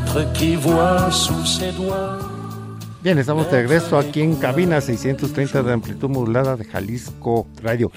qui 0.33 0.55
voit 0.55 1.09
sous 1.11 1.45
ses 1.45 1.71
doigts. 1.71 2.30
Bien, 3.03 3.17
estamos 3.17 3.49
de 3.49 3.63
regreso 3.63 3.97
aquí 3.97 4.21
en 4.21 4.35
cabina 4.35 4.79
630 4.79 5.63
de 5.63 5.73
amplitud 5.73 6.07
modulada 6.07 6.55
de 6.55 6.65
Jalisco 6.65 7.47
Radio. 7.63 7.91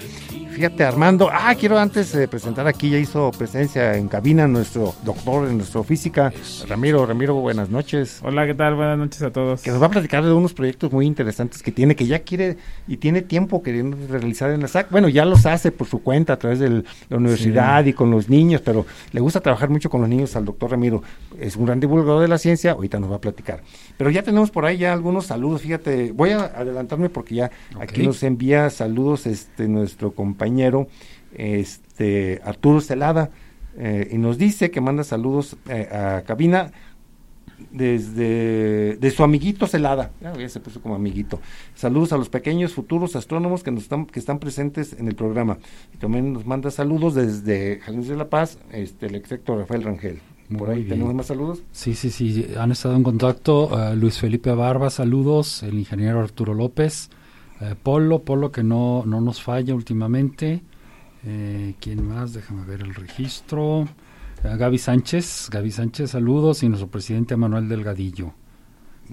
Fíjate, 0.55 0.85
Armando, 0.85 1.29
ah, 1.31 1.53
quiero 1.59 1.77
antes 1.77 2.13
de 2.13 2.29
presentar 2.29 2.65
aquí, 2.65 2.89
ya 2.89 2.97
hizo 2.97 3.29
presencia 3.37 3.97
en 3.97 4.07
cabina 4.07 4.47
nuestro 4.47 4.95
doctor 5.03 5.49
en 5.49 5.57
nuestra 5.57 5.83
física, 5.83 6.31
Ramiro. 6.67 7.05
Ramiro, 7.05 7.35
buenas 7.35 7.69
noches. 7.69 8.21
Hola, 8.23 8.47
¿qué 8.47 8.55
tal? 8.55 8.75
Buenas 8.75 8.97
noches 8.97 9.21
a 9.21 9.31
todos. 9.31 9.61
Que 9.61 9.69
nos 9.69 9.81
va 9.81 9.87
a 9.87 9.89
platicar 9.89 10.23
de 10.23 10.31
unos 10.31 10.53
proyectos 10.53 10.93
muy 10.93 11.05
interesantes 11.05 11.61
que 11.61 11.73
tiene, 11.73 11.95
que 11.97 12.07
ya 12.07 12.19
quiere 12.19 12.55
y 12.87 12.97
tiene 12.97 13.21
tiempo 13.21 13.61
queriendo 13.61 13.97
realizar 14.09 14.49
en 14.51 14.61
la 14.61 14.69
SAC. 14.69 14.89
Bueno, 14.91 15.09
ya 15.09 15.25
los 15.25 15.45
hace 15.45 15.73
por 15.73 15.87
su 15.87 16.01
cuenta 16.01 16.33
a 16.33 16.39
través 16.39 16.59
de 16.59 16.69
la 17.09 17.17
universidad 17.17 17.83
y 17.83 17.91
con 17.91 18.09
los 18.09 18.29
niños, 18.29 18.61
pero 18.61 18.85
le 19.11 19.19
gusta 19.19 19.41
trabajar 19.41 19.69
mucho 19.69 19.89
con 19.89 19.99
los 19.99 20.09
niños 20.09 20.37
al 20.37 20.45
doctor 20.45 20.71
Ramiro. 20.71 21.03
Es 21.37 21.57
un 21.57 21.65
gran 21.65 21.81
divulgador 21.81 22.21
de 22.21 22.29
la 22.29 22.37
ciencia, 22.37 22.71
ahorita 22.71 22.97
nos 22.97 23.11
va 23.11 23.17
a 23.17 23.21
platicar. 23.21 23.61
Pero 23.97 24.09
ya 24.09 24.23
tenemos 24.23 24.51
por 24.51 24.65
ahí 24.65 24.77
ya 24.77 24.94
algunos 24.95 25.27
saludos, 25.27 25.61
fíjate, 25.61 26.11
voy 26.11 26.31
a 26.31 26.45
adelantarme 26.45 27.09
porque 27.09 27.35
ya 27.35 27.51
aquí 27.79 28.05
nos 28.05 28.23
envía 28.23 28.69
saludos 28.69 29.27
este 29.27 29.67
nuestro 29.67 30.11
compañero 30.11 30.87
este 31.35 32.41
Arturo 32.43 32.81
Celada 32.81 33.29
eh, 33.77 34.09
y 34.11 34.17
nos 34.17 34.37
dice 34.37 34.71
que 34.71 34.81
manda 34.81 35.03
saludos 35.03 35.57
eh, 35.69 35.89
a 35.91 36.23
cabina 36.25 36.71
desde 37.71 38.97
de 38.97 39.11
su 39.11 39.23
amiguito 39.23 39.65
Celada, 39.65 40.11
ya, 40.21 40.49
se 40.49 40.59
puso 40.59 40.81
como 40.81 40.95
amiguito. 40.95 41.39
Saludos 41.73 42.11
a 42.11 42.17
los 42.17 42.29
pequeños 42.29 42.73
futuros 42.73 43.15
astrónomos 43.15 43.63
que 43.63 43.71
nos 43.71 43.83
están 43.83 44.05
que 44.05 44.19
están 44.19 44.39
presentes 44.39 44.93
en 44.93 45.07
el 45.07 45.15
programa. 45.15 45.57
Y 45.93 45.97
también 45.97 46.33
nos 46.33 46.45
manda 46.45 46.69
saludos 46.71 47.15
desde 47.15 47.79
Jalisco 47.79 48.11
de 48.11 48.17
la 48.17 48.29
Paz, 48.29 48.57
este 48.71 49.05
el 49.07 49.15
execto 49.15 49.57
Rafael 49.57 49.83
Rangel. 49.83 50.19
Por 50.57 50.69
ahí 50.69 50.83
tenemos 50.83 51.13
más 51.13 51.25
saludos. 51.27 51.63
Sí, 51.71 51.95
sí, 51.95 52.09
sí, 52.11 52.47
han 52.57 52.71
estado 52.71 52.95
en 52.95 53.03
contacto 53.03 53.67
uh, 53.67 53.95
Luis 53.95 54.19
Felipe 54.19 54.51
Barba, 54.51 54.89
saludos, 54.89 55.63
el 55.63 55.79
ingeniero 55.79 56.19
Arturo 56.21 56.53
López, 56.53 57.09
uh, 57.61 57.75
Polo, 57.81 58.19
Polo 58.19 58.51
que 58.51 58.63
no, 58.63 59.03
no 59.05 59.21
nos 59.21 59.41
falla 59.41 59.73
últimamente. 59.73 60.61
Eh, 61.25 61.73
¿Quién 61.79 62.07
más? 62.07 62.33
Déjame 62.33 62.65
ver 62.65 62.81
el 62.81 62.93
registro. 62.93 63.87
Gaby 64.43 64.77
Sánchez, 64.77 65.49
Gaby 65.51 65.71
Sánchez, 65.71 66.11
saludos, 66.11 66.61
y 66.61 66.69
nuestro 66.69 66.87
presidente 66.87 67.35
Manuel 67.35 67.67
Delgadillo. 67.67 68.33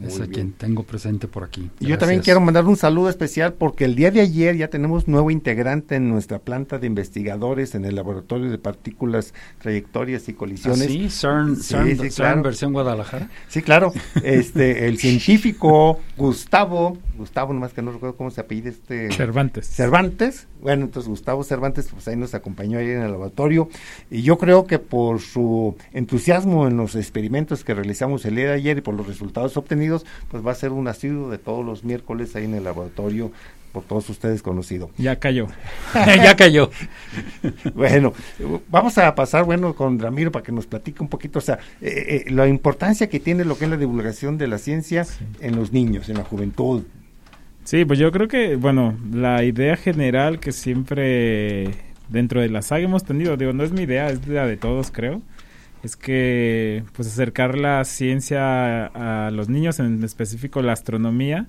Es 0.01 0.21
a 0.21 0.27
quien 0.27 0.53
tengo 0.53 0.83
presente 0.85 1.29
por 1.29 1.45
aquí. 1.45 1.71
Y 1.81 1.87
yo 1.87 1.99
también 1.99 2.21
quiero 2.21 2.41
mandar 2.41 2.65
un 2.65 2.77
saludo 2.77 3.09
especial 3.09 3.55
porque 3.55 3.85
el 3.85 3.95
día 3.95 4.11
de 4.11 4.21
ayer 4.21 4.57
ya 4.57 4.69
tenemos 4.69 5.09
nuevo 5.09 5.31
integrante 5.31 5.97
en 5.97 6.09
nuestra 6.09 6.39
planta 6.39 6.79
de 6.79 6.87
investigadores 6.87 7.75
en 7.75 7.85
el 7.85 7.95
laboratorio 7.95 8.51
de 8.51 8.59
partículas, 8.59 9.35
trayectorias 9.61 10.29
y 10.29 10.33
colisiones. 10.33 10.83
¿Ah, 10.83 10.87
sí, 10.89 11.11
CERN, 11.11 11.57
CERN, 11.57 12.43
versión 12.43 12.73
Guadalajara. 12.73 13.29
Sí, 13.49 13.63
claro. 13.63 13.93
Este, 14.23 14.87
el 14.87 14.99
científico 14.99 16.01
Gustavo, 16.17 16.99
Gustavo, 17.17 17.53
nomás 17.53 17.73
que 17.73 17.83
no 17.83 17.93
recuerdo 17.93 18.17
cómo 18.17 18.31
se 18.31 18.41
apellida 18.41 18.71
este. 18.71 19.13
Cervantes. 19.13 19.67
Cervantes. 19.67 20.47
Bueno, 20.61 20.85
entonces 20.85 21.09
Gustavo 21.09 21.43
Cervantes, 21.43 21.89
pues 21.93 22.07
ahí 22.07 22.17
nos 22.17 22.35
acompañó 22.35 22.79
ayer 22.79 22.97
en 22.99 23.03
el 23.03 23.11
laboratorio. 23.11 23.69
Y 24.11 24.23
yo 24.23 24.39
creo 24.39 24.67
que 24.67 24.79
por 24.79 25.21
su 25.21 25.77
entusiasmo 25.93 26.69
en 26.69 26.77
los 26.77 26.95
experimentos 26.95 27.65
que 27.65 27.75
realizamos 27.75 28.25
el 28.25 28.37
día 28.37 28.47
de 28.47 28.53
ayer 28.53 28.79
y 28.79 28.81
por 28.81 28.95
los 28.95 29.07
resultados 29.07 29.57
obtenidos, 29.57 29.82
pues 30.31 30.47
va 30.47 30.53
a 30.53 30.55
ser 30.55 30.73
un 30.73 30.89
asiduo 30.89 31.31
de 31.31 31.39
todos 31.39 31.65
los 31.65 31.85
miércoles 31.85 32.35
ahí 32.37 32.45
en 32.45 32.55
el 32.55 32.65
laboratorio 32.65 33.33
por 33.73 33.85
todos 33.85 34.09
ustedes 34.11 34.43
conocido. 34.43 34.91
Ya 34.99 35.17
cayó, 35.17 35.49
ya 35.95 36.37
cayó. 36.37 36.71
bueno, 37.75 38.13
vamos 38.69 38.99
a 38.99 39.15
pasar, 39.15 39.45
bueno, 39.45 39.75
con 39.75 39.99
Ramiro 39.99 40.31
para 40.31 40.45
que 40.45 40.53
nos 40.53 40.67
platique 40.67 41.03
un 41.03 41.09
poquito, 41.09 41.39
o 41.39 41.43
sea, 41.43 41.59
eh, 41.81 42.25
eh, 42.27 42.31
la 42.31 42.47
importancia 42.47 43.09
que 43.09 43.19
tiene 43.19 43.45
lo 43.45 43.57
que 43.57 43.65
es 43.65 43.71
la 43.71 43.77
divulgación 43.77 44.39
de 44.39 44.47
la 44.47 44.59
ciencia 44.59 45.07
en 45.41 45.57
los 45.57 45.73
niños, 45.73 46.09
en 46.09 46.19
la 46.19 46.25
juventud. 46.25 46.83
Sí, 47.65 47.85
pues 47.85 47.99
yo 47.99 48.11
creo 48.13 48.29
que, 48.29 48.57
bueno, 48.57 48.97
la 49.13 49.45
idea 49.45 49.77
general 49.77 50.41
que 50.41 50.53
siempre 50.53 51.71
dentro 52.09 52.41
de 52.41 52.49
la 52.49 52.61
saga 52.61 52.85
hemos 52.85 53.05
tenido, 53.05 53.37
digo, 53.37 53.53
no 53.53 53.65
es 53.65 53.73
mi 53.73 53.83
idea, 53.83 54.11
es 54.11 54.27
la 54.27 54.47
de 54.47 54.57
todos, 54.57 54.91
creo, 54.91 55.23
es 55.83 55.97
que 55.97 56.85
pues 56.95 57.09
acercar 57.09 57.59
la 57.59 57.85
ciencia 57.85 58.87
a, 58.87 59.31
los 59.31 59.49
niños, 59.49 59.81
en 59.81 60.03
específico 60.05 60.63
la 60.63 60.73
astronomía, 60.73 61.47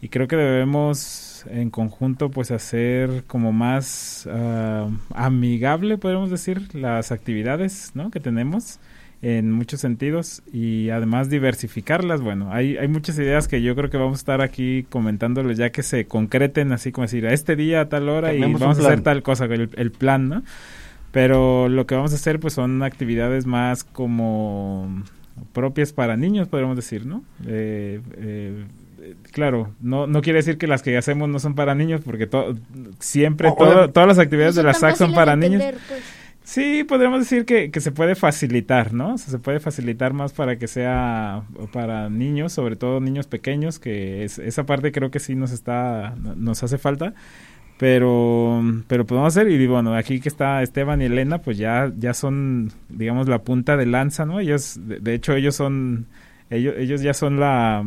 y 0.00 0.08
creo 0.08 0.26
que 0.26 0.36
debemos 0.36 1.44
en 1.48 1.70
conjunto 1.70 2.30
pues 2.30 2.50
hacer 2.50 3.24
como 3.26 3.52
más 3.52 4.28
ah, 4.30 4.88
amigable, 5.14 5.96
podemos 5.96 6.30
decir, 6.30 6.74
las 6.74 7.12
actividades 7.12 7.92
¿no? 7.94 8.10
que 8.10 8.18
tenemos 8.18 8.80
en 9.22 9.52
muchos 9.52 9.80
sentidos 9.80 10.42
y 10.52 10.90
además 10.90 11.30
diversificarlas. 11.30 12.20
Bueno, 12.20 12.52
hay, 12.52 12.76
hay 12.76 12.88
muchas 12.88 13.16
ideas 13.18 13.46
que 13.46 13.62
yo 13.62 13.76
creo 13.76 13.88
que 13.88 13.96
vamos 13.96 14.18
a 14.18 14.20
estar 14.20 14.40
aquí 14.40 14.84
comentándoles 14.90 15.56
ya 15.56 15.70
que 15.70 15.84
se 15.84 16.06
concreten, 16.06 16.72
así 16.72 16.90
como 16.90 17.04
decir, 17.04 17.24
a 17.28 17.32
este 17.32 17.54
día, 17.54 17.82
a 17.82 17.88
tal 17.88 18.08
hora 18.08 18.34
y 18.34 18.40
vamos 18.40 18.60
a 18.62 18.70
hacer 18.70 19.02
tal 19.02 19.22
cosa, 19.22 19.44
el, 19.44 19.70
el 19.76 19.92
plan, 19.92 20.28
¿no? 20.28 20.42
Pero 21.12 21.68
lo 21.68 21.86
que 21.86 21.94
vamos 21.94 22.12
a 22.12 22.16
hacer 22.16 22.40
pues 22.40 22.54
son 22.54 22.82
actividades 22.82 23.46
más 23.46 23.84
como 23.84 25.02
propias 25.52 25.92
para 25.92 26.16
niños, 26.16 26.48
podríamos 26.48 26.76
decir, 26.76 27.06
¿no? 27.06 27.22
Eh, 27.46 28.00
eh, 28.16 28.64
claro, 29.30 29.74
no, 29.80 30.06
no 30.06 30.22
quiere 30.22 30.38
decir 30.38 30.58
que 30.58 30.66
las 30.66 30.82
que 30.82 30.96
hacemos 30.96 31.28
no 31.28 31.38
son 31.38 31.54
para 31.54 31.74
niños, 31.74 32.00
porque 32.04 32.28
siempre 32.98 33.50
todas 33.56 34.08
las 34.08 34.18
actividades 34.18 34.54
de 34.54 34.62
la 34.62 34.74
SAC 34.74 34.96
son 34.96 35.12
para 35.14 35.36
niños. 35.36 35.62
Pues. 35.88 36.02
Sí, 36.44 36.82
podríamos 36.82 37.20
decir 37.20 37.44
que, 37.44 37.70
que, 37.70 37.80
se 37.80 37.92
puede 37.92 38.16
facilitar, 38.16 38.92
¿no? 38.92 39.16
se 39.16 39.38
puede 39.38 39.60
facilitar 39.60 40.12
más 40.12 40.32
para 40.32 40.56
que 40.58 40.66
sea 40.66 41.44
para 41.72 42.10
niños, 42.10 42.52
sobre 42.52 42.74
todo 42.74 43.00
niños 43.00 43.28
pequeños, 43.28 43.78
que 43.78 44.24
es, 44.24 44.40
esa 44.40 44.66
parte 44.66 44.90
creo 44.90 45.12
que 45.12 45.20
sí 45.20 45.36
nos 45.36 45.52
está, 45.52 46.16
nos 46.16 46.62
hace 46.64 46.78
falta. 46.78 47.14
Pero, 47.78 48.62
pero 48.86 49.06
podemos 49.06 49.36
hacer, 49.36 49.50
y 49.50 49.66
bueno, 49.66 49.94
aquí 49.94 50.20
que 50.20 50.28
está 50.28 50.62
Esteban 50.62 51.02
y 51.02 51.06
Elena, 51.06 51.38
pues 51.38 51.58
ya, 51.58 51.92
ya 51.98 52.14
son, 52.14 52.70
digamos, 52.88 53.28
la 53.28 53.42
punta 53.42 53.76
de 53.76 53.86
lanza, 53.86 54.24
¿no? 54.24 54.38
Ellos, 54.38 54.78
de 54.80 55.14
hecho, 55.14 55.34
ellos 55.34 55.56
son 55.56 56.06
ellos, 56.52 56.74
ellos 56.76 57.00
ya 57.00 57.14
son 57.14 57.40
la, 57.40 57.82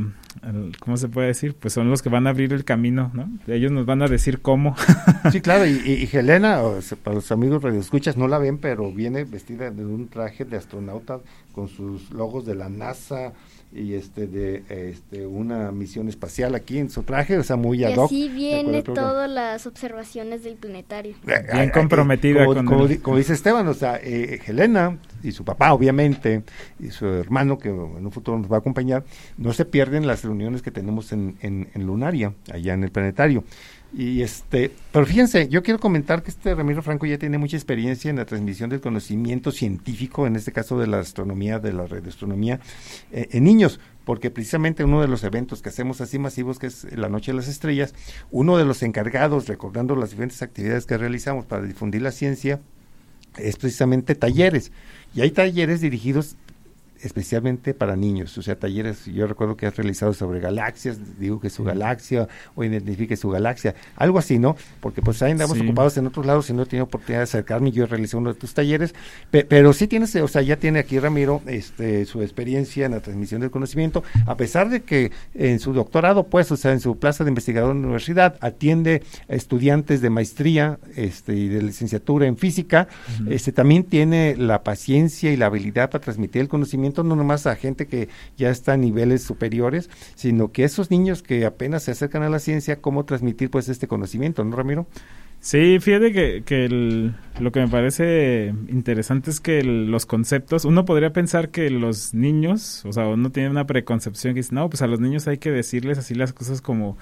¿cómo 0.79 0.97
se 0.97 1.07
puede 1.07 1.27
decir? 1.27 1.53
Pues 1.53 1.71
son 1.71 1.87
los 1.87 2.01
que 2.01 2.09
van 2.09 2.25
a 2.25 2.31
abrir 2.31 2.51
el 2.51 2.65
camino, 2.65 3.11
¿no? 3.13 3.29
Ellos 3.45 3.71
nos 3.71 3.85
van 3.85 4.01
a 4.01 4.07
decir 4.07 4.41
cómo. 4.41 4.75
sí, 5.31 5.39
claro, 5.39 5.67
y, 5.67 5.79
y, 5.85 6.09
Helena, 6.11 6.63
para 7.03 7.15
los 7.15 7.31
amigos 7.31 7.61
radioescuchas 7.61 8.17
no 8.17 8.27
la 8.27 8.39
ven, 8.39 8.57
pero 8.57 8.91
viene 8.91 9.23
vestida 9.23 9.69
de 9.69 9.85
un 9.85 10.07
traje 10.07 10.45
de 10.45 10.57
astronauta 10.57 11.19
con 11.51 11.67
sus 11.67 12.09
logos 12.09 12.43
de 12.47 12.55
la 12.55 12.67
NASA, 12.67 13.33
y 13.75 13.93
este 13.93 14.27
de 14.27 14.63
este 14.69 15.25
una 15.25 15.71
misión 15.71 16.07
espacial 16.07 16.55
aquí 16.55 16.79
en 16.79 16.89
su 16.89 17.03
traje, 17.03 17.37
o 17.37 17.43
sea, 17.43 17.55
muy 17.55 17.83
ad 17.83 17.95
hoc. 17.95 18.11
Y 18.11 18.27
así 18.27 18.33
viene 18.33 18.81
todas 18.81 19.29
las 19.29 19.67
observaciones 19.67 20.43
del 20.43 20.55
planetario. 20.55 21.15
Eh, 21.27 21.45
Bien 21.51 21.69
eh, 21.69 21.71
comprometida 21.71 22.45
como, 22.45 22.65
con 22.65 22.97
como, 22.97 23.17
dice 23.17 23.33
Esteban, 23.33 23.67
o 23.67 23.73
sea, 23.73 23.99
eh, 24.01 24.39
Helena 24.47 24.97
y 25.23 25.31
su 25.31 25.43
papá, 25.43 25.73
obviamente, 25.73 26.43
y 26.79 26.89
su 26.89 27.05
hermano, 27.05 27.57
que 27.57 27.69
en 27.69 28.05
un 28.05 28.11
futuro 28.11 28.37
nos 28.37 28.51
va 28.51 28.57
a 28.57 28.59
acompañar, 28.59 29.03
no 29.37 29.53
se 29.53 29.65
pierden 29.65 30.07
las 30.07 30.23
reuniones 30.23 30.61
que 30.61 30.71
tenemos 30.71 31.11
en, 31.11 31.35
en, 31.41 31.69
en 31.73 31.85
Lunaria, 31.85 32.33
allá 32.51 32.73
en 32.73 32.83
el 32.83 32.91
planetario. 32.91 33.43
Y 33.93 34.21
este, 34.21 34.71
pero 34.91 35.05
fíjense, 35.05 35.47
yo 35.47 35.63
quiero 35.63 35.79
comentar 35.79 36.21
que 36.21 36.29
este 36.29 36.53
Ramiro 36.53 36.81
Franco 36.81 37.05
ya 37.05 37.17
tiene 37.17 37.37
mucha 37.37 37.55
experiencia 37.55 38.09
en 38.09 38.17
la 38.17 38.25
transmisión 38.25 38.69
del 38.69 38.81
conocimiento 38.81 39.51
científico, 39.51 40.27
en 40.27 40.35
este 40.35 40.51
caso 40.51 40.77
de 40.77 40.87
la 40.87 40.99
astronomía, 40.99 41.59
de 41.59 41.71
la 41.71 41.87
radioastronomía, 41.87 42.59
eh, 43.11 43.29
en 43.31 43.45
niños, 43.45 43.79
porque 44.03 44.31
precisamente 44.31 44.83
uno 44.83 45.01
de 45.01 45.07
los 45.07 45.23
eventos 45.23 45.61
que 45.61 45.69
hacemos 45.69 46.01
así 46.01 46.19
masivos, 46.19 46.59
que 46.59 46.67
es 46.67 46.85
la 46.97 47.09
Noche 47.09 47.31
de 47.31 47.37
las 47.37 47.47
Estrellas, 47.47 47.93
uno 48.31 48.57
de 48.57 48.65
los 48.65 48.83
encargados, 48.83 49.47
recordando 49.47 49.95
las 49.95 50.09
diferentes 50.09 50.41
actividades 50.41 50.85
que 50.85 50.97
realizamos 50.97 51.45
para 51.45 51.63
difundir 51.63 52.01
la 52.01 52.11
ciencia, 52.11 52.59
es 53.37 53.55
precisamente 53.57 54.15
talleres. 54.15 54.71
Y 55.13 55.21
hay 55.21 55.31
talleres 55.31 55.81
dirigidos 55.81 56.35
especialmente 57.05 57.75
para 57.75 57.95
niños, 57.95 58.35
o 58.37 58.41
sea, 58.41 58.57
talleres, 58.57 59.05
yo 59.05 59.27
recuerdo 59.27 59.55
que 59.55 59.67
has 59.67 59.75
realizado 59.75 60.13
sobre 60.13 60.39
galaxias, 60.39 61.19
digo 61.19 61.39
que 61.39 61.51
su 61.51 61.63
galaxia 61.63 62.27
o 62.55 62.63
identifique 62.63 63.15
su 63.15 63.29
galaxia, 63.29 63.75
algo 63.95 64.17
así, 64.17 64.39
¿no? 64.39 64.57
Porque 64.79 65.03
pues 65.03 65.21
ahí 65.21 65.31
andamos 65.31 65.59
ocupados 65.59 65.95
en 65.97 66.07
otros 66.07 66.25
lados 66.25 66.49
y 66.49 66.53
no 66.53 66.63
he 66.63 66.65
tenido 66.65 66.85
oportunidad 66.85 67.19
de 67.19 67.25
acercarme, 67.25 67.71
yo 67.71 67.85
realicé 67.85 68.17
uno 68.17 68.33
de 68.33 68.39
tus 68.39 68.55
talleres, 68.55 68.95
pero 69.29 69.71
sí 69.73 69.87
tienes, 69.87 70.15
o 70.15 70.27
sea, 70.27 70.41
ya 70.41 70.57
tiene 70.57 70.79
aquí 70.79 70.97
Ramiro 70.97 71.41
este, 71.45 72.05
su 72.05 72.23
experiencia 72.23 72.87
en 72.87 72.93
la 72.93 73.01
transmisión 73.01 73.41
del 73.41 73.51
conocimiento, 73.51 74.03
a 74.25 74.35
pesar 74.35 74.69
de 74.69 74.81
que 74.81 75.11
en 75.35 75.59
su 75.59 75.73
doctorado, 75.73 76.23
pues, 76.23 76.51
o 76.51 76.57
sea, 76.57 76.71
en 76.71 76.79
su 76.79 76.97
plaza 76.97 77.23
de 77.23 77.29
investigador 77.29 77.75
en 77.75 77.81
la 77.81 77.87
universidad, 77.87 78.35
atiende 78.41 79.03
a 79.29 79.35
estudiantes 79.35 80.01
de 80.01 80.09
maestría 80.09 80.79
este, 80.95 81.35
y 81.35 81.49
de 81.49 81.61
licenciatura 81.61 82.25
en 82.25 82.37
física, 82.37 82.87
este, 83.29 83.51
también 83.51 83.83
tiene 83.83 84.35
la 84.37 84.63
paciencia 84.63 85.31
y 85.31 85.37
la 85.37 85.45
habilidad 85.45 85.91
para 85.91 86.03
transmitir 86.03 86.41
el 86.41 86.47
conocimiento 86.47 86.94
no 87.03 87.15
nomás 87.15 87.47
a 87.47 87.55
gente 87.55 87.87
que 87.87 88.09
ya 88.37 88.49
está 88.49 88.73
a 88.73 88.77
niveles 88.77 89.23
superiores, 89.23 89.89
sino 90.15 90.51
que 90.51 90.63
esos 90.63 90.91
niños 90.91 91.21
que 91.21 91.45
apenas 91.45 91.83
se 91.83 91.91
acercan 91.91 92.23
a 92.23 92.29
la 92.29 92.39
ciencia, 92.39 92.81
cómo 92.81 93.05
transmitir 93.05 93.49
pues 93.49 93.69
este 93.69 93.87
conocimiento, 93.87 94.43
¿no, 94.43 94.55
Ramiro? 94.55 94.87
Sí, 95.39 95.77
fíjate 95.79 96.11
que, 96.11 96.41
que 96.43 97.11
lo 97.39 97.51
que 97.51 97.59
me 97.59 97.67
parece 97.67 98.53
interesante 98.67 99.29
es 99.29 99.39
que 99.39 99.63
los 99.63 100.07
conceptos, 100.07 100.65
uno 100.65 100.85
podría 100.85 101.13
pensar 101.13 101.49
que 101.49 101.69
los 101.69 102.15
niños, 102.15 102.83
o 102.83 102.91
sea, 102.91 103.07
uno 103.07 103.29
tiene 103.31 103.51
una 103.51 103.67
preconcepción 103.67 104.33
que 104.33 104.39
dice, 104.39 104.55
no, 104.55 104.67
pues 104.69 104.81
a 104.81 104.87
los 104.87 104.99
niños 104.99 105.27
hay 105.27 105.37
que 105.37 105.51
decirles 105.51 105.99
así 105.99 106.15
las 106.15 106.33
cosas 106.33 106.61
como 106.61 106.97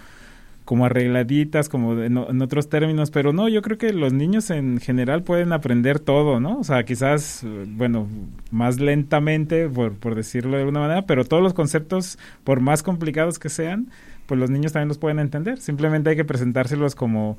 como 0.66 0.86
arregladitas, 0.86 1.68
como 1.68 2.02
en, 2.02 2.18
otros 2.18 2.70
términos, 2.70 3.12
pero 3.12 3.34
no, 3.34 3.50
yo 3.50 3.62
creo 3.62 3.78
que 3.78 3.92
los 3.92 4.14
niños 4.14 4.50
en 4.50 4.80
general 4.80 5.24
pueden 5.24 5.52
aprender 5.52 6.00
todo, 6.00 6.40
¿no? 6.40 6.60
O 6.60 6.64
sea, 6.64 6.84
quizás, 6.84 7.46
bueno, 7.68 8.08
más 8.52 8.80
lentamente, 8.80 9.68
por, 9.68 9.94
por 9.96 10.16
decirlo 10.16 10.56
de 10.56 10.64
alguna 10.64 10.80
manera, 10.80 11.02
pero 11.04 11.26
todos 11.26 11.44
los 11.44 11.54
conceptos, 11.54 12.18
por 12.44 12.62
más 12.62 12.84
complicados 12.84 13.40
que 13.40 13.50
sean, 13.50 13.90
pues 14.26 14.40
los 14.40 14.50
niños 14.50 14.72
también 14.72 14.88
los 14.88 14.98
pueden 14.98 15.20
entender. 15.20 15.60
Simplemente 15.60 16.10
hay 16.10 16.16
que 16.16 16.26
presentárselos 16.26 16.96
como 16.96 17.38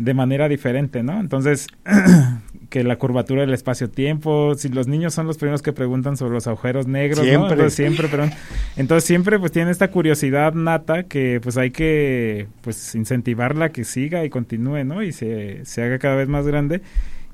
de 0.00 0.14
manera 0.14 0.48
diferente, 0.48 1.02
¿no? 1.02 1.20
Entonces, 1.20 1.66
que 2.70 2.84
la 2.84 2.96
curvatura 2.96 3.42
del 3.42 3.52
espacio-tiempo, 3.52 4.54
si 4.54 4.70
los 4.70 4.88
niños 4.88 5.12
son 5.12 5.26
los 5.26 5.36
primeros 5.36 5.60
que 5.60 5.74
preguntan 5.74 6.16
sobre 6.16 6.32
los 6.32 6.46
agujeros 6.46 6.86
negros, 6.86 7.20
Siempre. 7.20 7.38
¿no? 7.38 7.52
Entonces, 7.52 7.74
siempre, 7.74 8.08
perdón. 8.08 8.30
Entonces 8.76 9.04
siempre 9.04 9.38
pues 9.38 9.52
tiene 9.52 9.70
esta 9.70 9.90
curiosidad 9.90 10.54
nata 10.54 11.02
que 11.02 11.40
pues 11.42 11.58
hay 11.58 11.70
que 11.70 12.48
pues 12.62 12.94
incentivarla 12.94 13.66
a 13.66 13.68
que 13.72 13.84
siga 13.84 14.24
y 14.24 14.30
continúe, 14.30 14.84
¿no? 14.84 15.02
Y 15.02 15.12
se, 15.12 15.66
se 15.66 15.82
haga 15.82 15.98
cada 15.98 16.16
vez 16.16 16.28
más 16.28 16.46
grande. 16.46 16.80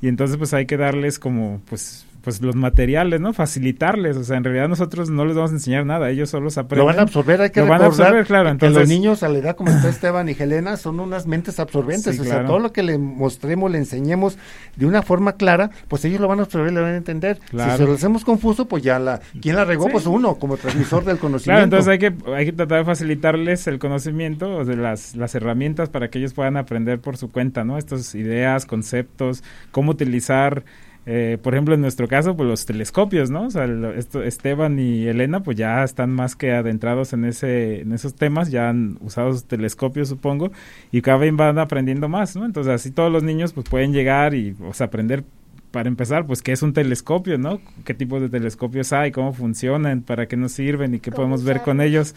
Y 0.02 0.08
entonces 0.08 0.36
pues 0.36 0.52
hay 0.52 0.66
que 0.66 0.76
darles 0.76 1.20
como 1.20 1.60
pues 1.68 2.05
pues 2.26 2.42
los 2.42 2.56
materiales, 2.56 3.20
¿no? 3.20 3.32
Facilitarles, 3.32 4.16
o 4.16 4.24
sea, 4.24 4.36
en 4.36 4.42
realidad 4.42 4.68
nosotros 4.68 5.10
no 5.10 5.24
les 5.24 5.36
vamos 5.36 5.52
a 5.52 5.54
enseñar 5.54 5.86
nada, 5.86 6.10
ellos 6.10 6.28
solo 6.28 6.48
aprenden. 6.48 6.78
Lo 6.80 6.84
van 6.86 6.98
a 6.98 7.02
absorber, 7.02 7.40
hay 7.40 7.50
que 7.50 7.60
Lo 7.60 7.68
van 7.68 7.82
a 7.82 7.86
absorber, 7.86 8.26
claro, 8.26 8.46
que 8.46 8.50
entonces 8.50 8.78
los 8.80 8.88
niños 8.88 9.22
a 9.22 9.28
la 9.28 9.38
edad 9.38 9.54
como 9.54 9.70
está 9.70 9.88
Esteban 9.88 10.28
y 10.28 10.32
Helena 10.32 10.76
son 10.76 10.98
unas 10.98 11.28
mentes 11.28 11.60
absorbentes, 11.60 12.16
Sí, 12.16 12.20
o 12.22 12.24
sea, 12.24 12.32
claro. 12.32 12.48
todo 12.48 12.58
lo 12.58 12.72
que 12.72 12.82
le 12.82 12.98
mostremos, 12.98 13.70
le 13.70 13.78
enseñemos 13.78 14.38
de 14.74 14.86
una 14.86 15.02
forma 15.02 15.34
clara, 15.34 15.70
pues 15.86 16.04
ellos 16.04 16.20
lo 16.20 16.26
van 16.26 16.40
a 16.40 16.42
absorber, 16.42 16.72
lo 16.72 16.82
van 16.82 16.94
a 16.94 16.96
entender. 16.96 17.38
Claro. 17.48 17.70
Si 17.70 17.78
se 17.78 17.84
lo 17.84 17.92
hacemos 17.92 18.24
confuso, 18.24 18.66
pues 18.66 18.82
ya 18.82 18.98
la, 18.98 19.20
¿quién 19.40 19.54
la 19.54 19.64
regó? 19.64 19.84
Sí. 19.84 19.90
Pues 19.92 20.06
uno, 20.06 20.34
como 20.34 20.56
transmisor 20.56 21.04
del 21.04 21.18
Claro, 21.18 21.20
conocimiento. 21.20 21.62
entonces 21.62 21.88
hay 21.92 21.98
que, 22.00 22.12
hay 22.34 22.46
que 22.46 22.52
tratar 22.54 22.78
de 22.78 22.84
facilitarles 22.86 23.68
el 23.68 23.78
conocimiento, 23.78 24.50
o 24.56 24.64
de 24.64 24.74
las, 24.74 25.14
las 25.14 25.32
herramientas 25.36 25.90
para 25.90 26.08
que 26.08 26.18
ellos 26.18 26.34
puedan 26.34 26.56
aprender 26.56 26.98
por 26.98 27.16
su 27.18 27.30
cuenta, 27.30 27.62
¿no? 27.62 27.78
Estas 27.78 28.16
ideas, 28.16 28.66
conceptos, 28.66 29.44
cómo 29.70 29.92
utilizar, 29.92 30.64
eh, 31.06 31.38
por 31.40 31.54
ejemplo, 31.54 31.74
en 31.74 31.80
nuestro 31.80 32.08
caso, 32.08 32.36
pues 32.36 32.48
los 32.48 32.66
telescopios, 32.66 33.30
¿no? 33.30 33.44
O 33.46 33.50
sea, 33.50 33.66
lo- 33.66 33.92
esto, 33.92 34.22
Esteban 34.22 34.78
y 34.80 35.06
Elena, 35.06 35.42
pues 35.42 35.56
ya 35.56 35.84
están 35.84 36.10
más 36.10 36.34
que 36.36 36.52
adentrados 36.52 37.12
en 37.12 37.24
ese, 37.24 37.80
en 37.82 37.92
esos 37.92 38.14
temas, 38.14 38.50
ya 38.50 38.68
han 38.68 38.98
usado 39.00 39.32
sus 39.32 39.44
telescopios, 39.44 40.08
supongo, 40.08 40.50
y 40.92 41.02
cada 41.02 41.18
vez 41.18 41.34
van 41.34 41.58
aprendiendo 41.58 42.08
más, 42.08 42.34
¿no? 42.36 42.44
Entonces 42.44 42.72
así 42.72 42.90
todos 42.90 43.12
los 43.12 43.22
niños, 43.22 43.52
pues 43.52 43.68
pueden 43.68 43.92
llegar 43.92 44.34
y, 44.34 44.56
o 44.62 44.72
sea, 44.74 44.86
aprender 44.88 45.24
para 45.70 45.88
empezar, 45.88 46.26
pues 46.26 46.42
qué 46.42 46.52
es 46.52 46.62
un 46.62 46.72
telescopio, 46.72 47.38
¿no? 47.38 47.60
¿Qué 47.84 47.92
tipos 47.94 48.20
de 48.20 48.28
telescopios 48.28 48.92
hay? 48.92 49.12
¿Cómo 49.12 49.32
funcionan? 49.32 50.02
¿Para 50.02 50.26
qué 50.26 50.36
nos 50.36 50.52
sirven? 50.52 50.94
¿Y 50.94 51.00
qué 51.00 51.10
¿Cómo 51.10 51.16
podemos 51.16 51.44
ver 51.44 51.60
con 51.62 51.80
ellos? 51.80 52.14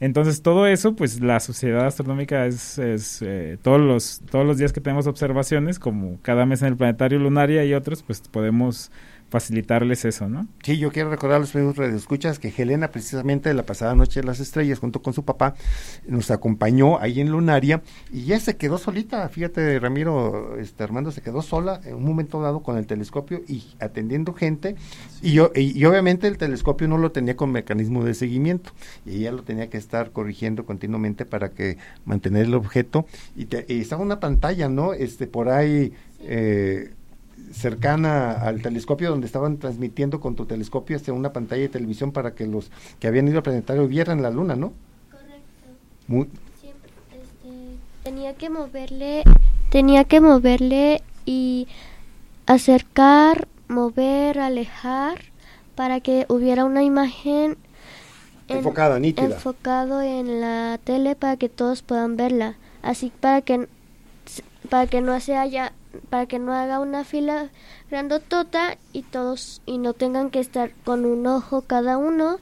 Entonces 0.00 0.40
todo 0.42 0.66
eso, 0.66 0.96
pues 0.96 1.20
la 1.20 1.40
sociedad 1.40 1.86
astronómica 1.86 2.46
es, 2.46 2.78
es, 2.78 3.20
eh, 3.20 3.58
todos 3.62 3.80
los 3.80 4.22
todos 4.30 4.46
los 4.46 4.56
días 4.56 4.72
que 4.72 4.80
tenemos 4.80 5.06
observaciones, 5.06 5.78
como 5.78 6.18
cada 6.22 6.46
mes 6.46 6.62
en 6.62 6.68
el 6.68 6.76
planetario 6.76 7.18
lunaria 7.18 7.64
y 7.66 7.74
otros, 7.74 8.02
pues 8.02 8.22
podemos 8.22 8.90
facilitarles 9.30 10.04
eso, 10.04 10.28
¿no? 10.28 10.46
Sí, 10.62 10.76
yo 10.78 10.90
quiero 10.90 11.08
recordar 11.08 11.36
a 11.36 11.40
los 11.40 11.52
primeros 11.52 11.76
radioescuchas 11.76 12.38
que 12.38 12.52
Helena, 12.56 12.88
precisamente 12.90 13.54
la 13.54 13.64
pasada 13.64 13.94
noche 13.94 14.20
de 14.20 14.26
las 14.26 14.40
estrellas, 14.40 14.80
junto 14.80 15.00
con 15.02 15.14
su 15.14 15.24
papá, 15.24 15.54
nos 16.06 16.30
acompañó 16.30 16.98
ahí 16.98 17.20
en 17.20 17.30
Lunaria 17.30 17.80
y 18.12 18.24
ya 18.24 18.38
se 18.40 18.56
quedó 18.56 18.76
solita. 18.76 19.26
Fíjate, 19.28 19.78
Ramiro, 19.78 20.58
este, 20.58 20.82
Armando 20.84 21.12
se 21.12 21.22
quedó 21.22 21.42
sola 21.42 21.80
en 21.84 21.94
un 21.94 22.04
momento 22.04 22.42
dado 22.42 22.60
con 22.62 22.76
el 22.76 22.86
telescopio 22.86 23.40
y 23.48 23.64
atendiendo 23.78 24.34
gente. 24.34 24.74
Y, 25.22 25.32
yo, 25.32 25.52
y, 25.54 25.78
y 25.78 25.84
obviamente 25.84 26.26
el 26.26 26.36
telescopio 26.36 26.88
no 26.88 26.98
lo 26.98 27.12
tenía 27.12 27.36
con 27.36 27.52
mecanismo 27.52 28.04
de 28.04 28.14
seguimiento 28.14 28.72
y 29.06 29.18
ella 29.18 29.32
lo 29.32 29.42
tenía 29.44 29.70
que 29.70 29.78
estar 29.78 30.10
corrigiendo 30.10 30.66
continuamente 30.66 31.24
para 31.24 31.50
que 31.50 31.78
mantener 32.04 32.46
el 32.46 32.54
objeto. 32.54 33.06
Y, 33.36 33.44
te- 33.46 33.64
y 33.68 33.80
estaba 33.80 34.02
una 34.02 34.18
pantalla, 34.20 34.68
¿no? 34.68 34.92
Este, 34.92 35.26
por 35.28 35.48
ahí. 35.48 35.92
Eh, 36.22 36.90
cercana 37.52 38.32
al 38.32 38.62
telescopio 38.62 39.10
donde 39.10 39.26
estaban 39.26 39.58
transmitiendo 39.58 40.20
con 40.20 40.36
tu 40.36 40.46
telescopio 40.46 40.96
hacia 40.96 41.12
una 41.12 41.32
pantalla 41.32 41.62
de 41.62 41.68
televisión 41.68 42.12
para 42.12 42.34
que 42.34 42.46
los 42.46 42.70
que 42.98 43.06
habían 43.08 43.28
ido 43.28 43.38
al 43.38 43.42
planetario 43.42 43.86
vieran 43.88 44.22
la 44.22 44.30
luna, 44.30 44.56
¿no? 44.56 44.72
Correcto. 45.10 45.40
Muy, 46.06 46.28
Siempre, 46.60 46.90
este, 47.12 47.76
tenía 48.04 48.34
que 48.34 48.50
moverle, 48.50 49.24
tenía 49.70 50.04
que 50.04 50.20
moverle 50.20 51.02
y 51.26 51.66
acercar, 52.46 53.48
mover, 53.68 54.38
alejar 54.38 55.20
para 55.74 56.00
que 56.00 56.26
hubiera 56.28 56.64
una 56.64 56.82
imagen 56.82 57.56
en- 58.48 58.56
enfocada, 58.58 58.98
nítida. 58.98 59.26
enfocado 59.26 60.02
en 60.02 60.40
la 60.40 60.78
tele 60.82 61.14
para 61.14 61.36
que 61.36 61.48
todos 61.48 61.82
puedan 61.82 62.16
verla. 62.16 62.56
Así 62.82 63.12
para 63.20 63.42
que 63.42 63.68
para 64.68 64.86
que 64.86 65.00
no 65.00 65.18
se 65.20 65.36
haya 65.36 65.72
para 66.08 66.26
que 66.26 66.38
no 66.38 66.52
haga 66.52 66.80
una 66.80 67.04
fila 67.04 67.50
grandotota 67.90 68.76
y 68.92 69.02
todos 69.02 69.62
y 69.66 69.78
no 69.78 69.92
tengan 69.94 70.30
que 70.30 70.40
estar 70.40 70.72
con 70.84 71.04
un 71.04 71.26
ojo 71.26 71.62
cada 71.62 71.98
uno 71.98 72.38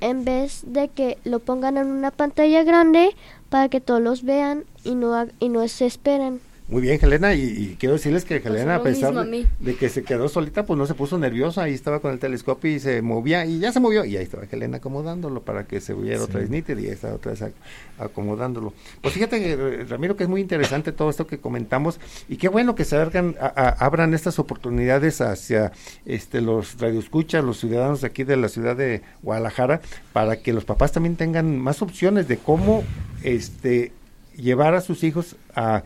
en 0.00 0.24
vez 0.24 0.62
de 0.66 0.88
que 0.88 1.18
lo 1.24 1.38
pongan 1.38 1.76
en 1.78 1.86
una 1.86 2.10
pantalla 2.10 2.64
grande 2.64 3.14
para 3.48 3.68
que 3.68 3.80
todos 3.80 4.00
los 4.00 4.22
vean 4.22 4.64
y 4.84 4.94
no 4.94 5.26
y 5.38 5.48
no 5.48 5.66
se 5.68 5.86
esperen. 5.86 6.40
Muy 6.70 6.82
bien, 6.82 7.00
Helena, 7.02 7.34
y, 7.34 7.40
y 7.42 7.76
quiero 7.80 7.94
decirles 7.94 8.24
que 8.24 8.36
Helena, 8.36 8.76
a 8.76 8.82
pesar 8.84 9.12
de, 9.58 9.74
que 9.74 9.88
se 9.88 10.04
quedó 10.04 10.28
solita, 10.28 10.66
pues 10.66 10.78
no 10.78 10.86
se 10.86 10.94
puso 10.94 11.18
nerviosa, 11.18 11.64
ahí 11.64 11.74
estaba 11.74 11.98
con 11.98 12.12
el 12.12 12.20
telescopio 12.20 12.70
y 12.70 12.78
se 12.78 13.02
movía, 13.02 13.44
y 13.44 13.58
ya 13.58 13.72
se 13.72 13.80
movió, 13.80 14.04
y 14.04 14.16
ahí 14.16 14.22
estaba 14.22 14.44
Helena 14.48 14.76
acomodándolo 14.76 15.42
para 15.42 15.64
que 15.66 15.80
se 15.80 15.94
viera 15.94 16.22
otra 16.22 16.38
vez 16.38 16.48
nítido, 16.48 16.78
y 16.78 16.84
ahí 16.86 16.92
estaba 16.92 17.14
otra 17.14 17.32
vez 17.32 17.42
ac- 17.42 17.52
acomodándolo. 17.98 18.72
Pues 19.02 19.14
fíjate, 19.14 19.52
eh, 19.52 19.84
Ramiro, 19.88 20.14
que 20.16 20.22
es 20.22 20.28
muy 20.28 20.40
interesante 20.40 20.92
todo 20.92 21.10
esto 21.10 21.26
que 21.26 21.38
comentamos, 21.38 21.98
y 22.28 22.36
qué 22.36 22.48
bueno 22.48 22.76
que 22.76 22.84
se 22.84 22.96
abran, 22.96 23.34
a- 23.40 23.46
a- 23.46 23.70
abran 23.84 24.14
estas 24.14 24.38
oportunidades 24.38 25.20
hacia 25.20 25.72
este 26.06 26.40
los 26.40 26.78
radioescuchas, 26.78 27.42
los 27.44 27.58
ciudadanos 27.58 28.04
aquí 28.04 28.22
de 28.22 28.36
la 28.36 28.48
ciudad 28.48 28.76
de 28.76 29.02
Guadalajara, 29.22 29.80
para 30.12 30.36
que 30.36 30.52
los 30.52 30.64
papás 30.64 30.92
también 30.92 31.16
tengan 31.16 31.58
más 31.58 31.82
opciones 31.82 32.28
de 32.28 32.36
cómo 32.38 32.84
este 33.24 33.90
llevar 34.36 34.74
a 34.74 34.80
sus 34.80 35.02
hijos 35.02 35.34
a 35.56 35.82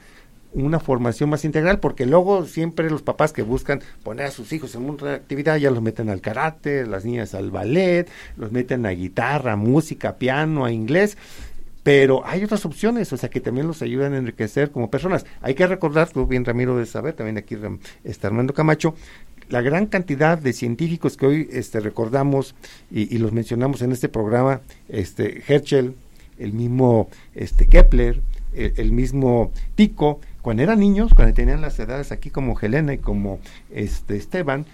una 0.54 0.80
formación 0.80 1.30
más 1.30 1.44
integral, 1.44 1.80
porque 1.80 2.06
luego 2.06 2.46
siempre 2.46 2.88
los 2.88 3.02
papás 3.02 3.32
que 3.32 3.42
buscan 3.42 3.82
poner 4.02 4.26
a 4.26 4.30
sus 4.30 4.52
hijos 4.52 4.74
en 4.74 4.88
una 4.88 5.14
actividad 5.14 5.56
ya 5.56 5.70
los 5.70 5.82
meten 5.82 6.08
al 6.08 6.20
karate, 6.20 6.86
las 6.86 7.04
niñas 7.04 7.34
al 7.34 7.50
ballet, 7.50 8.08
los 8.36 8.52
meten 8.52 8.86
a 8.86 8.90
guitarra, 8.90 9.56
música, 9.56 10.16
piano, 10.16 10.64
a 10.64 10.72
inglés, 10.72 11.18
pero 11.82 12.22
hay 12.24 12.42
otras 12.42 12.64
opciones, 12.64 13.12
o 13.12 13.16
sea, 13.16 13.28
que 13.28 13.40
también 13.40 13.66
los 13.66 13.82
ayudan 13.82 14.14
a 14.14 14.18
enriquecer 14.18 14.70
como 14.70 14.90
personas. 14.90 15.26
Hay 15.42 15.54
que 15.54 15.66
recordar, 15.66 16.08
tú 16.08 16.26
bien 16.26 16.44
Ramiro 16.44 16.78
de 16.78 16.86
saber, 16.86 17.14
también 17.14 17.36
aquí 17.36 17.56
está 18.04 18.28
Armando 18.28 18.54
Camacho, 18.54 18.94
la 19.50 19.60
gran 19.60 19.86
cantidad 19.86 20.38
de 20.38 20.54
científicos 20.54 21.16
que 21.16 21.26
hoy 21.26 21.48
este, 21.52 21.80
recordamos 21.80 22.54
y, 22.90 23.18
los 23.18 23.32
mencionamos 23.32 23.82
en 23.82 23.92
este 23.92 24.08
programa, 24.08 24.62
este 24.88 25.42
Herschel, 25.46 25.94
el 26.38 26.54
mismo 26.54 27.10
este 27.34 27.66
Kepler, 27.66 28.22
el, 28.54 28.72
el 28.76 28.92
mismo 28.92 29.52
Tico, 29.74 30.20
cuando 30.44 30.62
eran 30.62 30.78
niños, 30.78 31.14
cuando 31.14 31.32
tenían 31.32 31.62
las 31.62 31.78
edades 31.78 32.12
aquí 32.12 32.28
como 32.28 32.60
Helena 32.60 32.92
y 32.92 32.98
como 32.98 33.38
este 33.70 34.16
Esteban, 34.16 34.66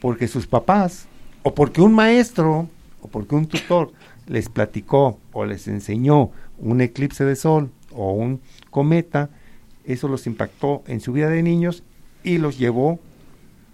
porque 0.00 0.28
sus 0.28 0.46
papás, 0.46 1.08
o 1.42 1.54
porque 1.54 1.82
un 1.82 1.92
maestro, 1.92 2.70
o 3.02 3.08
porque 3.08 3.34
un 3.34 3.44
tutor 3.44 3.92
les 4.26 4.48
platicó 4.48 5.18
o 5.34 5.44
les 5.44 5.68
enseñó 5.68 6.30
un 6.58 6.80
eclipse 6.80 7.22
de 7.22 7.36
sol 7.36 7.70
o 7.90 8.12
un 8.12 8.40
cometa, 8.70 9.28
eso 9.84 10.08
los 10.08 10.26
impactó 10.26 10.82
en 10.86 11.00
su 11.00 11.12
vida 11.12 11.28
de 11.28 11.42
niños 11.42 11.82
y 12.24 12.38
los 12.38 12.58
llevó 12.58 12.98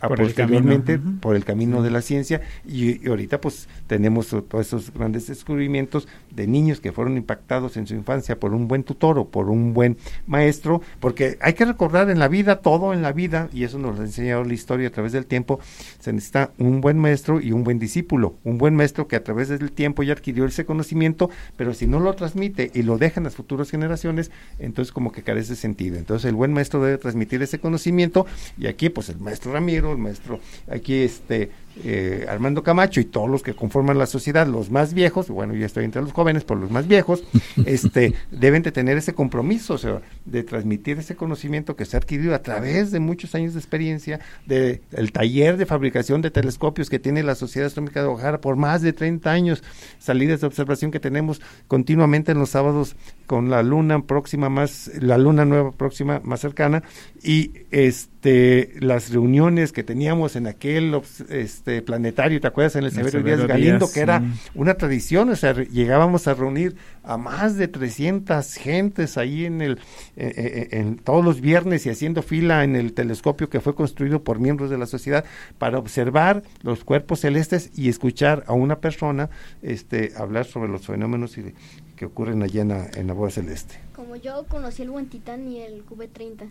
a 0.01 0.09
Por 0.09 0.20
el 0.20 0.26
posteriormente 0.26 0.96
ujú. 0.96 1.18
por 1.20 1.36
el 1.36 1.44
camino 1.44 1.82
de 1.82 1.90
la 1.90 2.03
ciencia 2.03 2.40
y, 2.66 3.05
y 3.05 3.09
ahorita 3.09 3.40
pues 3.40 3.68
tenemos 3.86 4.28
todos 4.28 4.66
esos 4.66 4.92
grandes 4.92 5.26
descubrimientos 5.26 6.09
de 6.30 6.46
niños 6.46 6.80
que 6.80 6.92
fueron 6.92 7.16
impactados 7.16 7.76
en 7.76 7.86
su 7.86 7.94
infancia 7.94 8.38
por 8.38 8.55
un 8.55 8.68
buen 8.68 8.84
tutor 8.84 9.18
o 9.18 9.28
por 9.28 9.51
un 9.51 9.74
buen 9.74 9.96
maestro, 10.26 10.82
porque 11.01 11.38
hay 11.40 11.55
que 11.55 11.64
recordar 11.64 12.11
en 12.11 12.18
la 12.18 12.28
vida, 12.28 12.61
todo 12.61 12.92
en 12.92 13.03
la 13.03 13.12
vida, 13.12 13.49
y 13.53 13.64
eso 13.64 13.78
nos 13.78 13.96
lo 13.96 14.03
ha 14.03 14.05
enseñado 14.07 14.44
la 14.44 14.55
historia 14.55 14.88
a 14.88 14.90
través 14.90 15.12
del 15.12 15.26
tiempo, 15.26 15.61
se 15.99 16.12
necesita 16.12 16.53
un 16.59 16.80
buen 16.80 16.99
maestro 16.99 17.40
y 17.40 17.53
un 17.53 17.64
buen 17.64 17.78
discípulo, 17.78 18.34
un 18.44 18.59
buen 18.59 18.76
maestro 18.76 19.09
que 19.09 19.16
a 19.16 19.24
través 19.24 19.49
del 19.49 19.72
tiempo 19.72 20.03
ya 20.03 20.12
adquirió 20.12 20.44
ese 20.44 20.64
conocimiento, 20.64 21.30
pero 21.57 21.74
si 21.74 21.86
no 21.86 22.01
lo 22.01 22.12
transmite 22.14 22.70
y 22.74 22.82
lo 22.82 22.99
dejan 22.99 23.24
las 23.24 23.34
futuras 23.34 23.70
generaciones, 23.70 24.30
entonces 24.59 24.92
como 24.92 25.12
que 25.12 25.22
carece 25.22 25.51
de 25.51 25.57
sentido. 25.57 25.96
Entonces 25.96 26.28
el 26.28 26.34
buen 26.34 26.53
maestro 26.53 26.82
debe 26.82 26.99
transmitir 26.99 27.42
ese 27.42 27.59
conocimiento 27.59 28.26
y 28.59 28.66
aquí 28.66 28.90
pues 28.90 29.09
el 29.09 29.18
maestro 29.18 29.53
Ramiro, 29.53 29.88
el 29.88 29.88
maestro 29.97 30.41
aquí 30.68 31.03
este 31.03 31.51
eh, 31.85 32.26
Armando 32.29 32.62
Camacho 32.62 33.01
y 33.01 33.05
todos 33.05 33.29
los 33.29 33.43
que 33.43 33.55
conforman 33.55 33.99
la 33.99 34.07
sociedad, 34.07 34.47
los 34.47 34.70
más 34.70 34.95
viejos, 34.95 35.29
bueno, 35.29 35.55
yo 35.55 35.64
estoy 35.64 35.85
entre 35.85 36.03
los 36.03 36.12
jóvenes, 36.12 36.45
por 36.45 36.57
los 36.57 36.70
más 36.70 36.89
viejos, 36.89 37.24
este, 37.66 38.14
deben 38.31 38.62
de 38.62 38.72
tener 38.72 38.97
ese 38.97 39.14
compromiso, 39.14 39.74
o 39.74 39.79
sea, 39.79 40.01
de 40.24 40.43
transmitir 40.43 40.99
ese 40.99 41.16
conocimiento 41.16 41.76
que 41.76 41.85
se 41.85 41.97
ha 41.97 41.99
adquirido 41.99 42.35
a 42.35 42.43
través 42.43 42.91
de 42.91 43.01
muchos 43.01 43.35
años 43.35 43.55
de 43.55 43.61
experiencia, 43.61 44.20
de 44.47 44.81
el 44.93 45.12
taller 45.12 45.57
de 45.57 45.66
fabricación 45.66 46.22
de 46.22 46.31
telescopios 46.31 46.91
que 46.91 46.99
tiene 46.99 47.22
la 47.22 47.35
Sociedad 47.35 47.66
Astronómica 47.66 48.01
de 48.01 48.07
Guadalajara 48.07 48.41
por 48.41 48.57
más 48.57 48.83
de 48.83 48.93
30 48.93 49.31
años, 49.31 49.62
salidas 49.99 50.41
de 50.41 50.47
observación 50.47 50.91
que 50.91 51.01
tenemos 51.01 51.41
continuamente 51.66 52.33
en 52.33 52.39
los 52.39 52.51
sábados 52.51 52.97
con 53.26 53.51
la 53.51 53.62
luna 53.62 54.03
próxima 54.03 54.49
más, 54.49 54.91
la 55.01 55.18
luna 55.18 55.45
nueva 55.45 55.72
próxima 55.72 56.20
más 56.24 56.41
cercana, 56.41 56.83
y 57.22 57.53
este 57.70 58.72
las 58.81 59.11
reuniones 59.11 59.72
que 59.72 59.85
teníamos 59.85 60.37
en 60.37 60.47
aquel 60.47 61.01
este 61.29 61.68
este 61.69 61.83
planetario, 61.83 62.41
¿te 62.41 62.47
acuerdas? 62.47 62.77
En 62.77 62.81
el 62.81 62.87
El 62.87 62.93
Severo 62.93 63.11
Severo 63.19 63.37
Díaz 63.37 63.49
Galindo, 63.49 63.79
Díaz, 63.81 63.93
que 63.93 64.01
era 64.01 64.21
sí. 64.21 64.51
una 64.55 64.75
tradición, 64.75 65.29
o 65.29 65.37
sea, 65.37 65.53
llegábamos 65.53 66.27
a 66.27 66.35
reunir 66.35 66.77
a 67.05 67.16
más 67.19 67.57
de 67.57 67.69
300 67.69 68.55
gentes 68.55 69.19
ahí 69.19 69.45
en 69.45 69.61
el 69.61 69.73
eh, 70.16 70.33
eh, 70.37 70.69
en 70.73 70.97
todos 70.97 71.25
los 71.25 71.41
viernes 71.41 71.85
y 71.87 71.91
haciendo 71.91 72.23
fila 72.23 72.64
en 72.64 72.75
el 72.77 72.93
telescopio 72.95 73.51
que 73.51 73.61
fue 73.61 73.75
construido 73.75 74.23
por 74.25 74.39
miembros 74.41 74.71
de 74.71 74.79
la 74.79 74.87
sociedad 74.87 75.25
para 75.59 75.79
observar 75.79 76.43
los 76.62 76.85
cuerpos 76.85 77.21
celestes 77.21 77.71
y 77.77 77.89
escuchar 77.89 78.45
a 78.47 78.53
una 78.55 78.79
persona 78.81 79.29
este 79.62 80.12
hablar 80.16 80.47
sobre 80.47 80.71
los 80.71 80.87
fenómenos 80.87 81.37
y- 81.39 81.55
que 81.97 82.07
ocurren 82.07 82.45
allá 82.45 82.62
en 82.62 82.69
la, 82.69 82.87
en 82.95 83.09
la 83.09 83.12
boda 83.12 83.31
celeste. 83.31 83.75
Como 83.93 84.14
yo 84.14 84.45
conocí 84.49 84.83
el 84.83 84.91
buen 84.91 85.07
titán 85.09 85.49
y 85.49 85.61
el 85.62 85.85
QB30. 85.85 86.49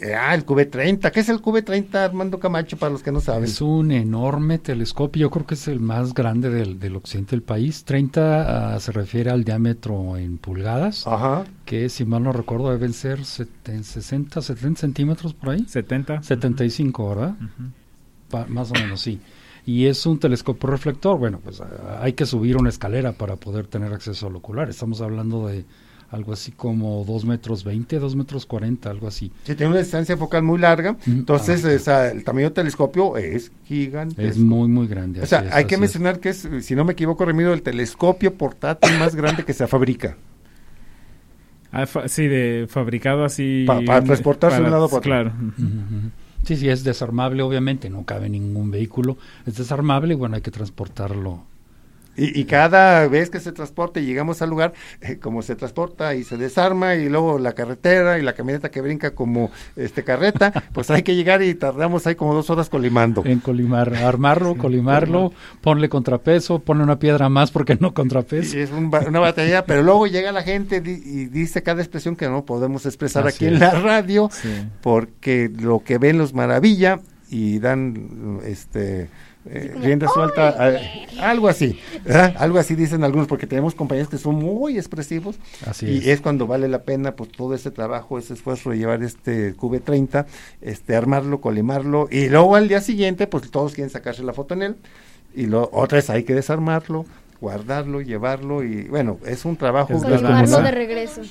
Eh, 0.00 0.14
Ah, 0.14 0.34
el 0.34 0.44
QB30. 0.44 1.10
¿Qué 1.12 1.20
es 1.20 1.28
el 1.28 1.40
QB30, 1.40 1.94
Armando 1.94 2.38
Camacho, 2.40 2.76
para 2.76 2.90
los 2.92 3.02
que 3.02 3.12
no 3.12 3.20
saben? 3.20 3.44
Es 3.44 3.60
un 3.60 3.92
enorme 3.92 4.58
telescopio, 4.58 5.22
yo 5.22 5.30
creo 5.30 5.46
que 5.46 5.54
es 5.54 5.68
el 5.68 5.80
más 5.80 6.14
grande 6.14 6.50
del, 6.50 6.78
del 6.80 6.96
occidente 6.96 7.30
del 7.32 7.42
país. 7.42 7.84
30 7.84 8.74
ah, 8.74 8.80
se 8.80 8.92
refiere 8.92 9.30
al 9.30 9.44
diámetro 9.44 10.16
en 10.16 10.38
pulgadas, 10.38 11.06
Ajá. 11.06 11.44
que 11.64 11.88
si 11.88 12.04
mal 12.04 12.22
no 12.24 12.32
recuerdo 12.32 12.70
deben 12.70 12.92
ser 12.92 13.20
seten- 13.20 13.82
60, 13.84 14.42
70 14.42 14.80
centímetros 14.80 15.32
por 15.32 15.50
ahí. 15.50 15.64
70. 15.68 16.22
75, 16.22 17.08
¿verdad? 17.10 17.30
Ujú. 17.40 17.68
Pa- 18.30 18.46
más 18.48 18.70
o 18.70 18.74
menos, 18.74 19.00
sí. 19.00 19.20
Y 19.66 19.86
es 19.86 20.04
un 20.04 20.18
telescopio 20.18 20.68
reflector. 20.70 21.18
Bueno, 21.18 21.40
pues 21.42 21.60
ah, 21.60 22.00
hay 22.02 22.12
que 22.14 22.26
subir 22.26 22.56
una 22.56 22.68
escalera 22.68 23.12
para 23.12 23.36
poder 23.36 23.66
tener 23.68 23.92
acceso 23.92 24.26
al 24.26 24.36
ocular. 24.36 24.68
Estamos 24.68 25.00
hablando 25.00 25.46
de 25.46 25.64
algo 26.14 26.32
así 26.32 26.52
como 26.52 27.04
2 27.04 27.24
metros 27.24 27.64
20, 27.64 27.98
2 27.98 28.16
metros 28.16 28.46
40, 28.46 28.88
algo 28.90 29.08
así. 29.08 29.30
Sí, 29.44 29.54
tiene 29.54 29.70
una 29.72 29.80
distancia 29.80 30.16
focal 30.16 30.42
muy 30.42 30.58
larga, 30.58 30.96
entonces 31.06 31.88
ah, 31.88 32.10
el 32.10 32.24
tamaño 32.24 32.46
del 32.46 32.52
telescopio 32.54 33.16
es 33.16 33.50
gigantesco. 33.64 34.22
Es 34.30 34.38
muy, 34.38 34.68
muy 34.68 34.86
grande. 34.86 35.20
o 35.22 35.26
sea, 35.26 35.40
es, 35.40 35.52
hay 35.52 35.64
que 35.66 35.74
es. 35.74 35.80
mencionar 35.80 36.20
que 36.20 36.30
es, 36.30 36.48
si 36.60 36.74
no 36.74 36.84
me 36.84 36.92
equivoco, 36.92 37.24
Remiro, 37.24 37.52
el 37.52 37.62
telescopio 37.62 38.34
portátil 38.34 38.98
más 38.98 39.14
grande 39.14 39.44
que 39.44 39.52
se 39.52 39.66
fabrica. 39.66 40.16
Ah, 41.72 41.86
fa- 41.86 42.06
sí, 42.08 42.26
de 42.28 42.66
fabricado 42.68 43.24
así. 43.24 43.64
Pa- 43.66 43.80
para 43.84 44.02
transportarse 44.04 44.58
de 44.58 44.64
un 44.64 44.70
lado 44.70 44.86
para 44.88 44.98
otro. 44.98 45.10
Claro. 45.10 45.32
Sí, 46.44 46.56
sí, 46.56 46.68
es 46.68 46.84
desarmable, 46.84 47.42
obviamente, 47.42 47.88
no 47.90 48.04
cabe 48.04 48.28
ningún 48.28 48.70
vehículo. 48.70 49.16
Es 49.46 49.56
desarmable 49.56 50.12
y 50.14 50.16
bueno, 50.16 50.36
hay 50.36 50.42
que 50.42 50.50
transportarlo. 50.50 51.42
Y, 52.16 52.38
y 52.40 52.44
cada 52.44 53.06
vez 53.08 53.28
que 53.30 53.40
se 53.40 53.52
transporta 53.52 53.98
y 54.00 54.06
llegamos 54.06 54.40
al 54.42 54.50
lugar, 54.50 54.72
eh, 55.00 55.18
como 55.18 55.42
se 55.42 55.56
transporta 55.56 56.14
y 56.14 56.22
se 56.24 56.36
desarma 56.36 56.94
y 56.94 57.08
luego 57.08 57.38
la 57.38 57.52
carretera 57.54 58.18
y 58.18 58.22
la 58.22 58.34
camioneta 58.34 58.70
que 58.70 58.80
brinca 58.80 59.12
como 59.14 59.50
este 59.76 60.04
carreta, 60.04 60.52
pues 60.72 60.90
hay 60.90 61.02
que 61.02 61.14
llegar 61.16 61.42
y 61.42 61.54
tardamos 61.54 62.06
ahí 62.06 62.14
como 62.14 62.34
dos 62.34 62.50
horas 62.50 62.68
colimando. 62.68 63.22
En 63.24 63.40
colimar, 63.40 63.94
armarlo, 63.94 64.56
colimarlo, 64.56 65.32
ponle 65.60 65.88
contrapeso, 65.88 66.60
ponle 66.60 66.84
una 66.84 66.98
piedra 66.98 67.28
más 67.28 67.50
porque 67.50 67.76
no 67.80 67.94
contrapeso. 67.94 68.56
Y 68.56 68.60
es 68.60 68.70
un 68.70 68.90
una 69.08 69.20
batalla, 69.20 69.64
pero 69.66 69.82
luego 69.82 70.06
llega 70.06 70.30
la 70.32 70.42
gente 70.42 70.80
di- 70.80 71.02
y 71.04 71.26
dice 71.26 71.62
cada 71.62 71.82
expresión 71.82 72.14
que 72.16 72.28
no 72.28 72.44
podemos 72.44 72.86
expresar 72.86 73.26
Así 73.26 73.44
aquí 73.46 73.54
en 73.54 73.60
la 73.60 73.70
radio, 73.72 74.28
Sí. 74.32 74.48
porque 74.82 75.50
lo 75.58 75.80
que 75.82 75.98
ven 75.98 76.18
los 76.18 76.32
maravilla 76.34 77.00
y 77.30 77.58
dan 77.58 78.40
este 78.44 79.08
eh, 79.50 79.74
rienda 79.80 80.08
suelta, 80.08 80.48
a- 80.48 81.30
algo 81.30 81.48
así, 81.48 81.78
¿verdad? 82.04 82.34
algo 82.38 82.58
así 82.58 82.74
dicen 82.74 83.04
algunos, 83.04 83.26
porque 83.28 83.46
tenemos 83.46 83.74
compañeros 83.74 84.08
que 84.08 84.18
son 84.18 84.36
muy 84.36 84.76
expresivos 84.78 85.36
Así 85.66 85.86
y 85.86 85.98
es. 85.98 86.06
es. 86.06 86.20
cuando 86.20 86.46
vale 86.46 86.68
la 86.68 86.82
pena 86.82 87.14
pues 87.16 87.30
todo 87.30 87.54
ese 87.54 87.70
trabajo, 87.70 88.18
ese 88.18 88.34
esfuerzo 88.34 88.70
de 88.70 88.78
llevar 88.78 89.02
este 89.02 89.54
QB30, 89.56 90.26
este 90.62 90.96
armarlo, 90.96 91.40
colimarlo 91.40 92.08
y 92.10 92.28
luego 92.28 92.56
al 92.56 92.68
día 92.68 92.80
siguiente 92.80 93.26
pues 93.26 93.50
todos 93.50 93.74
quieren 93.74 93.90
sacarse 93.90 94.22
la 94.22 94.32
foto 94.32 94.54
en 94.54 94.62
él 94.62 94.76
y 95.34 95.46
lo 95.46 95.68
otra 95.72 95.96
vez 95.96 96.08
hay 96.10 96.22
que 96.24 96.34
desarmarlo, 96.34 97.04
guardarlo, 97.40 98.00
llevarlo 98.00 98.62
y 98.62 98.84
bueno, 98.84 99.18
es 99.26 99.44
un 99.44 99.56
trabajo 99.56 99.92
Es 99.94 100.02
de 100.02 100.16
regreso. 100.16 101.22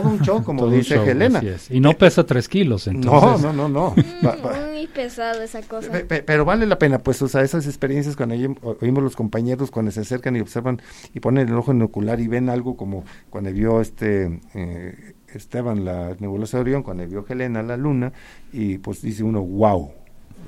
Todo 0.00 0.08
un 0.08 0.20
show 0.20 0.42
como 0.42 0.68
dice 0.68 0.96
show, 0.96 1.04
Helena. 1.04 1.42
Y 1.70 1.80
no 1.80 1.92
pesa 1.94 2.24
tres 2.24 2.48
kilos, 2.48 2.86
No, 2.86 2.92
entonces. 2.94 3.42
no, 3.42 3.52
no, 3.52 3.68
no. 3.68 3.94
Va- 4.24 4.36
va- 4.36 4.66
Muy 4.70 4.86
pesado 4.86 5.42
esa 5.42 5.62
cosa. 5.62 5.90
Pe- 5.90 6.04
pe- 6.04 6.22
Pero 6.22 6.44
vale 6.44 6.66
la 6.66 6.78
pena, 6.78 6.98
pues, 6.98 7.20
o 7.22 7.28
sea, 7.28 7.42
esas 7.42 7.66
experiencias 7.66 8.16
cuando 8.16 8.34
oí- 8.34 8.56
oímos 8.80 9.02
los 9.02 9.16
compañeros 9.16 9.70
cuando 9.70 9.90
se 9.90 10.00
acercan 10.00 10.36
y 10.36 10.40
observan 10.40 10.80
y 11.14 11.20
ponen 11.20 11.48
el 11.48 11.54
ojo 11.54 11.70
en 11.70 11.78
el 11.78 11.84
ocular 11.84 12.20
y 12.20 12.28
ven 12.28 12.48
algo 12.48 12.76
como 12.76 13.04
cuando 13.30 13.52
vio 13.52 13.80
este 13.80 14.40
eh, 14.54 15.14
Esteban 15.32 15.84
la 15.84 16.14
nebulosa 16.20 16.58
de 16.58 16.60
Orión, 16.62 16.82
cuando 16.82 17.06
vio 17.08 17.24
Helena 17.28 17.62
la 17.62 17.76
luna 17.76 18.12
y 18.52 18.78
pues 18.78 19.02
dice 19.02 19.24
uno, 19.24 19.42
wow, 19.42 19.90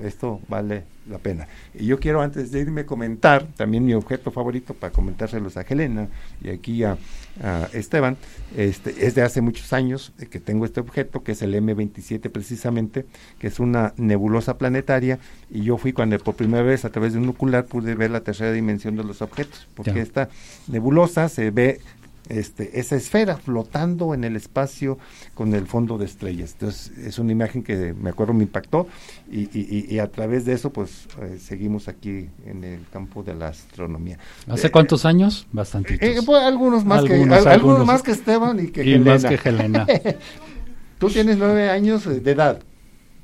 esto 0.03 0.41
vale 0.49 0.85
la 1.09 1.19
pena. 1.19 1.47
Y 1.73 1.87
yo 1.87 2.01
quiero 2.01 2.21
antes 2.21 2.51
de 2.51 2.61
irme 2.61 2.85
comentar 2.85 3.47
también 3.57 3.85
mi 3.85 3.95
objeto 3.95 4.31
favorito 4.33 4.75
para 4.75 4.93
comentárselos 4.93 5.57
a 5.57 5.61
Helena 5.63 6.09
y 6.43 6.49
aquí 6.51 6.83
a, 6.83 6.99
a 7.43 7.69
Esteban, 7.73 8.17
este 8.57 9.07
es 9.07 9.15
de 9.15 9.23
hace 9.23 9.41
muchos 9.41 9.73
años 9.73 10.13
que 10.31 10.41
tengo 10.41 10.65
este 10.65 10.81
objeto 10.81 11.23
que 11.23 11.33
es 11.33 11.43
el 11.43 11.55
M27 11.55 12.29
precisamente, 12.31 13.07
que 13.39 13.47
es 13.47 13.61
una 13.61 13.95
nebulosa 13.97 14.59
planetaria 14.59 15.21
y 15.49 15.63
yo 15.63 15.77
fui 15.79 15.93
cuando 15.93 16.19
por 16.19 16.35
primera 16.35 16.65
vez 16.65 16.85
a 16.85 16.91
través 16.91 17.13
de 17.13 17.21
un 17.21 17.29
ocular 17.29 17.67
pude 17.67 17.95
ver 17.95 18.11
la 18.11 18.21
tercera 18.23 18.51
dimensión 18.53 18.97
de 18.97 19.05
los 19.05 19.23
objetos, 19.23 19.69
porque 19.75 19.95
Ya. 19.95 20.03
esta 20.03 20.29
nebulosa 20.67 21.29
se 21.29 21.51
ve 21.53 21.81
este, 22.29 22.79
esa 22.81 22.97
esfera 22.97 23.37
flotando 23.37 24.15
en 24.15 24.25
el 24.25 24.37
espacio 24.37 24.99
con 25.35 25.55
el 25.55 25.67
fondo 25.67 25.99
de 25.99 26.05
estrellas. 26.07 26.53
Entonces, 26.53 26.97
es 26.99 27.19
una 27.19 27.33
imagen 27.33 27.63
que 27.63 27.95
me 27.95 28.11
acuerdo 28.11 28.33
me 28.33 28.45
impactó 28.45 28.87
y, 29.31 29.41
y- 29.59 29.87
y- 29.89 29.95
y 29.95 29.99
a 29.99 30.11
través 30.11 30.45
de 30.45 30.53
eso, 30.55 30.71
pues, 30.71 31.07
eh, 31.23 31.39
seguimos 31.41 31.89
aquí 31.89 32.29
en 32.45 32.65
el 32.65 32.81
campo 32.93 33.23
de 33.23 33.35
la 33.35 33.49
astronomía. 33.49 34.19
¿Hace 34.49 34.69
Eh, 34.69 34.71
cuántos 34.71 35.05
años? 35.05 35.47
Bastantitos. 35.53 36.09
eh, 36.09 36.19
pues, 36.25 36.43
algunos 36.43 36.85
más 36.85 37.05
que 37.05 37.15
Algunos, 37.15 37.39
al- 37.39 37.49
algunos 37.53 37.77
algunos. 37.79 37.87
más 37.87 38.03
que 38.03 38.11
Esteban 38.13 38.61
y 38.65 38.69
que 38.69 38.85
y 38.85 38.95
Helena. 38.95 39.13
más 39.15 39.25
que 39.25 39.49
Helena. 39.49 39.87
Tú 40.99 41.09
tienes 41.11 41.37
nueve 41.37 41.69
años 41.69 42.05
de 42.07 42.31
edad. 42.31 42.61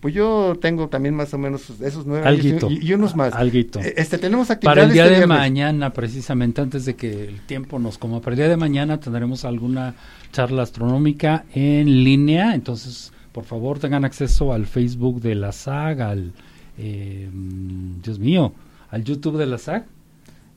Pues 0.02 0.14
yo 0.14 0.58
tengo 0.60 0.88
también 0.88 1.14
más 1.14 1.32
o 1.32 1.38
menos 1.38 1.70
esos 1.80 2.04
nueve 2.06 2.26
Alguito. 2.26 2.66
años 2.66 2.82
y, 2.82 2.88
y 2.88 2.92
unos 2.92 3.14
más. 3.14 3.32
Alguito. 3.34 3.78
Eh, 3.80 3.94
Este, 3.96 4.18
tenemos 4.18 4.50
actividades 4.50 4.76
Para 4.80 4.86
el 4.88 4.92
día 4.92 5.04
este 5.04 5.14
de 5.14 5.20
viernes. 5.20 5.38
mañana, 5.38 5.90
precisamente 5.92 6.60
antes 6.60 6.84
de 6.84 6.96
que 6.96 7.28
el 7.28 7.40
tiempo 7.42 7.78
nos 7.78 7.98
coma, 7.98 8.20
para 8.20 8.32
el 8.34 8.38
día 8.38 8.48
de 8.48 8.56
mañana 8.56 8.98
tendremos 8.98 9.44
alguna 9.44 9.94
charla 10.32 10.64
astronómica 10.64 11.44
en 11.54 12.02
línea, 12.02 12.54
entonces 12.56 13.12
por 13.30 13.44
favor 13.44 13.78
tengan 13.78 14.04
acceso 14.04 14.52
al 14.52 14.66
Facebook 14.66 15.20
de 15.22 15.36
la 15.36 15.52
SAG, 15.52 16.02
al, 16.02 16.32
eh, 16.78 17.28
mm, 17.32 18.02
Dios 18.02 18.18
mío, 18.18 18.52
al 18.90 19.04
YouTube 19.04 19.38
de 19.38 19.46
la 19.46 19.56
SAG, 19.58 19.86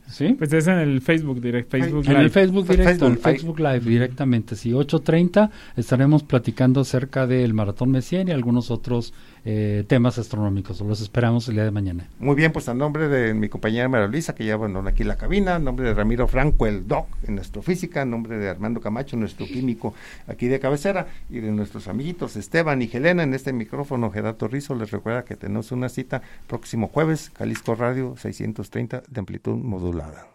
¿sí? 0.10 0.34
Pues 0.38 0.52
es 0.54 0.68
en 0.68 0.80
el 0.80 1.02
Facebook 1.02 1.40
direct, 1.42 1.70
Facebook 1.72 2.04
en 2.06 2.12
el 2.12 2.18
Live. 2.18 2.30
Facebook 2.30 2.68
directo, 2.68 3.06
Facebook, 3.08 3.12
el 3.12 3.18
Facebook 3.20 3.60
Live 3.60 3.80
directamente, 3.80 4.56
sí, 4.56 4.72
8.30 4.72 5.50
estaremos 5.78 6.24
platicando 6.24 6.82
acerca 6.82 7.28
del 7.28 7.54
Maratón 7.54 7.92
Messier 7.92 8.28
y 8.28 8.32
algunos 8.32 8.72
otros 8.72 9.14
eh, 9.46 9.86
temas 9.88 10.18
astronómicos, 10.18 10.82
los 10.82 11.02
esperamos 11.02 11.48
el 11.48 11.56
día 11.56 11.64
de 11.64 11.72
mañana. 11.72 12.10
Muy 12.20 12.36
bien, 12.36 12.52
pues 12.52 12.68
a 12.68 12.74
nombre 12.74 13.08
de 13.08 13.34
mi 13.36 13.48
compañera 13.48 13.88
María 13.88 14.08
Luisa, 14.08 14.34
que 14.34 14.44
ya 14.44 14.56
abandonó 14.56 14.90
aquí 14.90 15.04
la 15.04 15.18
cabina, 15.18 15.56
a 15.56 15.60
nombre 15.60 15.88
de 15.88 15.94
Ramiro 15.94 16.28
Franco, 16.28 16.66
el 16.66 16.88
doc 16.88 17.08
en 17.28 17.38
astrofísica, 17.38 18.02
a 18.02 18.06
nombre 18.06 18.40
de 18.40 18.50
Armando 18.50 18.82
Camacho, 18.82 19.16
nuestro 19.18 19.46
químico 19.46 19.94
aquí 20.28 20.48
de 20.48 20.60
cabecera, 20.60 21.08
y 21.30 21.40
de 21.40 21.52
nuestros 21.52 21.88
amiguitos 21.88 22.36
Esteban 22.36 22.82
y 22.82 22.90
Helena 22.92 23.24
en 23.24 23.34
este 23.34 23.54
micrófono, 23.54 24.10
Gerardo 24.10 24.48
Rizo, 24.48 24.74
les 24.74 24.90
recuerda 24.92 25.24
que 25.24 25.36
tenemos 25.36 25.72
una 25.72 25.90
cita 25.90 26.24
próximo 26.48 26.88
jueves, 26.88 27.32
Jalisco 27.38 27.76
Radio 27.76 28.16
630 28.18 29.04
de 29.08 29.20
amplitud 29.20 29.56
modulada. 29.58 30.28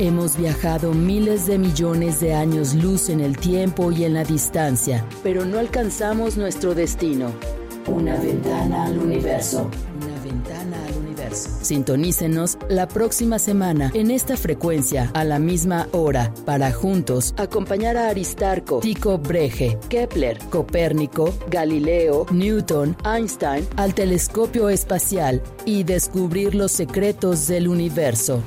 Hemos 0.00 0.36
viajado 0.36 0.94
miles 0.94 1.48
de 1.48 1.58
millones 1.58 2.20
de 2.20 2.32
años 2.32 2.72
luz 2.72 3.08
en 3.08 3.18
el 3.18 3.36
tiempo 3.36 3.90
y 3.90 4.04
en 4.04 4.14
la 4.14 4.22
distancia, 4.22 5.04
pero 5.24 5.44
no 5.44 5.58
alcanzamos 5.58 6.36
nuestro 6.36 6.72
destino. 6.72 7.32
Una 7.88 8.16
ventana 8.16 8.84
al 8.84 8.96
universo. 8.96 9.68
Una 10.00 10.22
ventana 10.22 10.76
al 10.86 10.94
universo. 10.98 11.50
Sintonícenos 11.62 12.58
la 12.68 12.86
próxima 12.86 13.40
semana 13.40 13.90
en 13.92 14.12
esta 14.12 14.36
frecuencia 14.36 15.10
a 15.14 15.24
la 15.24 15.40
misma 15.40 15.88
hora 15.90 16.32
para 16.44 16.70
juntos 16.70 17.34
acompañar 17.36 17.96
a 17.96 18.08
Aristarco, 18.08 18.78
Tycho 18.78 19.18
Breche, 19.18 19.78
Kepler, 19.88 20.38
Copérnico, 20.48 21.34
Galileo, 21.50 22.24
Newton, 22.30 22.96
Einstein 23.04 23.66
al 23.74 23.94
telescopio 23.94 24.68
espacial 24.68 25.42
y 25.64 25.82
descubrir 25.82 26.54
los 26.54 26.70
secretos 26.70 27.48
del 27.48 27.66
universo. 27.66 28.44